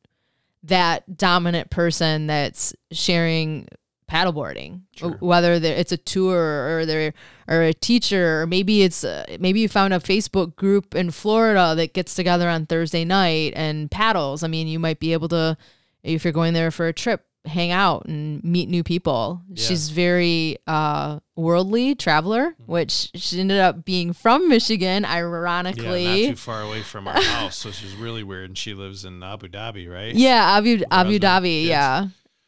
that 0.63 1.17
dominant 1.17 1.69
person 1.69 2.27
that's 2.27 2.75
sharing 2.91 3.67
paddleboarding 4.09 4.81
Sure. 4.95 5.11
Whether 5.19 5.53
it's 5.53 5.91
a 5.91 5.97
tour 5.97 6.79
or 6.79 6.85
they're 6.85 7.13
or 7.47 7.61
a 7.61 7.73
teacher 7.73 8.41
or 8.41 8.47
maybe 8.47 8.81
it's 8.81 9.03
uh, 9.03 9.25
maybe 9.39 9.59
you 9.59 9.69
found 9.69 9.93
a 9.93 9.99
facebook 9.99 10.55
group 10.55 10.95
in 10.95 11.11
florida 11.11 11.73
that 11.75 11.93
gets 11.93 12.15
together 12.15 12.49
on 12.49 12.65
thursday 12.65 13.05
night 13.05 13.53
and 13.55 13.91
paddles 13.91 14.43
i 14.43 14.47
mean 14.47 14.67
you 14.67 14.79
might 14.79 14.99
be 14.99 15.13
able 15.13 15.27
to 15.27 15.55
if 16.03 16.23
you're 16.23 16.33
going 16.33 16.53
there 16.53 16.71
for 16.71 16.87
a 16.87 16.93
trip 16.93 17.25
hang 17.45 17.71
out 17.71 18.05
and 18.07 18.43
meet 18.43 18.67
new 18.67 18.83
people 18.83 19.41
Yeah. 19.49 19.63
she's 19.67 19.89
very 19.89 20.57
uh 20.67 21.19
worldly 21.37 21.95
traveler 21.95 22.55
which 22.65 23.09
she 23.15 23.39
ended 23.39 23.59
up 23.59 23.85
being 23.85 24.11
from 24.11 24.49
michigan 24.49 25.05
ironically. 25.05 26.03
Yeah, 26.03 26.21
not 26.27 26.29
too 26.31 26.35
far 26.35 26.61
away 26.63 26.81
from 26.81 27.07
our 27.07 27.21
house, 27.21 27.55
so 27.57 27.71
she's 27.71 27.95
really 27.95 28.23
weird. 28.23 28.49
And 28.49 28.57
she 28.57 28.73
lives 28.73 29.05
in 29.05 29.21
Abu 29.23 29.47
Dhabi, 29.47 29.89
right? 29.89 30.13
Yeah, 30.13 30.57
Abu 30.57 30.81
Abu 30.91 31.19
Dhabi, 31.19 31.61
kids. 31.61 31.69
yeah. 31.69 32.07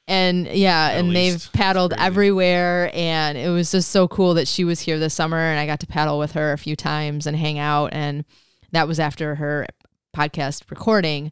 And 0.10 0.48
yeah, 0.48 0.88
Middle 0.88 1.06
and 1.06 1.16
they've 1.16 1.50
paddled 1.54 1.94
everywhere 1.96 2.90
and 2.96 3.38
it 3.38 3.50
was 3.50 3.72
just 3.72 3.92
so 3.92 4.08
cool 4.08 4.34
that 4.34 4.48
she 4.48 4.64
was 4.64 4.80
here 4.80 4.98
this 4.98 5.14
summer 5.14 5.38
and 5.38 5.60
I 5.60 5.68
got 5.68 5.82
to 5.82 5.88
paddle 5.88 6.18
with 6.18 6.32
her 6.32 6.52
a 6.52 6.58
few 6.58 6.76
times 6.76 7.28
and 7.28 7.38
hang 7.38 7.60
out 7.60 7.94
and 7.94 8.26
that 8.72 8.88
was 8.88 9.00
after 9.00 9.36
her 9.36 9.68
podcast 10.16 10.70
recording. 10.72 11.32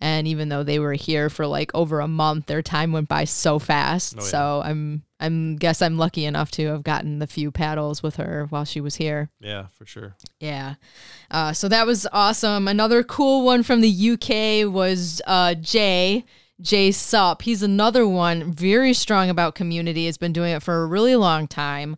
And 0.00 0.26
even 0.26 0.48
though 0.48 0.64
they 0.64 0.80
were 0.80 0.94
here 0.94 1.30
for 1.30 1.46
like 1.46 1.72
over 1.74 2.00
a 2.00 2.08
month, 2.08 2.46
their 2.46 2.60
time 2.62 2.90
went 2.90 3.08
by 3.08 3.24
so 3.24 3.60
fast. 3.60 4.16
Oh, 4.18 4.22
yeah. 4.22 4.28
So 4.28 4.62
I'm 4.64 5.02
I'm 5.20 5.56
guess 5.56 5.80
I'm 5.80 5.96
lucky 5.96 6.24
enough 6.24 6.50
to 6.52 6.66
have 6.66 6.82
gotten 6.82 7.20
the 7.20 7.26
few 7.28 7.50
paddles 7.50 8.02
with 8.02 8.16
her 8.16 8.46
while 8.50 8.64
she 8.64 8.80
was 8.80 8.96
here. 8.96 9.30
Yeah, 9.40 9.66
for 9.72 9.86
sure. 9.86 10.16
Yeah. 10.40 10.74
Uh, 11.30 11.52
so 11.52 11.68
that 11.68 11.86
was 11.86 12.06
awesome. 12.12 12.68
Another 12.68 13.02
cool 13.02 13.44
one 13.44 13.62
from 13.62 13.80
the 13.80 14.10
UK 14.10 14.72
was 14.72 15.22
uh, 15.26 15.54
Jay. 15.54 16.24
Jay 16.60 16.90
Sup. 16.90 17.42
He's 17.42 17.62
another 17.62 18.06
one 18.06 18.52
very 18.52 18.92
strong 18.92 19.30
about 19.30 19.54
community. 19.54 20.06
Has 20.06 20.18
been 20.18 20.32
doing 20.32 20.52
it 20.52 20.62
for 20.62 20.82
a 20.82 20.86
really 20.86 21.16
long 21.16 21.46
time. 21.46 21.96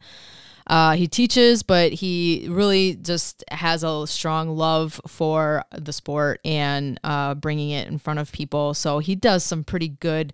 Uh, 0.67 0.93
he 0.93 1.09
teaches, 1.09 1.65
but 1.65 1.93
he 1.93 2.47
really 2.49 2.95
just 2.95 3.43
has 3.51 3.83
a 3.83 4.07
strong 4.07 4.57
love 4.57 5.01
for 5.07 5.65
the 5.77 5.93
sport 5.93 6.41
and 6.45 7.01
uh, 7.03 7.35
bringing 7.35 7.71
it 7.71 7.89
in 7.89 7.99
front 7.99 8.21
of 8.21 8.31
people. 8.31 8.73
So 8.75 9.01
he 9.01 9.17
does 9.17 9.43
some 9.43 9.65
pretty 9.65 9.89
good 9.89 10.33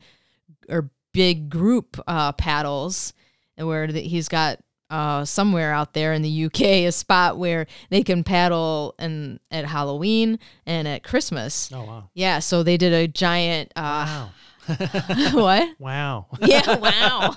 or 0.68 0.90
big 1.12 1.48
group 1.48 1.98
uh, 2.06 2.32
paddles, 2.32 3.14
where 3.56 3.86
he's 3.86 4.28
got 4.28 4.58
uh, 4.90 5.24
somewhere 5.24 5.72
out 5.72 5.94
there 5.94 6.12
in 6.12 6.22
the 6.22 6.44
UK 6.44 6.60
a 6.62 6.90
spot 6.90 7.38
where 7.38 7.66
they 7.90 8.02
can 8.02 8.24
paddle 8.24 8.94
and 8.98 9.40
at 9.50 9.64
Halloween 9.64 10.38
and 10.64 10.86
at 10.86 11.02
Christmas. 11.02 11.70
Oh 11.72 11.84
wow. 11.84 12.10
Yeah, 12.14 12.38
so 12.38 12.62
they 12.62 12.76
did 12.76 12.92
a 12.92 13.08
giant. 13.08 13.72
Uh, 13.76 13.82
Wow. 14.06 14.30
what? 15.32 15.68
wow. 15.78 16.26
Yeah, 16.40 16.76
wow. 16.78 17.32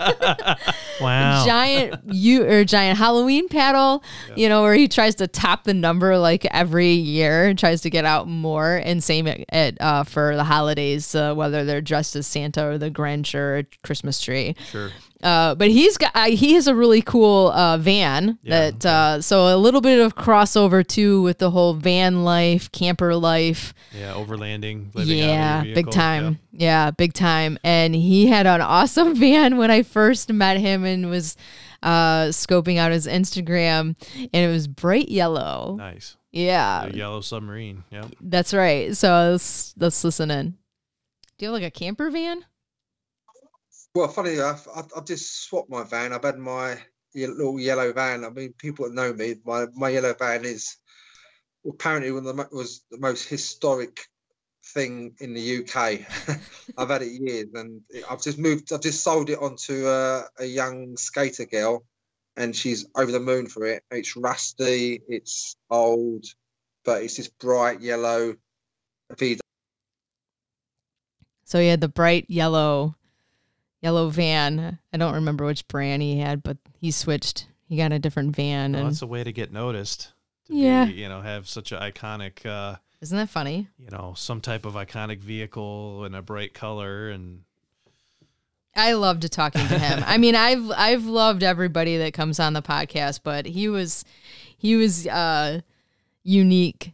wow. 1.00 1.46
giant 1.46 2.00
you 2.08 2.44
or 2.44 2.64
giant 2.64 2.98
Halloween 2.98 3.48
paddle, 3.48 4.04
you 4.36 4.50
know, 4.50 4.62
where 4.64 4.74
he 4.74 4.88
tries 4.88 5.16
to 5.16 5.28
top 5.28 5.64
the 5.64 5.74
number 5.74 6.18
like 6.18 6.46
every 6.46 6.92
year 6.92 7.46
and 7.46 7.58
tries 7.58 7.82
to 7.82 7.90
get 7.90 8.06
out 8.06 8.28
more. 8.28 8.82
And 8.84 9.04
same 9.04 9.28
at, 9.28 9.46
at 9.50 9.82
uh, 9.82 10.04
for 10.04 10.36
the 10.36 10.44
holidays, 10.44 11.14
uh, 11.16 11.34
whether 11.34 11.66
they're 11.66 11.82
dressed 11.82 12.16
as 12.16 12.28
Santa 12.28 12.66
or 12.68 12.78
the 12.78 12.92
Grinch 12.92 13.36
or 13.36 13.64
Christmas 13.84 14.20
tree. 14.22 14.56
Sure. 14.72 14.90
Uh, 15.22 15.54
but 15.56 15.70
he's 15.70 15.98
got 15.98 16.12
uh, 16.16 16.30
he 16.30 16.54
has 16.54 16.68
a 16.68 16.74
really 16.74 17.02
cool 17.02 17.50
uh, 17.50 17.78
van 17.78 18.40
Yeah, 18.42 18.72
that 18.72 18.86
uh, 18.86 19.22
so 19.22 19.54
a 19.54 19.58
little 19.58 19.82
bit 19.82 20.00
of 20.00 20.16
crossover 20.16 20.86
too 20.88 21.22
with 21.22 21.40
the 21.40 21.52
whole 21.52 21.74
van 21.74 22.24
life, 22.24 22.72
camper 22.72 23.14
life. 23.16 23.74
Yeah, 23.92 24.14
overlanding. 24.14 24.96
Living 24.96 25.22
out 25.22 25.28
Yeah, 25.28 25.64
big 25.74 25.92
time. 25.92 26.40
Yeah. 26.52 26.92
big 26.92 27.14
time. 27.14 27.60
And 27.64 27.94
he 27.94 28.28
had 28.28 28.48
an 28.48 28.62
awesome 28.62 29.16
van 29.20 29.58
when 29.58 29.72
I 29.72 29.84
first 29.84 30.32
met 30.32 30.58
him 30.58 30.86
and 30.86 31.10
was 31.10 31.36
uh, 31.84 32.28
scoping 32.28 32.78
out 32.78 32.92
his 32.92 33.08
Instagram, 33.08 33.96
and 34.16 34.30
it 34.34 34.50
was 34.50 34.68
bright 34.68 35.10
yellow. 35.10 35.76
Nice. 35.78 36.16
Yeah, 36.32 36.88
The 36.90 36.98
yellow 36.98 37.22
submarine. 37.22 37.84
Yep. 37.92 38.06
that's 38.22 38.54
right. 38.54 38.96
So 38.96 39.32
let's 39.32 39.74
let's 39.78 40.04
listen 40.04 40.30
in. 40.32 40.52
Do 41.38 41.46
you 41.46 41.52
have 41.52 41.62
like 41.62 41.68
a 41.68 41.72
camper 41.72 42.10
van? 42.12 42.46
Well, 43.96 44.08
funny 44.08 44.34
enough, 44.34 44.68
I've, 44.76 45.06
just 45.06 45.44
swapped 45.44 45.70
my 45.70 45.84
van. 45.84 46.14
I've 46.14 46.24
had 46.24 46.38
my 46.38 46.78
little 47.16 47.60
yellow 47.60 47.92
van. 47.92 48.24
I 48.24 48.30
mean, 48.30 48.54
people 48.54 48.86
that 48.86 48.94
know 48.94 49.12
me, 49.14 49.36
my, 49.46 49.66
my 49.74 49.90
yellow 49.90 50.14
van 50.14 50.46
is 50.46 50.78
apparently 51.68 52.12
one 52.12 52.26
of 52.26 52.36
the 52.36 52.48
was 52.52 52.84
the 52.92 53.00
most 53.00 53.28
historic 53.28 54.00
thing 54.74 55.16
in 55.20 55.34
the 55.34 55.58
UK. 55.58 56.02
I've 56.78 56.90
had 56.90 57.02
it 57.02 57.22
years, 57.22 57.48
and 57.54 57.82
I've 58.10 58.22
just 58.22 58.38
moved. 58.38 58.72
I've 58.72 58.82
just 58.82 59.04
sold 59.04 59.30
it 59.30 59.40
onto 59.40 59.88
a, 59.88 60.26
a 60.40 60.46
young 60.46 60.96
skater 60.98 61.46
girl, 61.46 61.84
and 62.38 62.56
she's 62.56 62.86
over 62.96 63.12
the 63.12 63.20
moon 63.20 63.48
for 63.48 63.66
it. 63.66 63.84
It's 63.90 64.16
rusty, 64.16 65.02
it's 65.08 65.58
old, 65.70 66.26
but 66.86 67.04
it's 67.04 67.18
this 67.18 67.28
bright 67.28 67.82
yellow. 67.82 68.36
So 71.44 71.64
had 71.64 71.82
the 71.82 71.90
bright 71.90 72.26
yellow, 72.28 72.96
yellow 73.82 74.10
van. 74.10 74.80
I 74.94 74.98
don't 74.98 75.14
remember 75.16 75.46
which 75.46 75.68
brand 75.68 76.02
he 76.02 76.20
had, 76.20 76.44
but 76.44 76.58
he 76.80 76.92
switched. 76.92 77.48
He 77.68 77.78
got 77.78 77.92
a 77.92 78.00
different 78.00 78.36
van, 78.36 78.74
Well, 78.74 78.82
and 78.82 78.90
that's 78.92 79.02
a 79.02 79.08
way 79.08 79.24
to 79.24 79.32
get 79.32 79.52
noticed. 79.52 80.12
To 80.48 80.56
Yeah. 80.56 80.86
Be, 80.86 80.94
you 80.94 81.08
know, 81.10 81.22
have 81.22 81.48
such 81.48 81.72
an 81.72 81.80
iconic, 81.80 82.46
uh, 82.46 82.78
isn't 83.02 83.18
that 83.18 83.30
funny? 83.30 83.68
you 83.78 83.90
know, 83.92 84.14
some 84.18 84.42
type 84.42 84.66
of 84.66 84.74
iconic 84.74 85.20
vehicle 85.20 86.04
in 86.06 86.16
a 86.16 86.22
bright 86.22 86.54
color, 86.54 87.10
and 87.10 87.44
I 88.76 88.94
loved 88.94 89.30
talking 89.32 89.68
to 89.68 89.80
him. 89.80 90.04
I 90.06 90.18
mean, 90.24 90.36
I've 90.36 90.70
I've 90.72 91.06
loved 91.06 91.44
everybody 91.44 91.98
that 91.98 92.14
comes 92.14 92.40
on 92.40 92.54
the 92.54 92.62
podcast, 92.62 93.22
but 93.24 93.46
he 93.46 93.68
was 93.70 94.04
he 94.58 94.76
was 94.76 95.06
uh 95.08 95.62
unique, 96.24 96.94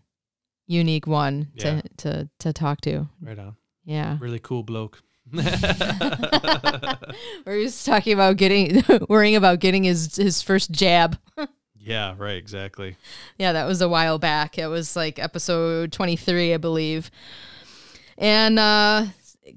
unique 0.67 1.07
one 1.07 1.47
Yeah. 1.55 1.81
to 1.81 1.89
to 1.97 2.29
to 2.39 2.53
talk 2.53 2.81
to. 2.81 3.07
right 3.21 3.37
on. 3.39 3.55
Yeah. 3.85 4.17
Really 4.19 4.39
cool 4.39 4.63
bloke. 4.63 5.01
Where 5.31 5.45
he 7.57 7.63
was 7.63 7.83
talking 7.83 8.13
about 8.13 8.37
getting 8.37 8.83
worrying 9.09 9.35
about 9.35 9.59
getting 9.59 9.83
his 9.83 10.15
his 10.15 10.41
first 10.41 10.71
jab. 10.71 11.17
yeah, 11.79 12.15
right, 12.17 12.37
exactly. 12.37 12.95
Yeah, 13.37 13.53
that 13.53 13.65
was 13.65 13.81
a 13.81 13.89
while 13.89 14.19
back. 14.19 14.57
It 14.57 14.67
was 14.67 14.95
like 14.95 15.19
episode 15.19 15.91
23, 15.91 16.53
I 16.53 16.57
believe. 16.57 17.11
And 18.17 18.59
uh 18.59 19.07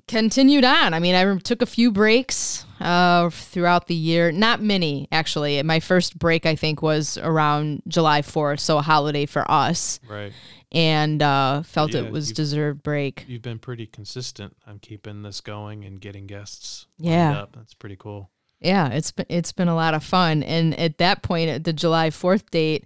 continued 0.07 0.65
on. 0.65 0.93
I 0.95 1.01
mean, 1.01 1.15
I 1.15 1.39
took 1.39 1.63
a 1.63 1.67
few 1.67 1.91
breaks 1.91 2.65
uh 2.81 3.31
throughout 3.31 3.89
the 3.89 3.95
year. 3.95 4.33
Not 4.33 4.63
many, 4.63 5.09
actually. 5.13 5.63
My 5.63 5.81
first 5.81 6.19
break 6.19 6.47
I 6.47 6.57
think 6.57 6.83
was 6.83 7.19
around 7.19 7.83
July 7.89 8.23
4th, 8.23 8.61
so 8.61 8.79
a 8.79 8.83
holiday 8.83 9.27
for 9.27 9.49
us. 9.51 10.01
Right. 10.09 10.33
And 10.71 11.23
uh 11.23 11.63
felt 11.63 11.95
Yeah, 11.95 12.03
it 12.03 12.13
was 12.13 12.31
deserved 12.33 12.83
break. 12.83 13.25
You've 13.27 13.43
been 13.43 13.59
pretty 13.59 13.87
consistent 13.87 14.55
on 14.67 14.79
keeping 14.81 15.23
this 15.23 15.41
going 15.41 15.85
and 15.85 15.99
getting 16.01 16.27
guests. 16.27 16.87
Yeah. 16.99 17.39
up. 17.39 17.57
That's 17.57 17.73
pretty 17.75 17.97
cool. 17.97 18.31
Yeah, 18.61 18.89
it's 18.89 19.13
been 19.13 19.27
it's 19.29 19.53
been 19.53 19.69
a 19.69 19.75
lot 19.75 19.95
of 19.95 20.05
fun. 20.05 20.43
And 20.43 20.79
at 20.79 20.99
that 20.99 21.23
point, 21.23 21.49
at 21.49 21.65
the 21.65 21.73
July 21.73 22.11
fourth 22.11 22.51
date, 22.51 22.85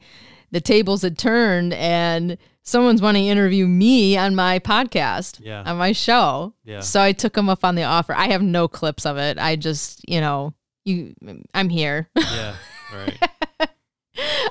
the 0.53 0.61
tables 0.61 1.03
had 1.03 1.17
turned, 1.19 1.73
and 1.73 2.37
someone's 2.63 3.03
wanting 3.03 3.25
to 3.25 3.29
interview 3.31 3.67
me 3.67 4.17
on 4.17 4.35
my 4.37 4.59
podcast, 4.61 5.41
Yeah. 5.43 5.63
on 5.67 5.79
my 5.79 5.91
show. 5.93 6.53
Yeah. 6.65 6.81
So 6.81 7.01
I 7.01 7.13
took 7.13 7.33
them 7.33 7.49
up 7.49 7.65
on 7.65 7.75
the 7.75 7.85
offer. 7.85 8.15
I 8.15 8.27
have 8.29 8.43
no 8.43 8.69
clips 8.69 9.07
of 9.07 9.17
it. 9.17 9.39
I 9.39 9.57
just, 9.57 10.07
you 10.09 10.21
know, 10.21 10.53
you, 10.85 11.15
I'm 11.55 11.69
here. 11.71 12.09
Yeah, 12.17 12.55
right. 12.95 13.31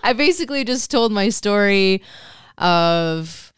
I 0.04 0.14
basically 0.14 0.64
just 0.64 0.90
told 0.90 1.12
my 1.12 1.30
story 1.30 2.02
of 2.62 3.54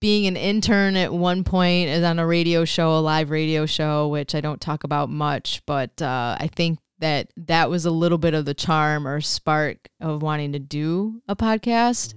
being 0.00 0.26
an 0.26 0.36
intern 0.36 0.96
at 0.96 1.12
one 1.12 1.42
point 1.44 1.88
is 1.88 2.04
on 2.04 2.18
a 2.18 2.26
radio 2.26 2.64
show, 2.64 2.96
a 2.96 3.00
live 3.00 3.30
radio 3.30 3.66
show, 3.66 4.08
which 4.08 4.34
I 4.34 4.40
don't 4.40 4.60
talk 4.60 4.84
about 4.84 5.10
much, 5.10 5.60
but 5.66 6.00
uh, 6.00 6.36
I 6.38 6.46
think 6.46 6.78
that 7.00 7.30
that 7.36 7.68
was 7.70 7.84
a 7.84 7.90
little 7.90 8.18
bit 8.18 8.34
of 8.34 8.44
the 8.44 8.54
charm 8.54 9.06
or 9.06 9.20
spark 9.20 9.88
of 10.00 10.22
wanting 10.22 10.52
to 10.52 10.58
do 10.58 11.20
a 11.28 11.34
podcast. 11.36 12.14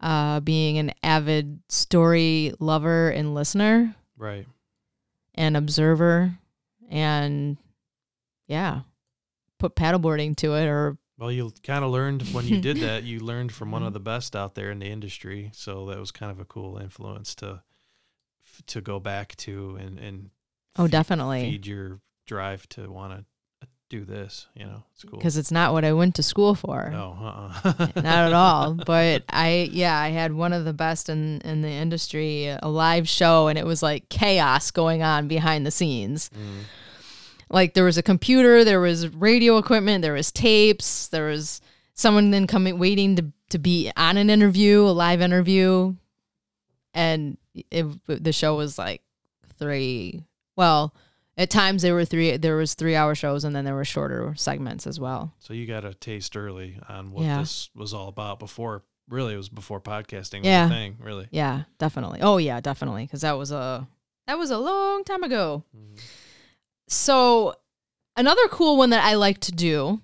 Uh, 0.00 0.40
being 0.40 0.76
an 0.76 0.92
avid 1.02 1.60
story 1.70 2.52
lover 2.60 3.08
and 3.08 3.34
listener 3.34 3.94
Right. 4.18 4.46
and 5.34 5.56
observer, 5.56 6.36
and 6.90 7.56
yeah, 8.46 8.80
put 9.58 9.74
paddleboarding 9.74 10.36
to 10.36 10.54
it 10.56 10.66
or 10.66 10.98
Well, 11.18 11.30
you 11.30 11.52
kind 11.62 11.84
of 11.84 11.90
learned 11.90 12.22
when 12.32 12.46
you 12.46 12.60
did 12.60 12.76
that. 12.80 13.04
You 13.04 13.20
learned 13.20 13.52
from 13.52 13.70
one 13.70 13.82
of 13.84 13.92
the 13.92 14.00
best 14.00 14.34
out 14.34 14.54
there 14.54 14.70
in 14.70 14.78
the 14.80 14.86
industry, 14.90 15.50
so 15.54 15.86
that 15.86 15.98
was 15.98 16.10
kind 16.10 16.32
of 16.32 16.40
a 16.40 16.44
cool 16.44 16.76
influence 16.78 17.34
to 17.36 17.62
to 18.66 18.80
go 18.80 19.00
back 19.00 19.36
to 19.36 19.76
and 19.80 19.98
and 19.98 20.30
Oh, 20.76 20.88
definitely. 20.88 21.42
feed 21.42 21.66
your 21.66 22.00
drive 22.26 22.68
to 22.70 22.90
want 22.90 23.12
to 23.12 23.24
do 23.90 24.04
this. 24.04 24.48
You 24.56 24.64
know, 24.66 24.82
it's 24.92 25.04
cool. 25.04 25.18
because 25.18 25.36
it's 25.36 25.52
not 25.52 25.72
what 25.72 25.84
I 25.84 25.92
went 25.92 26.16
to 26.16 26.22
school 26.22 26.54
for. 26.56 26.88
no, 26.90 27.16
uh-uh. 27.20 27.86
not 27.96 28.26
at 28.26 28.32
all. 28.32 28.74
But 28.86 29.22
I, 29.28 29.68
yeah, 29.70 29.96
I 29.96 30.08
had 30.08 30.32
one 30.32 30.52
of 30.52 30.64
the 30.64 30.72
best 30.72 31.08
in 31.08 31.40
in 31.42 31.62
the 31.62 31.68
industry, 31.70 32.48
a 32.48 32.68
live 32.68 33.08
show, 33.08 33.46
and 33.46 33.56
it 33.58 33.64
was 33.66 33.82
like 33.84 34.08
chaos 34.08 34.72
going 34.72 35.02
on 35.04 35.28
behind 35.28 35.64
the 35.64 35.70
scenes. 35.70 36.28
Mm. 36.34 36.64
Like 37.50 37.74
there 37.74 37.84
was 37.84 37.98
a 37.98 38.02
computer, 38.02 38.64
there 38.64 38.80
was 38.80 39.08
radio 39.14 39.58
equipment, 39.58 40.02
there 40.02 40.12
was 40.14 40.32
tapes, 40.32 41.08
there 41.08 41.26
was 41.26 41.60
someone 41.94 42.30
then 42.30 42.46
coming 42.46 42.78
waiting 42.78 43.16
to 43.16 43.26
to 43.50 43.58
be 43.58 43.90
on 43.96 44.16
an 44.16 44.30
interview, 44.30 44.80
a 44.82 44.90
live 44.90 45.20
interview, 45.20 45.94
and 46.92 47.36
it, 47.70 47.86
the 48.06 48.32
show 48.32 48.56
was 48.56 48.78
like 48.78 49.02
three. 49.58 50.24
Well, 50.56 50.94
at 51.36 51.50
times 51.50 51.82
there 51.82 51.94
were 51.94 52.04
three. 52.04 52.36
There 52.36 52.56
was 52.56 52.74
three 52.74 52.96
hour 52.96 53.14
shows, 53.14 53.44
and 53.44 53.54
then 53.54 53.64
there 53.64 53.74
were 53.74 53.84
shorter 53.84 54.34
segments 54.36 54.86
as 54.86 54.98
well. 54.98 55.34
So 55.38 55.52
you 55.54 55.66
got 55.66 55.84
a 55.84 55.94
taste 55.94 56.36
early 56.36 56.78
on 56.88 57.10
what 57.12 57.24
Yeah. 57.24 57.40
this 57.40 57.70
was 57.74 57.92
all 57.94 58.08
about 58.08 58.38
before. 58.38 58.82
Really, 59.08 59.34
it 59.34 59.36
was 59.36 59.48
before 59.50 59.80
podcasting 59.80 60.38
was 60.40 60.46
Yeah. 60.48 60.66
a 60.66 60.68
thing. 60.70 60.96
Really. 61.00 61.28
Yeah, 61.30 61.64
definitely. 61.78 62.20
Oh 62.22 62.38
yeah, 62.38 62.60
definitely. 62.60 63.04
Because 63.04 63.20
that 63.20 63.36
was 63.36 63.52
a 63.52 63.86
that 64.26 64.38
was 64.38 64.50
a 64.50 64.58
long 64.58 65.04
time 65.04 65.22
ago. 65.22 65.64
Mm-hmm. 65.76 65.96
So 66.88 67.54
another 68.16 68.46
cool 68.48 68.76
one 68.76 68.90
that 68.90 69.04
I 69.04 69.14
like 69.14 69.38
to 69.40 69.52
do, 69.52 70.00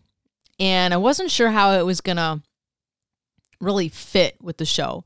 and 0.59 0.93
I 0.95 0.97
wasn't 0.97 1.31
sure 1.31 1.51
how 1.51 1.73
it 1.73 1.83
was 1.85 2.01
gonna 2.01 2.43
really 3.61 3.89
fit 3.89 4.37
with 4.43 4.57
the 4.57 4.65
show, 4.65 5.05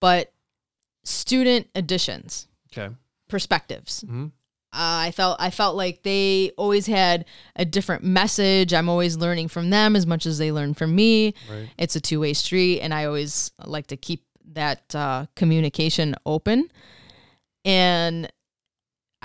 but 0.00 0.32
student 1.04 1.68
editions, 1.74 2.46
Okay. 2.72 2.94
perspectives. 3.28 4.04
Mhm. 4.06 4.32
Uh, 4.72 5.06
I 5.06 5.10
felt 5.12 5.36
I 5.40 5.50
felt 5.50 5.76
like 5.76 6.02
they 6.02 6.50
always 6.58 6.86
had 6.86 7.26
a 7.54 7.64
different 7.64 8.02
message. 8.02 8.74
I'm 8.74 8.88
always 8.88 9.16
learning 9.16 9.46
from 9.48 9.70
them 9.70 9.94
as 9.94 10.04
much 10.04 10.26
as 10.26 10.38
they 10.38 10.50
learn 10.50 10.74
from 10.74 10.94
me. 10.96 11.32
Right. 11.48 11.70
It's 11.78 11.94
a 11.94 12.00
two 12.00 12.18
way 12.20 12.32
street, 12.34 12.80
and 12.80 12.92
I 12.92 13.04
always 13.04 13.52
like 13.64 13.86
to 13.88 13.96
keep 13.96 14.24
that 14.52 14.92
uh, 14.94 15.26
communication 15.36 16.16
open. 16.26 16.70
And 17.64 18.30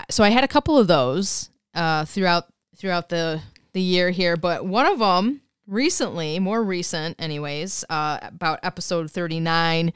so 0.10 0.24
I 0.24 0.30
had 0.30 0.43
a 0.43 0.47
couple 0.47 0.78
of 0.78 0.88
those 0.88 1.49
uh, 1.74 2.05
throughout 2.05 2.45
throughout 2.76 3.10
the 3.10 3.41
the 3.74 3.82
year 3.82 4.10
here, 4.10 4.36
but 4.36 4.66
one 4.66 4.86
of 4.86 4.99
them 4.99 5.41
recently, 5.68 6.39
more 6.39 6.64
recent, 6.64 7.16
anyways, 7.22 7.86
uh, 7.89 8.20
about 8.22 8.60
episode 8.64 9.12
thirty 9.12 9.39
nine. 9.39 9.93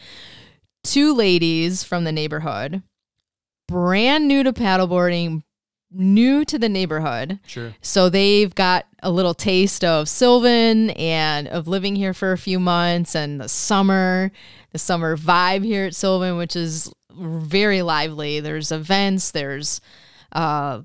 Two 0.84 1.14
ladies 1.14 1.84
from 1.84 2.04
the 2.04 2.12
neighborhood, 2.12 2.84
brand 3.70 4.28
new 4.28 4.44
to 4.44 4.52
paddleboarding, 4.52 5.44
new 5.90 6.44
to 6.44 6.60
the 6.60 6.68
neighborhood. 6.68 7.40
Sure. 7.46 7.74
So 7.82 8.10
they've 8.10 8.54
got 8.54 8.86
a 9.02 9.10
little 9.10 9.34
taste 9.34 9.86
of 9.86 10.10
Sylvan 10.10 10.90
and 10.92 11.48
of 11.48 11.70
living 11.70 11.96
here 11.96 12.14
for 12.14 12.34
a 12.34 12.38
few 12.38 12.60
months 12.60 13.16
and 13.16 13.40
the 13.40 13.48
summer, 13.48 14.32
the 14.74 14.78
summer 14.78 15.16
vibe 15.16 15.64
here 15.64 15.86
at 15.86 15.96
Sylvan, 15.96 16.36
which 16.38 16.58
is 16.58 16.92
very 17.14 17.82
lively. 17.82 18.42
There's 18.42 18.72
events, 18.72 19.32
there's 19.32 19.80
uh, 20.34 20.82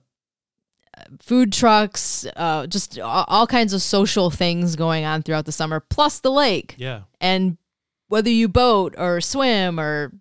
food 1.21 1.53
trucks, 1.53 2.27
uh, 2.37 2.67
just 2.67 2.99
all, 2.99 3.47
kinds 3.47 3.73
of 3.73 3.83
social 3.83 4.31
things 4.31 4.77
going 4.77 5.05
on 5.05 5.23
throughout 5.23 5.47
the 5.47 5.53
summer, 5.53 5.81
plus 5.81 6.21
the 6.21 6.31
lake. 6.31 6.75
Yeah. 6.79 7.03
And 7.21 7.57
whether 8.09 8.31
you 8.31 8.49
boat 8.49 8.95
or 8.99 9.21
swim 9.21 9.79
or 9.79 10.13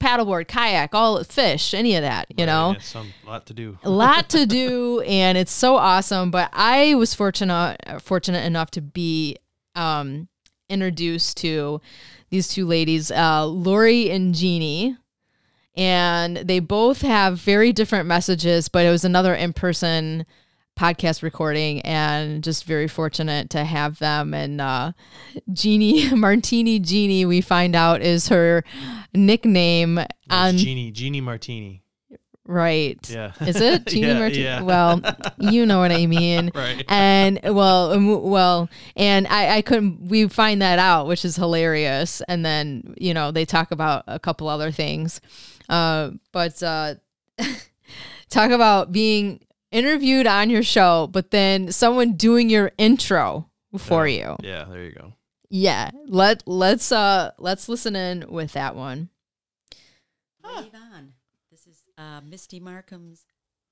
paddleboard, 0.00 0.48
kayak, 0.48 0.94
all 0.94 1.22
fish, 1.24 1.72
any 1.72 1.94
of 1.96 2.02
that, 2.02 2.26
you 2.36 2.44
know 2.46 2.72
Yeah, 2.74 2.80
some 2.80 3.14
lot 3.26 3.46
to 3.46 3.54
do. 3.54 3.78
a 3.84 3.90
lot 4.04 4.28
to 4.30 4.44
do 4.44 5.00
and 5.06 5.38
it's 5.38 5.52
so 5.52 5.76
awesome 5.76 6.30
but 6.30 6.50
i 6.52 6.94
was 6.94 7.14
fortunate 7.14 7.80
fortunate 8.02 8.44
enough 8.44 8.70
to 8.72 8.82
be 8.82 9.36
um 9.74 10.28
introduced 10.68 11.38
to 11.38 11.80
these 12.30 12.48
two 12.48 12.66
ladies 12.66 13.10
uh 13.10 13.46
lori 13.46 14.10
and 14.10 14.34
jeannie 14.34 14.96
and 15.76 16.36
they 16.38 16.58
both 16.60 17.02
have 17.02 17.38
very 17.38 17.72
different 17.72 18.06
messages 18.06 18.68
but 18.68 18.84
it 18.86 18.90
was 18.90 19.04
another 19.04 19.34
in-person 19.34 20.24
podcast 20.78 21.22
recording 21.22 21.80
and 21.82 22.42
just 22.42 22.64
very 22.64 22.88
fortunate 22.88 23.48
to 23.50 23.64
have 23.64 23.98
them 24.00 24.34
and 24.34 24.60
uh 24.60 24.90
jeannie 25.52 26.10
martini 26.14 26.78
jeannie 26.80 27.24
we 27.24 27.40
find 27.40 27.76
out 27.76 28.02
is 28.02 28.28
her 28.28 28.64
nickname 29.14 29.98
It's 29.98 30.08
on 30.30 30.56
Jeannie 30.56 30.90
Jeannie 30.90 31.20
Martini. 31.20 31.80
Right. 32.46 32.98
Yeah. 33.08 33.32
Is 33.40 33.56
it 33.56 33.86
Jeannie 33.86 34.08
Yeah, 34.08 34.18
Martinez? 34.18 34.38
yeah. 34.38 34.60
Well, 34.60 35.00
you 35.38 35.64
know 35.64 35.78
what 35.78 35.92
I 35.92 36.04
mean. 36.04 36.50
Right. 36.54 36.84
And 36.88 37.40
well, 37.42 37.92
um, 37.92 38.20
well, 38.22 38.68
and 38.96 39.26
I, 39.28 39.56
I 39.56 39.62
couldn't. 39.62 40.08
We 40.08 40.28
find 40.28 40.60
that 40.60 40.78
out, 40.78 41.06
which 41.06 41.24
is 41.24 41.36
hilarious. 41.36 42.20
And 42.28 42.44
then 42.44 42.94
you 42.98 43.14
know 43.14 43.30
they 43.30 43.46
talk 43.46 43.70
about 43.70 44.04
a 44.06 44.18
couple 44.18 44.48
other 44.48 44.70
things, 44.70 45.22
uh, 45.68 46.10
but 46.32 46.62
uh, 46.62 46.94
talk 48.30 48.50
about 48.50 48.92
being 48.92 49.40
interviewed 49.70 50.26
on 50.26 50.50
your 50.50 50.62
show, 50.62 51.08
but 51.08 51.30
then 51.30 51.72
someone 51.72 52.12
doing 52.12 52.48
your 52.48 52.72
intro 52.78 53.50
for 53.78 54.06
you. 54.06 54.36
Yeah, 54.40 54.64
there 54.64 54.84
you 54.84 54.92
go. 54.92 55.14
Yeah. 55.50 55.90
Let 56.06 56.42
let's 56.46 56.90
uh 56.92 57.32
let's 57.38 57.68
listen 57.68 57.94
in 57.96 58.24
with 58.28 58.52
that 58.52 58.76
one. 58.76 59.10
Wave 60.44 60.74
on. 60.74 61.12
This 61.50 61.66
is 61.66 61.82
uh, 61.96 62.20
Misty 62.24 62.60
Markham's 62.60 63.24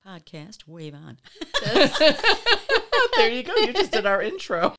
podcast. 0.05 0.67
Wave 0.67 0.95
on. 0.95 1.17
there 3.17 3.29
you 3.29 3.43
go. 3.43 3.55
You 3.55 3.73
just 3.73 3.91
did 3.91 4.05
our 4.05 4.21
intro. 4.21 4.75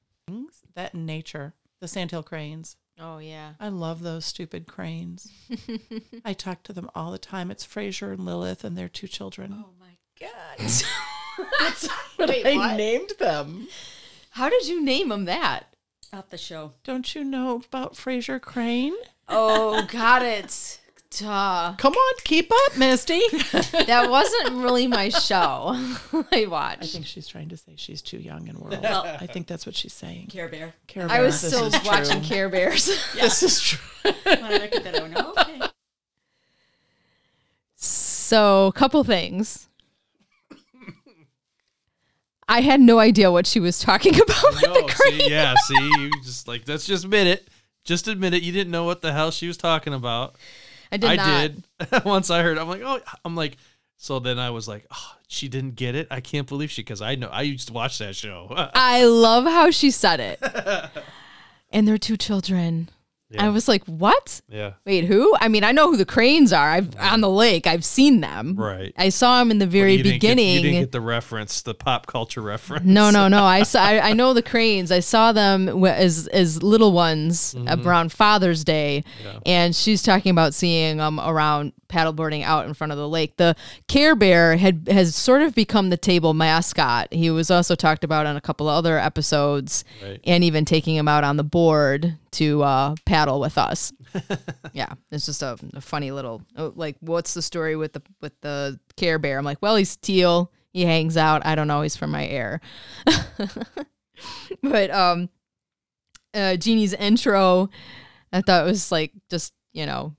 That 0.75 0.95
nature, 0.95 1.55
the 1.81 1.89
sandhill 1.89 2.23
cranes. 2.23 2.77
Oh 2.99 3.19
yeah. 3.19 3.55
I 3.59 3.69
love 3.69 4.03
those 4.03 4.25
stupid 4.25 4.67
cranes. 4.67 5.33
I 6.25 6.33
talk 6.33 6.63
to 6.65 6.73
them 6.73 6.89
all 6.95 7.11
the 7.11 7.19
time. 7.19 7.51
It's 7.51 7.67
Frasier 7.67 8.13
and 8.13 8.25
Lilith 8.25 8.65
and 8.65 8.77
their 8.79 8.89
two 8.89 9.09
children. 9.09 9.65
Oh 9.65 9.71
my 9.81 9.97
God. 10.21 10.59
That's 11.61 11.89
what 12.17 12.29
Wait, 12.29 12.47
I 12.47 12.55
what? 12.57 12.77
named 12.77 13.13
them. 13.19 13.69
How 14.31 14.49
did 14.49 14.69
you 14.69 14.83
name 14.85 15.09
them 15.09 15.25
that? 15.25 15.75
Off 16.13 16.31
the 16.31 16.39
show. 16.39 16.73
Don't 16.85 17.15
you 17.15 17.25
know 17.25 17.63
about 17.67 17.95
Frasier 17.95 18.41
Crane? 18.41 18.95
Oh, 19.29 19.85
got 19.91 20.23
it. 20.23 20.81
Duh. 21.19 21.75
Come 21.79 21.93
on, 21.93 22.15
keep 22.25 22.51
up, 22.51 22.77
Misty. 22.77 23.21
That 23.87 24.11
wasn't 24.11 24.63
really 24.63 24.87
my 24.87 25.09
show. 25.11 25.75
I 26.33 26.47
watched. 26.47 26.83
I 26.83 26.87
think 26.87 27.07
she's 27.07 27.29
trying 27.29 27.49
to 27.51 27.57
say 27.57 27.75
she's 27.77 28.03
too 28.03 28.19
young 28.19 28.49
and 28.49 28.59
world. 28.59 28.81
Well- 28.83 29.05
I 29.21 29.27
think 29.27 29.47
that's 29.47 29.67
what 29.67 29.75
she's 29.77 29.93
saying. 29.93 30.29
Care 30.29 30.49
Bear. 30.49 30.75
Care 30.87 31.07
Bear. 31.07 31.17
I 31.17 31.21
was 31.21 31.39
still 31.39 31.71
watching 31.85 32.21
true. 32.21 32.29
Care 32.29 32.49
Bears. 32.49 32.87
This 33.15 33.43
is 33.43 33.61
true. 33.61 33.79
When 34.25 34.45
I 34.45 34.53
look 34.59 34.75
at 34.75 34.85
that, 34.85 34.97
I 34.99 35.03
went, 35.03 35.17
okay. 35.17 35.61
So, 37.77 38.67
a 38.67 38.73
couple 38.73 39.03
things. 39.05 39.69
I 42.49 42.61
had 42.61 42.81
no 42.81 42.99
idea 42.99 43.31
what 43.33 43.47
she 43.47 43.59
was 43.61 43.79
talking 43.79 44.15
about 44.21 44.45
with 44.53 44.63
No, 44.67 44.75
the 44.75 44.93
crane. 44.93 45.21
see, 45.21 45.31
yeah, 45.31 45.55
see, 45.65 45.75
you 45.99 46.11
just 46.23 46.47
like 46.47 46.69
let's 46.69 46.87
just 46.87 47.05
admit 47.05 47.27
it. 47.27 47.49
Just 47.85 48.07
admit 48.09 48.35
it. 48.35 48.43
You 48.43 48.53
didn't 48.53 48.71
know 48.71 48.85
what 48.85 49.01
the 49.03 49.13
hell 49.13 49.31
she 49.31 49.47
was 49.47 49.57
talking 49.57 49.95
about. 49.95 50.37
I 50.95 50.97
did 50.97 51.11
I 51.11 51.17
not. 51.17 51.51
did. 51.91 52.05
Once 52.05 52.31
I 52.31 52.43
heard, 52.43 52.57
I'm 52.57 52.69
like, 52.69 52.83
oh, 52.85 53.01
I'm 53.25 53.35
like, 53.35 53.57
so 53.97 54.21
then 54.21 54.39
I 54.39 54.51
was 54.51 54.69
like, 54.69 54.87
oh, 54.93 55.17
she 55.27 55.49
didn't 55.49 55.75
get 55.75 55.97
it. 55.97 56.07
I 56.09 56.21
can't 56.21 56.47
believe 56.47 56.71
she, 56.71 56.83
because 56.83 57.03
I 57.03 57.17
know 57.17 57.27
I 57.27 57.43
used 57.43 57.67
to 57.67 57.75
watch 57.75 57.99
that 57.99 58.15
show. 58.15 58.47
I 58.75 59.05
love 59.05 59.45
how 59.45 59.73
she 59.73 59.91
said 59.91 60.21
it. 60.21 60.41
and 61.73 61.89
their 61.89 61.99
two 61.99 62.17
children. 62.17 62.91
I 63.39 63.49
was 63.49 63.69
like, 63.69 63.85
what? 63.85 64.41
yeah, 64.49 64.73
Wait, 64.85 65.05
who? 65.05 65.35
I 65.41 65.49
mean, 65.49 65.65
I 65.65 65.73
know 65.73 65.91
who 65.91 65.97
the 65.97 66.05
cranes 66.05 66.53
are. 66.53 66.71
I've 66.71 66.97
on 66.99 67.21
the 67.21 67.29
lake. 67.31 67.67
I've 67.67 67.85
seen 67.85 68.21
them. 68.21 68.57
right. 68.57 68.93
I 68.97 69.09
saw 69.09 69.39
them 69.39 69.51
in 69.51 69.59
the 69.59 69.67
very 69.67 69.95
You 69.95 70.03
didn't 70.03 70.21
get- 70.21 70.21
beginning. 70.37 70.55
you 70.57 70.63
didn't 70.63 70.81
get 70.81 70.93
the 70.93 71.01
reference, 71.01 71.63
the 71.63 71.75
pop 71.75 72.07
culture 72.07 72.41
reference. 72.41 72.85
No, 72.87 73.11
no, 73.11 73.29
no. 73.29 73.45
I 73.45 73.63
saw. 73.65 73.81
I, 73.83 74.11
I 74.11 74.13
know 74.13 74.35
the 74.35 74.43
cranes. 74.43 74.91
I 74.93 75.01
saw 75.01 75.33
them 75.33 75.85
as 75.85 76.27
as 76.29 76.63
little 76.63 76.93
ones 76.93 77.55
Mhm. 77.55 77.85
around 77.85 78.13
Father's 78.13 78.65
Day, 78.65 79.05
Yeah. 79.25 79.39
and 79.47 79.75
she's 79.77 80.03
talking 80.03 80.31
about 80.31 80.55
seeing 80.55 80.99
them 80.99 81.19
around 81.21 81.73
paddleboarding 81.95 82.43
out 82.43 82.67
in 82.67 82.75
front 82.75 82.93
of 82.93 82.99
the 82.99 83.09
lake. 83.09 83.37
The 83.37 83.55
Care 83.87 84.17
Bear 84.17 84.57
had 84.57 84.89
has 84.91 85.15
sort 85.15 85.43
of 85.43 85.55
become 85.55 85.91
the 85.91 85.97
table 85.97 86.35
mascot. 86.35 87.13
He 87.13 87.31
was 87.31 87.51
also 87.51 87.75
talked 87.75 88.03
about 88.03 88.27
on 88.27 88.37
a 88.37 88.41
couple 88.41 88.69
of 88.69 88.75
other 88.77 88.99
episodes, 88.99 89.85
Right. 90.03 90.21
and 90.25 90.43
even 90.43 90.65
taking 90.65 90.97
him 90.97 91.07
out 91.09 91.25
on 91.25 91.37
the 91.37 91.45
board 91.45 92.17
to 92.33 92.63
uh, 92.63 92.95
paddle 93.07 93.39
with 93.41 93.57
us. 93.57 93.93
yeah, 94.73 94.95
it's 95.13 95.27
just 95.27 95.43
a, 95.43 95.57
a 95.75 95.81
funny 95.81 96.11
little 96.11 96.43
oh, 96.57 96.73
like. 96.75 96.97
What's 97.01 97.35
the 97.35 97.43
story 97.43 97.77
with 97.77 97.93
the 97.93 98.03
with 98.21 98.33
the 98.41 98.79
Care 98.97 99.19
Bear? 99.19 99.39
I'm 99.39 99.45
like, 99.45 99.63
well, 99.63 99.77
he's 99.77 99.97
teal. 99.97 100.51
He 100.73 100.85
hangs 100.85 101.17
out. 101.17 101.47
I 101.47 101.55
don't 101.55 101.69
know. 101.69 101.83
He's 101.83 101.97
from 101.97 102.11
my 102.11 102.27
air. 102.27 102.61
but 104.63 104.91
um, 104.91 105.29
uh, 106.33 106.57
Jeannie's 106.57 106.95
intro, 106.95 107.71
I 108.33 108.41
thought 108.41 108.65
it 108.65 108.67
was 108.67 108.91
like 108.91 109.13
just 109.31 109.53
you 109.73 109.87
know 109.87 110.17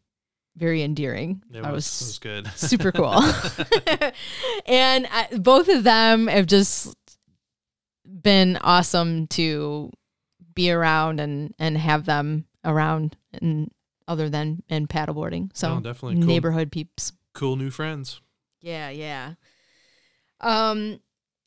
very 0.57 0.81
endearing. 0.83 1.41
It 1.53 1.63
I 1.63 1.71
was, 1.71 1.85
was 1.99 2.19
good. 2.19 2.47
super 2.55 2.91
cool. 2.91 3.13
and 4.65 5.07
I, 5.11 5.27
both 5.37 5.67
of 5.69 5.83
them 5.83 6.27
have 6.27 6.45
just 6.47 6.95
been 8.05 8.57
awesome 8.57 9.27
to 9.27 9.91
be 10.53 10.71
around 10.71 11.19
and 11.19 11.53
and 11.59 11.77
have 11.77 12.05
them 12.05 12.45
around 12.63 13.17
and 13.33 13.69
other 14.07 14.29
than 14.29 14.63
in 14.69 14.87
paddleboarding. 14.87 15.49
So 15.53 15.75
No, 15.75 15.81
definitely 15.81 16.17
cool. 16.19 16.27
neighborhood 16.27 16.71
peeps. 16.71 17.11
cool 17.33 17.55
new 17.55 17.69
friends. 17.71 18.21
Yeah, 18.61 18.89
yeah. 18.89 19.33
Um, 20.41 20.99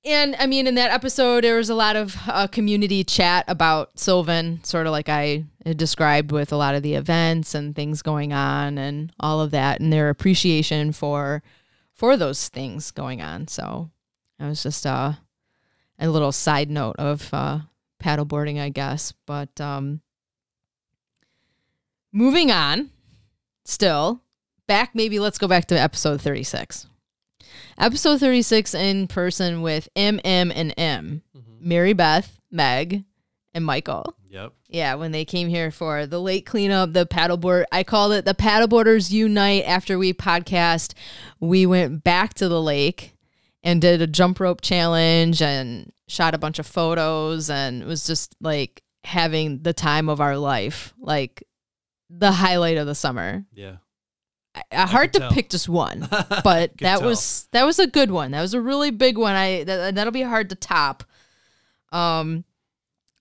and 0.08 0.34
I 0.38 0.46
mean, 0.46 0.66
in 0.66 0.74
that 0.76 0.90
episode, 0.90 1.44
there 1.44 1.56
was 1.56 1.68
a 1.68 1.74
lot 1.74 1.94
of 1.94 2.16
uh, 2.26 2.46
community 2.46 3.04
chat 3.04 3.44
about 3.46 3.98
Sylvan, 3.98 4.64
sort 4.64 4.86
of 4.86 4.92
like 4.92 5.08
I 5.08 5.44
described 5.76 6.32
with 6.32 6.52
a 6.52 6.56
lot 6.56 6.74
of 6.74 6.82
the 6.82 6.94
events 6.94 7.54
and 7.54 7.76
things 7.76 8.00
going 8.00 8.32
on 8.32 8.78
and 8.78 9.12
all 9.20 9.40
of 9.40 9.50
that, 9.50 9.80
and 9.80 9.92
their 9.92 10.08
appreciation 10.08 10.92
for 10.92 11.42
for 11.92 12.16
those 12.16 12.48
things 12.48 12.90
going 12.90 13.20
on. 13.20 13.48
So 13.48 13.90
it 14.40 14.44
was 14.44 14.62
just 14.62 14.86
uh, 14.86 15.12
a 15.98 16.08
little 16.08 16.32
side 16.32 16.70
note 16.70 16.96
of 16.96 17.28
uh, 17.32 17.60
paddleboarding, 18.02 18.60
I 18.60 18.70
guess. 18.70 19.12
But 19.26 19.60
um, 19.60 20.00
moving 22.12 22.50
on, 22.50 22.90
still 23.64 24.22
back. 24.66 24.94
Maybe 24.94 25.18
let's 25.18 25.38
go 25.38 25.48
back 25.48 25.66
to 25.66 25.78
episode 25.78 26.20
thirty 26.20 26.44
six. 26.44 26.86
Episode 27.78 28.18
36 28.18 28.74
in 28.74 29.06
person 29.06 29.62
with 29.62 29.88
M, 29.94 30.20
M, 30.24 30.50
and 30.52 30.74
M. 30.76 31.22
Mm-hmm. 31.36 31.68
Mary 31.68 31.92
Beth, 31.92 32.40
Meg, 32.50 33.04
and 33.54 33.64
Michael. 33.64 34.16
Yep. 34.28 34.52
Yeah, 34.68 34.94
when 34.94 35.12
they 35.12 35.24
came 35.24 35.48
here 35.48 35.70
for 35.70 36.04
the 36.06 36.20
late 36.20 36.44
cleanup, 36.44 36.92
the 36.92 37.06
paddleboard, 37.06 37.64
I 37.70 37.84
called 37.84 38.12
it 38.12 38.24
the 38.24 38.34
Paddleboarders 38.34 39.10
Unite. 39.12 39.64
After 39.64 39.96
we 39.96 40.12
podcast, 40.12 40.94
we 41.40 41.66
went 41.66 42.02
back 42.02 42.34
to 42.34 42.48
the 42.48 42.60
lake 42.60 43.14
and 43.62 43.80
did 43.80 44.02
a 44.02 44.06
jump 44.06 44.40
rope 44.40 44.60
challenge 44.60 45.40
and 45.40 45.92
shot 46.08 46.34
a 46.34 46.38
bunch 46.38 46.58
of 46.58 46.66
photos 46.66 47.48
and 47.48 47.82
it 47.82 47.86
was 47.86 48.06
just 48.06 48.34
like 48.40 48.82
having 49.04 49.62
the 49.62 49.72
time 49.72 50.08
of 50.08 50.20
our 50.20 50.36
life, 50.36 50.92
like 50.98 51.44
the 52.10 52.32
highlight 52.32 52.76
of 52.76 52.86
the 52.86 52.94
summer. 52.94 53.44
Yeah. 53.52 53.76
Hard 54.72 55.12
to 55.12 55.20
tell. 55.20 55.30
pick 55.30 55.50
just 55.50 55.68
one, 55.68 56.00
but 56.10 56.76
that 56.78 56.98
tell. 56.98 57.02
was 57.02 57.48
that 57.52 57.64
was 57.64 57.78
a 57.78 57.86
good 57.86 58.10
one. 58.10 58.32
That 58.32 58.40
was 58.40 58.54
a 58.54 58.60
really 58.60 58.90
big 58.90 59.16
one. 59.16 59.34
I 59.34 59.64
that, 59.64 59.94
that'll 59.94 60.12
be 60.12 60.22
hard 60.22 60.50
to 60.50 60.56
top. 60.56 61.04
Um, 61.92 62.44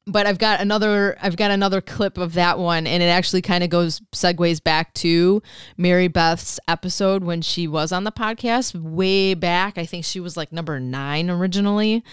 but 0.07 0.25
I've 0.25 0.39
got 0.39 0.61
another 0.61 1.17
I've 1.21 1.36
got 1.36 1.51
another 1.51 1.82
clip 1.82 2.17
of 2.17 2.34
that 2.34 2.57
one, 2.57 2.88
and 2.88 3.03
it 3.03 3.07
actually 3.07 3.41
kind 3.41 3.63
of 3.63 3.69
goes 3.69 4.01
segues 4.13 4.63
back 4.63 4.93
to 4.95 5.43
Mary 5.75 6.07
Beth's 6.07 6.59
episode 6.67 7.23
when 7.23 7.41
she 7.41 7.67
was 7.67 7.91
on 7.91 8.05
the 8.05 8.11
podcast 8.11 8.73
way 8.73 9.34
back. 9.34 9.78
I 9.78 9.86
think 9.86 10.05
she 10.05 10.21
was 10.21 10.38
like 10.38 10.51
number 10.51 10.80
nine 10.80 11.30
originally, 11.30 12.03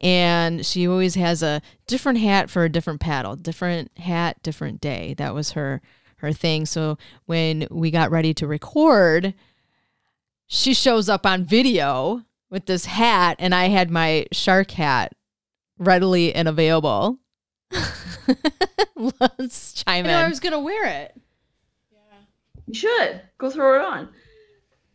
and 0.00 0.66
she 0.66 0.88
always 0.88 1.14
has 1.14 1.42
a 1.42 1.62
different 1.86 2.18
hat 2.18 2.50
for 2.50 2.64
a 2.64 2.68
different 2.68 3.00
paddle, 3.00 3.36
different 3.36 3.96
hat, 3.98 4.42
different 4.42 4.80
day. 4.80 5.14
That 5.16 5.32
was 5.32 5.52
her 5.52 5.80
her 6.24 6.32
thing. 6.32 6.66
So 6.66 6.98
when 7.26 7.68
we 7.70 7.90
got 7.90 8.10
ready 8.10 8.34
to 8.34 8.46
record, 8.46 9.34
she 10.46 10.74
shows 10.74 11.08
up 11.08 11.24
on 11.24 11.44
video 11.44 12.22
with 12.50 12.66
this 12.66 12.84
hat, 12.86 13.36
and 13.38 13.54
I 13.54 13.68
had 13.68 13.90
my 13.90 14.26
shark 14.32 14.70
hat 14.72 15.12
readily 15.78 16.34
and 16.34 16.48
available. 16.48 17.18
Let's 18.96 19.72
chime 19.72 20.06
I 20.06 20.08
know, 20.08 20.18
I 20.18 20.28
was 20.28 20.40
gonna 20.40 20.60
wear 20.60 20.86
it. 21.02 21.20
Yeah, 21.92 21.98
you 22.66 22.74
should 22.74 23.20
go 23.38 23.50
throw 23.50 23.74
it 23.74 23.84
on. 23.84 24.08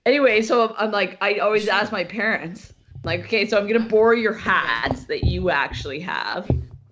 Anyway, 0.06 0.42
so 0.42 0.74
I'm 0.78 0.92
like, 0.92 1.18
I 1.22 1.36
always 1.36 1.68
ask 1.68 1.92
my 1.92 2.04
parents, 2.04 2.74
like, 3.04 3.22
okay, 3.22 3.48
so 3.48 3.58
I'm 3.58 3.68
gonna 3.68 3.88
borrow 3.88 4.16
your 4.16 4.34
hats 4.34 5.06
that 5.06 5.26
you 5.26 5.50
actually 5.50 6.00
have. 6.00 6.50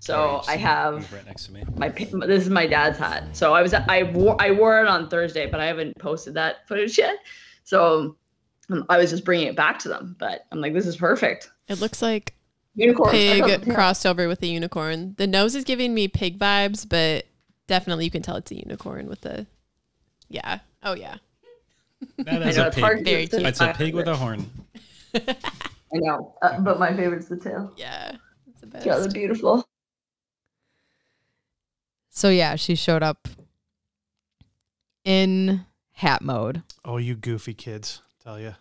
So 0.08 0.42
I 0.48 0.56
have 0.56 1.12
right 1.12 1.26
next 1.26 1.48
to 1.48 1.52
me. 1.52 1.64
my 1.76 1.90
this 1.90 2.44
is 2.44 2.50
my 2.50 2.66
dad's 2.66 2.98
hat. 2.98 3.36
So 3.36 3.54
I 3.54 3.62
was 3.62 3.74
I 3.74 4.04
wore 4.04 4.42
I 4.42 4.52
wore 4.52 4.80
it 4.80 4.88
on 4.88 5.10
Thursday, 5.10 5.48
but 5.48 5.60
I 5.60 5.66
haven't 5.66 5.98
posted 6.00 6.34
that 6.36 6.66
footage 6.66 6.98
yet. 6.98 7.18
So 7.66 8.16
um, 8.70 8.86
I 8.88 8.98
was 8.98 9.12
just 9.12 9.26
bringing 9.26 9.48
it 9.48 9.58
back 9.58 9.80
to 9.80 9.90
them. 9.90 10.16
But 10.18 10.46
I'm 10.50 10.62
like, 10.62 10.74
this 10.74 10.88
is 10.88 10.96
perfect. 10.96 11.52
It 11.68 11.82
looks 11.82 12.02
like 12.02 12.34
Unicorn. 12.76 13.12
pig 13.12 13.74
crossed 13.74 14.06
over 14.06 14.30
with 14.30 14.42
a 14.44 14.48
unicorn. 14.48 15.16
The 15.18 15.28
nose 15.28 15.56
is 15.56 15.66
giving 15.66 15.94
me 15.94 16.08
pig 16.08 16.40
vibes, 16.40 16.88
but 16.88 17.26
definitely 17.68 18.06
you 18.06 18.12
can 18.12 18.22
tell 18.22 18.38
it's 18.38 18.52
a 18.52 18.56
unicorn 18.56 19.10
with 19.10 19.22
the. 19.22 19.46
Yeah. 20.30 20.60
Oh 20.84 20.94
yeah. 20.94 21.18
That 22.20 22.44
is 22.44 22.56
know, 22.56 22.64
a 22.64 22.68
it's 22.68 22.78
hard 22.78 23.04
pig. 23.04 23.30
to- 23.32 23.40
to 23.42 23.48
It's 23.48 23.60
a 23.60 23.74
pig 23.74 23.94
with 23.94 24.08
a 24.08 24.16
horn. 24.16 24.50
I 25.16 26.00
know, 26.00 26.34
uh, 26.42 26.62
but 26.62 26.80
my 26.80 26.96
favorite's 26.96 27.28
the 27.28 27.38
tail. 27.38 27.74
Yeah, 27.76 28.14
it's 28.50 28.62
the 28.62 28.68
best. 28.68 28.86
Yeah, 28.86 29.00
they're 29.00 29.10
beautiful. 29.10 29.68
So 32.18 32.30
yeah, 32.30 32.56
she 32.56 32.74
showed 32.74 33.04
up 33.04 33.28
in 35.06 35.68
hat 35.92 36.24
mode. 36.24 36.64
Oh, 36.84 36.98
you 36.98 37.14
goofy 37.14 37.54
kids! 37.54 38.02
Tell 38.24 38.40
you. 38.40 38.56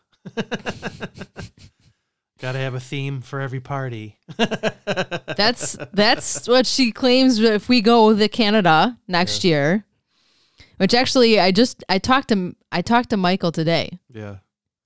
Got 2.39 2.53
to 2.53 2.59
have 2.59 2.75
a 2.75 2.81
theme 2.81 3.23
for 3.23 3.41
every 3.41 3.61
party. 3.61 4.19
That's 4.37 5.79
that's 5.95 6.47
what 6.47 6.67
she 6.67 6.93
claims 6.93 7.41
if 7.41 7.67
we 7.67 7.81
go 7.81 8.15
to 8.15 8.29
Canada 8.29 8.99
next 9.09 9.43
year. 9.43 9.87
Which 10.77 10.93
actually 10.93 11.41
I 11.41 11.51
just 11.51 11.83
I 11.89 11.99
talked 11.99 12.29
to 12.29 12.55
I 12.71 12.83
talked 12.83 13.09
to 13.09 13.17
Michael 13.17 13.53
today 13.53 13.99
yeah. 14.13 14.37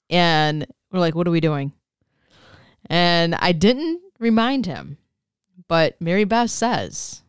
and 0.09 0.65
we're 0.93 1.01
like 1.01 1.17
what 1.17 1.27
are 1.27 1.33
we 1.33 1.41
doing? 1.41 1.73
And 2.87 3.35
I 3.35 3.51
didn't 3.51 4.01
remind 4.21 4.67
him. 4.67 4.97
But 5.67 6.01
Mary 6.01 6.23
Beth 6.23 6.51
says 6.51 7.25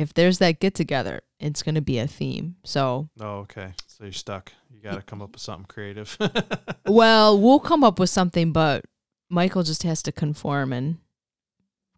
if 0.00 0.14
there's 0.14 0.38
that 0.38 0.60
get 0.60 0.74
together, 0.74 1.20
it's 1.38 1.62
going 1.62 1.74
to 1.74 1.80
be 1.80 1.98
a 1.98 2.06
theme. 2.06 2.56
So, 2.64 3.08
Oh, 3.20 3.38
okay. 3.40 3.72
So 3.86 4.04
you're 4.04 4.12
stuck. 4.12 4.52
You 4.70 4.80
got 4.80 4.94
to 4.94 5.02
come 5.02 5.20
up 5.20 5.32
with 5.32 5.40
something 5.42 5.66
creative. 5.66 6.16
well, 6.86 7.38
we'll 7.38 7.60
come 7.60 7.84
up 7.84 7.98
with 7.98 8.10
something, 8.10 8.52
but 8.52 8.84
Michael 9.28 9.62
just 9.62 9.82
has 9.82 10.02
to 10.04 10.12
conform 10.12 10.72
and 10.72 10.98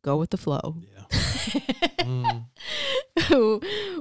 go 0.03 0.17
with 0.17 0.31
the 0.31 0.37
flow. 0.39 0.77
Yeah. 0.81 1.59
Mm. 2.03 2.45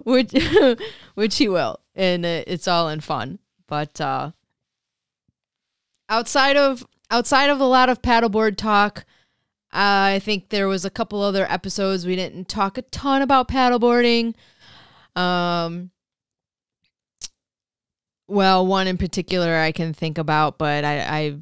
which 0.06 0.32
which 1.14 1.38
he 1.38 1.48
will 1.48 1.80
and 1.94 2.26
it's 2.26 2.68
all 2.68 2.90
in 2.90 3.00
fun 3.00 3.38
but 3.68 4.02
uh 4.02 4.32
outside 6.10 6.58
of 6.58 6.86
outside 7.12 7.50
of 7.50 7.60
a 7.60 7.66
lot 7.66 7.90
of 7.90 8.02
paddleboard 8.02 8.58
talk 8.58 9.06
i 9.74 10.20
think 10.24 10.50
there 10.50 10.68
was 10.68 10.84
a 10.86 10.90
couple 10.90 11.22
other 11.22 11.46
episodes 11.52 12.06
we 12.06 12.16
didn't 12.16 12.48
talk 12.48 12.78
a 12.78 12.82
ton 12.84 13.22
about 13.22 13.48
paddleboarding 13.48 14.34
um 15.16 15.90
well 18.28 18.66
one 18.66 18.88
in 18.88 18.98
particular 18.98 19.56
i 19.58 19.72
can 19.72 19.94
think 19.94 20.18
about 20.18 20.58
but 20.58 20.84
i 20.84 21.00
i 21.02 21.38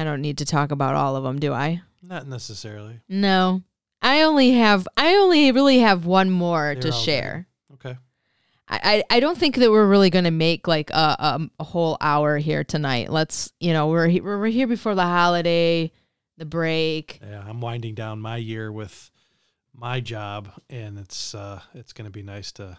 i 0.00 0.04
don't 0.04 0.20
need 0.20 0.38
to 0.38 0.44
talk 0.44 0.70
about 0.70 0.94
all 0.94 1.16
of 1.16 1.24
them 1.24 1.38
do 1.38 1.52
i 1.52 1.80
Not 2.02 2.26
necessarily. 2.26 3.00
no. 3.08 3.62
I 4.04 4.22
only 4.22 4.50
have 4.54 4.88
I 4.96 5.14
only 5.14 5.52
really 5.52 5.78
have 5.78 6.06
one 6.06 6.28
more 6.28 6.72
They're 6.74 6.82
to 6.82 6.88
all 6.90 6.98
good. 6.98 7.04
share. 7.04 7.46
Okay. 7.74 7.96
I, 8.66 8.80
I 9.10 9.16
I 9.16 9.20
don't 9.20 9.38
think 9.38 9.54
that 9.58 9.70
we're 9.70 9.86
really 9.86 10.10
going 10.10 10.24
to 10.24 10.32
make 10.32 10.66
like 10.66 10.90
a, 10.90 10.94
a 11.20 11.50
a 11.60 11.62
whole 11.62 11.96
hour 12.00 12.36
here 12.38 12.64
tonight. 12.64 13.12
Let's, 13.12 13.52
you 13.60 13.72
know, 13.72 13.86
we're 13.86 14.08
we're 14.20 14.40
we're 14.40 14.46
here 14.48 14.66
before 14.66 14.96
the 14.96 15.04
holiday, 15.04 15.92
the 16.36 16.44
break. 16.46 17.20
Yeah, 17.22 17.42
I'm 17.46 17.60
winding 17.60 17.94
down 17.94 18.20
my 18.20 18.36
year 18.36 18.70
with 18.72 19.10
my 19.74 20.00
job, 20.00 20.48
and 20.70 20.98
it's 20.98 21.34
uh, 21.34 21.60
it's 21.74 21.92
going 21.92 22.04
to 22.06 22.10
be 22.10 22.22
nice 22.22 22.52
to 22.52 22.78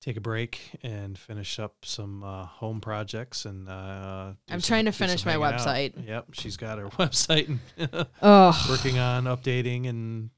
take 0.00 0.16
a 0.18 0.20
break 0.20 0.60
and 0.82 1.18
finish 1.18 1.58
up 1.58 1.76
some 1.84 2.22
uh, 2.22 2.44
home 2.44 2.80
projects. 2.80 3.46
And 3.46 3.68
uh, 3.68 4.32
I'm 4.50 4.60
some- 4.60 4.60
trying 4.60 4.84
to 4.84 4.92
finish 4.92 5.24
my 5.24 5.32
hanging 5.32 5.46
out. 5.46 5.60
website. 5.60 6.06
Yep, 6.06 6.26
she's 6.32 6.56
got 6.58 6.78
her 6.78 6.88
website 6.98 7.48
and 7.48 7.60
Ugh. 8.22 8.54
working 8.68 8.98
on 8.98 9.24
updating 9.24 9.88
and 9.88 10.30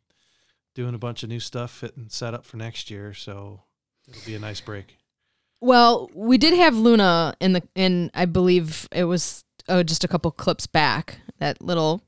doing 0.74 0.94
a 0.94 0.98
bunch 0.98 1.22
of 1.22 1.28
new 1.28 1.40
stuff 1.40 1.82
and 1.82 2.12
set 2.12 2.32
up 2.34 2.44
for 2.44 2.56
next 2.58 2.90
year. 2.90 3.12
So 3.14 3.62
it'll 4.08 4.24
be 4.24 4.34
a 4.36 4.38
nice 4.38 4.60
break. 4.60 4.98
Well, 5.60 6.10
we 6.14 6.38
did 6.38 6.54
have 6.54 6.76
Luna 6.76 7.34
in 7.40 7.54
the 7.54 7.62
in 7.74 8.10
I 8.14 8.26
believe 8.26 8.86
it 8.92 9.04
was 9.04 9.42
oh 9.68 9.82
just 9.82 10.04
a 10.04 10.08
couple 10.08 10.30
clips 10.30 10.66
back. 10.66 11.18
That 11.38 11.60
little 11.60 12.02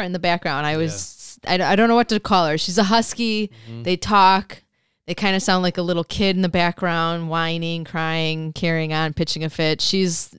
in 0.00 0.12
the 0.12 0.18
background. 0.18 0.64
I 0.66 0.76
was 0.78 1.38
I, 1.46 1.54
I 1.60 1.76
don't 1.76 1.88
know 1.88 1.96
what 1.96 2.08
to 2.10 2.20
call 2.20 2.46
her. 2.46 2.56
She's 2.56 2.78
a 2.78 2.84
husky. 2.84 3.50
Mhm. 3.70 3.84
They 3.84 3.96
talk. 3.96 4.62
They 5.06 5.14
kind 5.14 5.34
of 5.36 5.42
sound 5.42 5.62
like 5.64 5.76
a 5.78 5.82
little 5.82 6.04
kid 6.04 6.36
in 6.36 6.42
the 6.42 6.48
background, 6.48 7.28
whining, 7.28 7.84
crying, 7.84 8.52
carrying 8.52 8.92
on, 8.92 9.12
pitching 9.12 9.42
a 9.44 9.50
fit. 9.50 9.80
She's 9.80 10.34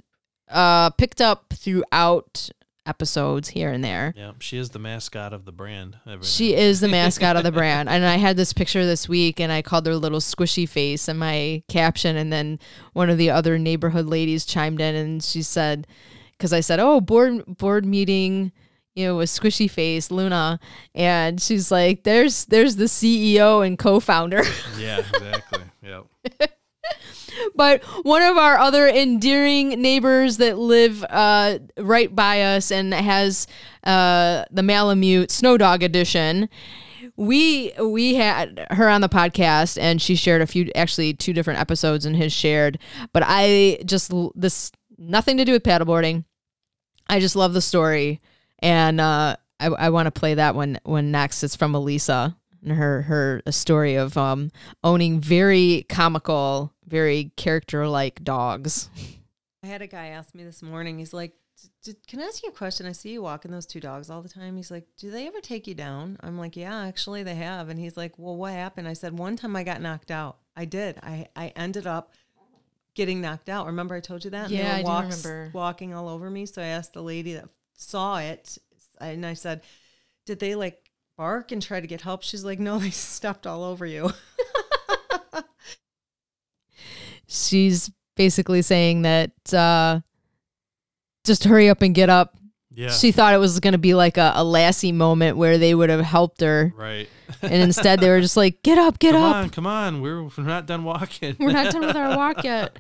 uh 0.50 0.90
picked 0.92 1.20
up 1.22 1.54
throughout 1.54 2.50
episodes 2.86 3.50
here 3.50 3.72
and 3.72 3.82
there. 3.84 4.14
Yeah, 4.16 4.34
she 4.40 4.58
is 4.58 4.70
the 4.72 4.80
mascot 4.80 5.32
of 5.34 5.46
the 5.46 5.52
brand. 5.54 5.98
She 6.22 6.54
is 6.54 6.82
the 6.82 6.88
mascot 6.90 7.36
of 7.38 7.44
the 7.44 7.52
brand. 7.52 7.88
And 7.90 8.04
I 8.06 8.18
had 8.18 8.36
this 8.36 8.52
picture 8.52 8.86
this 8.86 9.08
week 9.08 9.40
and 9.40 9.52
I 9.54 9.62
called 9.62 9.86
her 9.88 9.96
little 9.96 10.20
squishy 10.20 10.68
face 10.68 11.08
in 11.08 11.18
my 11.18 11.64
caption. 11.70 12.18
And 12.18 12.32
then 12.32 12.60
one 12.92 13.10
of 13.10 13.18
the 13.18 13.30
other 13.30 13.58
neighborhood 13.58 14.06
ladies 14.08 14.46
chimed 14.46 14.82
in 14.82 14.96
and 14.96 15.24
she 15.24 15.42
said, 15.44 15.88
because 16.38 16.52
I 16.52 16.60
said, 16.60 16.80
oh, 16.82 17.00
board, 17.00 17.46
board 17.48 17.86
meeting, 17.86 18.52
you 18.96 19.06
know, 19.06 19.18
with 19.18 19.30
squishy 19.30 19.70
face, 19.70 20.12
Luna. 20.12 20.60
And 20.94 21.42
she's 21.42 21.72
like, 21.72 22.04
there's, 22.04 22.46
there's 22.46 22.76
the 22.76 22.86
CEO 22.86 23.66
and 23.66 23.78
co-founder. 23.78 24.44
Yeah, 24.78 25.00
exactly. 25.00 25.62
yep. 25.82 26.06
but 27.56 27.84
one 28.04 28.22
of 28.22 28.38
our 28.38 28.58
other 28.58 28.88
endearing 28.88 29.82
neighbors 29.82 30.38
that 30.38 30.58
live 30.58 31.04
uh, 31.10 31.60
right 31.78 32.14
by 32.14 32.42
us 32.42 32.72
and 32.72 32.94
has 32.94 33.48
uh, 33.84 34.46
the 34.52 34.64
Malamute 34.64 35.32
Snow 35.32 35.58
Dog 35.58 35.84
Edition. 35.84 36.50
We 37.16 37.72
we 37.80 38.16
had 38.16 38.66
her 38.72 38.90
on 38.90 39.02
the 39.02 39.10
podcast 39.10 39.80
and 39.80 40.02
she 40.02 40.16
shared 40.16 40.42
a 40.42 40.48
few 40.48 40.72
actually 40.74 41.14
two 41.14 41.32
different 41.32 41.60
episodes 41.60 42.06
and 42.06 42.16
his 42.16 42.34
shared 42.34 42.80
but 43.12 43.22
I 43.24 43.80
just 43.86 44.12
this 44.34 44.72
nothing 44.98 45.38
to 45.38 45.46
do 45.46 45.52
with 45.52 45.62
paddleboarding 45.62 46.24
I 47.08 47.20
just 47.20 47.36
love 47.36 47.54
the 47.54 47.62
story 47.62 48.20
and 48.64 49.00
uh, 49.00 49.36
I, 49.60 49.68
I 49.68 49.90
want 49.92 50.08
to 50.08 50.12
play 50.12 50.34
that 50.34 50.56
one 50.56 50.80
one 50.84 51.12
next 51.12 51.44
it's 51.44 51.56
from 51.56 51.76
Elisa 51.76 52.36
and 52.64 52.72
her 52.72 53.04
her 53.04 53.42
a 53.46 53.52
story 53.52 53.96
of 53.96 54.18
um 54.18 54.52
owning 54.84 55.20
very 55.20 55.86
comical 55.90 56.74
very 56.88 57.32
character 57.38 57.88
like 57.88 58.24
dogs 58.24 58.90
I 59.64 59.68
had 59.68 59.82
a 59.82 59.88
guy 59.88 60.08
ask 60.08 60.36
me 60.36 60.44
this 60.44 60.62
morning. 60.62 61.00
He's 61.00 61.14
like, 61.14 61.32
"D- 61.86 61.94
d- 61.94 61.98
"Can 62.06 62.20
I 62.20 62.24
ask 62.24 62.44
you 62.44 62.50
a 62.50 62.52
question? 62.52 62.86
I 62.86 62.92
see 62.92 63.12
you 63.14 63.22
walking 63.22 63.50
those 63.52 63.66
two 63.66 63.80
dogs 63.80 64.10
all 64.10 64.22
the 64.22 64.28
time." 64.28 64.58
He's 64.58 64.70
like, 64.70 64.86
"Do 64.98 65.10
they 65.10 65.26
ever 65.26 65.40
take 65.40 65.68
you 65.68 65.74
down?" 65.74 66.18
I'm 66.20 66.38
like, 66.38 66.58
"Yeah, 66.58 66.84
actually, 66.86 67.24
they 67.24 67.36
have." 67.36 67.70
And 67.70 67.80
he's 67.80 67.96
like, 67.96 68.12
"Well, 68.18 68.36
what 68.36 68.52
happened?" 68.52 68.90
I 68.90 68.94
said, 68.94 69.18
"One 69.18 69.38
time 69.38 69.56
I 69.56 69.64
got 69.64 69.80
knocked 69.82 70.12
out. 70.12 70.40
I 70.58 70.66
did. 70.66 71.00
I 71.02 71.28
I 71.38 71.54
ended 71.56 71.88
up 71.88 72.12
getting 72.94 73.22
knocked 73.22 73.48
out. 73.48 73.68
Remember 73.68 73.96
I 73.96 74.02
told 74.02 74.26
you 74.26 74.32
that? 74.32 74.48
And 74.48 74.54
they 74.54 74.58
Yeah, 74.60 74.84
were 74.84 74.90
I 74.90 75.02
do 75.02 75.04
remember. 75.04 75.52
Walking 75.54 75.94
all 75.94 76.10
over 76.10 76.30
me. 76.30 76.46
So 76.46 76.62
I 76.62 76.66
asked 76.66 76.92
the 76.92 77.02
lady 77.02 77.34
that 77.36 77.48
saw 77.76 78.20
it, 78.20 78.58
and 79.02 79.26
I 79.26 79.34
said, 79.34 79.62
"Did 80.26 80.40
they 80.40 80.56
like 80.56 80.90
bark 81.18 81.52
and 81.52 81.62
try 81.62 81.80
to 81.80 81.88
get 81.88 82.02
help?" 82.02 82.24
She's 82.24 82.44
like, 82.46 82.60
"No, 82.60 82.78
they 82.80 82.90
stepped 82.92 83.46
all 83.48 83.64
over 83.64 83.86
you." 83.86 84.12
she's 87.28 87.92
basically 88.16 88.62
saying 88.62 89.02
that 89.04 89.32
uh 89.54 90.00
just 91.26 91.46
hurry 91.46 91.70
up 91.70 91.82
and 91.82 91.96
get 91.96 92.10
up 92.10 92.36
Yeah. 92.72 92.90
she 92.92 93.12
thought 93.12 93.34
it 93.34 93.38
was 93.38 93.60
going 93.60 93.72
to 93.72 93.78
be 93.80 93.94
like 93.94 94.18
a, 94.18 94.34
a 94.36 94.44
lassie 94.44 94.92
moment 94.92 95.38
where 95.38 95.58
they 95.58 95.74
would 95.74 95.90
have 95.90 96.02
helped 96.02 96.42
her 96.42 96.74
Right. 96.76 97.08
and 97.42 97.54
instead 97.54 98.00
they 98.02 98.10
were 98.10 98.22
just 98.22 98.38
like 98.38 98.62
get 98.62 98.78
up 98.78 99.00
get 99.00 99.14
come 99.14 99.24
up 99.24 99.36
on, 99.36 99.50
come 99.50 99.66
on. 99.68 100.02
We're, 100.02 100.24
we're 100.24 100.44
not 100.44 100.68
done 100.68 100.84
walking. 100.84 101.36
we're 101.40 101.54
not 101.54 101.72
done 101.74 101.86
with 101.88 101.96
our 101.96 102.16
walk 102.18 102.44
yet. 102.44 102.78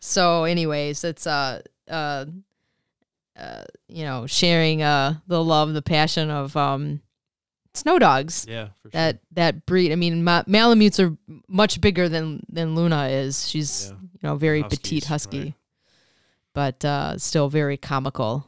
So, 0.00 0.44
anyways, 0.44 1.02
it's 1.04 1.26
uh 1.26 1.62
uh 1.88 2.26
uh 3.38 3.64
you 3.88 4.04
know 4.04 4.26
sharing 4.26 4.82
uh 4.82 5.14
the 5.26 5.42
love, 5.42 5.72
the 5.72 5.82
passion 5.82 6.30
of 6.30 6.56
um 6.56 7.00
snow 7.74 7.98
dogs. 7.98 8.46
Yeah, 8.48 8.68
for 8.82 8.88
that 8.90 9.20
that 9.32 9.66
breed. 9.66 9.92
I 9.92 9.96
mean, 9.96 10.24
Ma- 10.24 10.44
Malamutes 10.46 11.00
are 11.00 11.16
much 11.48 11.80
bigger 11.80 12.08
than 12.08 12.42
than 12.48 12.74
Luna 12.74 13.08
is. 13.08 13.48
She's 13.48 13.88
Yeah. 13.90 13.96
you 14.12 14.18
know 14.22 14.36
very 14.36 14.60
Huskies, 14.62 14.78
petite 14.78 15.04
husky, 15.04 15.38
right. 15.40 15.54
but 16.54 16.84
uh 16.84 17.18
still 17.18 17.48
very 17.48 17.76
comical. 17.76 18.46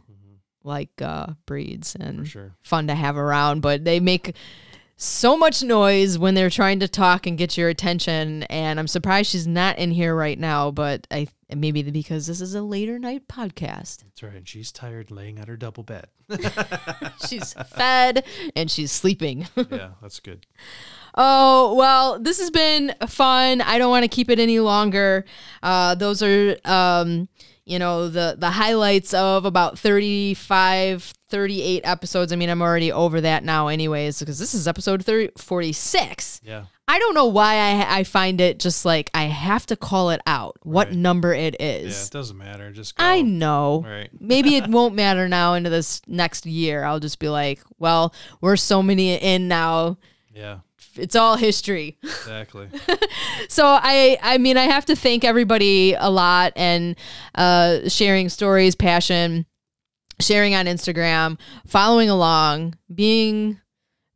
Like 0.66 1.02
uh, 1.02 1.34
breeds 1.44 1.94
and 1.94 2.26
sure. 2.26 2.54
fun 2.62 2.86
to 2.86 2.94
have 2.94 3.18
around, 3.18 3.60
but 3.60 3.84
they 3.84 4.00
make 4.00 4.34
so 4.96 5.36
much 5.36 5.62
noise 5.62 6.16
when 6.16 6.32
they're 6.34 6.48
trying 6.48 6.80
to 6.80 6.88
talk 6.88 7.26
and 7.26 7.36
get 7.36 7.58
your 7.58 7.68
attention. 7.68 8.44
And 8.44 8.80
I'm 8.80 8.88
surprised 8.88 9.30
she's 9.30 9.46
not 9.46 9.76
in 9.76 9.90
here 9.90 10.14
right 10.14 10.38
now, 10.38 10.70
but 10.70 11.06
I 11.10 11.26
maybe 11.54 11.82
because 11.82 12.26
this 12.26 12.40
is 12.40 12.54
a 12.54 12.62
later 12.62 12.98
night 12.98 13.28
podcast. 13.28 14.04
That's 14.04 14.22
right. 14.22 14.34
And 14.34 14.48
she's 14.48 14.72
tired 14.72 15.10
laying 15.10 15.38
on 15.38 15.46
her 15.46 15.56
double 15.56 15.82
bed. 15.82 16.06
she's 17.28 17.52
fed 17.52 18.24
and 18.56 18.70
she's 18.70 18.92
sleeping. 18.92 19.46
yeah, 19.70 19.90
that's 20.00 20.20
good. 20.20 20.46
Oh, 21.16 21.74
well, 21.74 22.18
this 22.18 22.38
has 22.40 22.50
been 22.50 22.94
fun. 23.06 23.60
I 23.60 23.78
don't 23.78 23.90
want 23.90 24.04
to 24.04 24.08
keep 24.08 24.30
it 24.30 24.38
any 24.38 24.58
longer. 24.60 25.24
Uh, 25.62 25.94
those 25.94 26.22
are, 26.22 26.56
um, 26.64 27.28
you 27.64 27.78
know, 27.78 28.08
the 28.08 28.36
the 28.38 28.50
highlights 28.50 29.14
of 29.14 29.44
about 29.44 29.78
35 29.78 31.14
38 31.28 31.80
episodes. 31.84 32.32
I 32.32 32.36
mean, 32.36 32.48
I'm 32.50 32.62
already 32.62 32.92
over 32.92 33.20
that 33.20 33.42
now 33.42 33.68
anyways 33.68 34.18
because 34.18 34.38
this 34.38 34.54
is 34.54 34.68
episode 34.68 35.04
30, 35.04 35.32
46. 35.36 36.40
Yeah. 36.44 36.64
I 36.86 36.98
don't 36.98 37.14
know 37.14 37.26
why 37.26 37.54
I 37.54 37.98
I 38.00 38.04
find 38.04 38.40
it 38.40 38.58
just 38.58 38.84
like 38.84 39.10
I 39.14 39.24
have 39.24 39.64
to 39.66 39.76
call 39.76 40.10
it 40.10 40.20
out 40.26 40.58
what 40.62 40.92
number 40.92 41.32
it 41.32 41.56
is 41.60 41.96
Yeah, 41.96 42.04
it 42.04 42.10
doesn't 42.10 42.36
matter. 42.38 42.70
Just 42.70 42.96
go. 42.96 43.04
I 43.04 43.22
know. 43.22 43.82
Right. 43.86 44.10
Maybe 44.20 44.56
it 44.56 44.68
won't 44.68 44.94
matter 44.94 45.26
now 45.26 45.54
into 45.54 45.70
this 45.70 46.02
next 46.06 46.44
year. 46.44 46.84
I'll 46.84 47.00
just 47.00 47.18
be 47.18 47.30
like, 47.30 47.60
well, 47.78 48.14
we're 48.42 48.56
so 48.56 48.82
many 48.82 49.14
in 49.14 49.48
now. 49.48 49.96
Yeah. 50.34 50.58
It's 50.96 51.16
all 51.16 51.36
history. 51.36 51.98
Exactly. 52.24 52.68
so 53.48 53.64
I 53.66 54.18
I 54.22 54.38
mean 54.38 54.56
I 54.56 54.62
have 54.64 54.86
to 54.86 54.96
thank 54.96 55.24
everybody 55.24 55.94
a 55.94 56.08
lot 56.10 56.52
and 56.56 56.96
uh 57.34 57.88
sharing 57.88 58.28
stories, 58.30 58.74
passion, 58.74 59.44
sharing 60.20 60.54
on 60.54 60.64
Instagram, 60.66 61.38
following 61.66 62.08
along, 62.08 62.76
being 62.92 63.60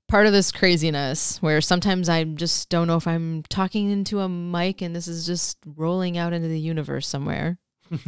part 0.08 0.26
of 0.26 0.32
this 0.32 0.50
craziness 0.50 1.36
where 1.42 1.60
sometimes 1.60 2.08
I 2.08 2.24
just 2.24 2.70
don't 2.70 2.86
know 2.86 2.96
if 2.96 3.06
I'm 3.06 3.42
talking 3.50 3.90
into 3.90 4.20
a 4.20 4.28
mic 4.28 4.80
and 4.80 4.96
this 4.96 5.06
is 5.06 5.26
just 5.26 5.58
rolling 5.76 6.16
out 6.16 6.32
into 6.32 6.48
the 6.48 6.58
universe 6.58 7.06
somewhere. 7.06 7.58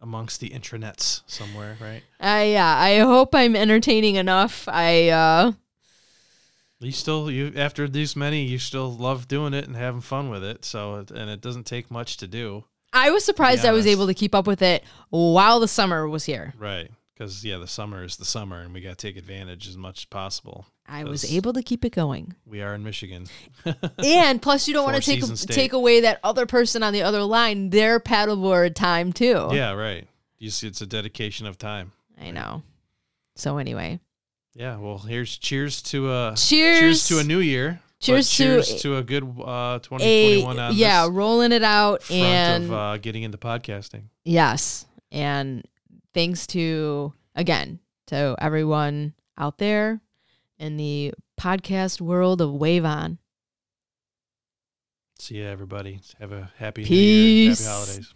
Amongst 0.00 0.40
the 0.40 0.48
intranets 0.50 1.22
somewhere, 1.26 1.76
right? 1.80 2.02
I 2.20 2.44
yeah, 2.44 2.74
I 2.78 2.98
hope 3.00 3.34
I'm 3.34 3.54
entertaining 3.56 4.14
enough. 4.14 4.66
I 4.68 5.08
uh 5.10 5.52
You 6.80 6.92
still 6.92 7.30
you 7.30 7.52
after 7.56 7.88
these 7.88 8.14
many, 8.14 8.44
you 8.44 8.58
still 8.58 8.90
love 8.90 9.26
doing 9.26 9.52
it 9.52 9.66
and 9.66 9.76
having 9.76 10.00
fun 10.00 10.30
with 10.30 10.44
it. 10.44 10.64
So 10.64 11.04
and 11.14 11.30
it 11.30 11.40
doesn't 11.40 11.64
take 11.64 11.90
much 11.90 12.18
to 12.18 12.28
do. 12.28 12.64
I 12.92 13.10
was 13.10 13.24
surprised 13.24 13.64
I 13.64 13.72
was 13.72 13.86
able 13.86 14.06
to 14.06 14.14
keep 14.14 14.34
up 14.34 14.46
with 14.46 14.62
it 14.62 14.82
while 15.10 15.60
the 15.60 15.68
summer 15.68 16.08
was 16.08 16.24
here. 16.24 16.54
Right. 16.58 16.90
Because 17.12 17.44
yeah, 17.44 17.58
the 17.58 17.66
summer 17.66 18.04
is 18.04 18.16
the 18.16 18.24
summer, 18.24 18.60
and 18.60 18.72
we 18.72 18.80
got 18.80 18.90
to 18.90 18.94
take 18.96 19.16
advantage 19.16 19.66
as 19.66 19.76
much 19.76 20.02
as 20.02 20.04
possible. 20.04 20.66
I 20.86 21.04
was 21.04 21.30
able 21.30 21.52
to 21.52 21.62
keep 21.62 21.84
it 21.84 21.90
going. 21.90 22.34
We 22.46 22.62
are 22.62 22.74
in 22.74 22.84
Michigan. 22.84 23.26
and 23.98 24.40
plus 24.40 24.68
you 24.68 24.74
don't 24.74 24.84
want 24.84 25.02
to 25.02 25.02
take 25.02 25.24
state. 25.24 25.52
take 25.52 25.72
away 25.72 26.00
that 26.00 26.20
other 26.22 26.46
person 26.46 26.82
on 26.82 26.92
the 26.92 27.02
other 27.02 27.22
line 27.22 27.70
their 27.70 27.98
paddleboard 27.98 28.74
time 28.74 29.12
too. 29.12 29.48
Yeah, 29.52 29.72
right. 29.72 30.06
You 30.38 30.50
see, 30.50 30.68
it's 30.68 30.80
a 30.80 30.86
dedication 30.86 31.46
of 31.46 31.58
time. 31.58 31.92
I 32.20 32.30
know. 32.30 32.62
So 33.34 33.58
anyway, 33.58 34.00
Yeah. 34.58 34.76
Well, 34.76 34.98
here's 34.98 35.38
cheers 35.38 35.80
to 35.82 36.10
a 36.12 36.34
Cheers. 36.36 37.06
to 37.06 37.20
a 37.20 37.24
new 37.24 37.38
year. 37.38 37.80
but 38.00 38.04
Cheers 38.04 38.28
to 38.30 38.36
cheers 38.36 38.74
to 38.82 38.96
a 38.96 39.02
good 39.04 39.22
uh, 39.22 39.78
a 39.78 39.80
2021 39.82 40.58
on 40.58 40.74
yeah, 40.74 41.06
rolling 41.08 41.52
it 41.52 41.62
out 41.62 42.02
front 42.02 42.20
and 42.22 42.64
of 42.64 42.72
uh, 42.72 42.96
getting 42.98 43.22
into 43.22 43.38
podcasting. 43.38 44.04
yes, 44.24 44.84
and 45.12 45.64
thanks 46.12 46.46
to 46.48 47.12
again 47.36 47.78
to 48.08 48.34
everyone 48.40 49.14
out 49.38 49.58
there 49.58 50.00
in 50.58 50.76
the 50.76 51.14
podcast 51.40 52.00
world 52.00 52.40
of 52.40 52.52
Wave 52.52 52.84
On. 52.84 53.18
See 55.20 55.40
ya, 55.40 55.46
everybody. 55.48 56.00
Have 56.18 56.32
a 56.32 56.50
happy 56.58 56.82
New 56.82 56.88
Year. 56.88 57.50
Peace. 57.50 57.64
Happy 57.64 57.70
holidays. 57.74 58.14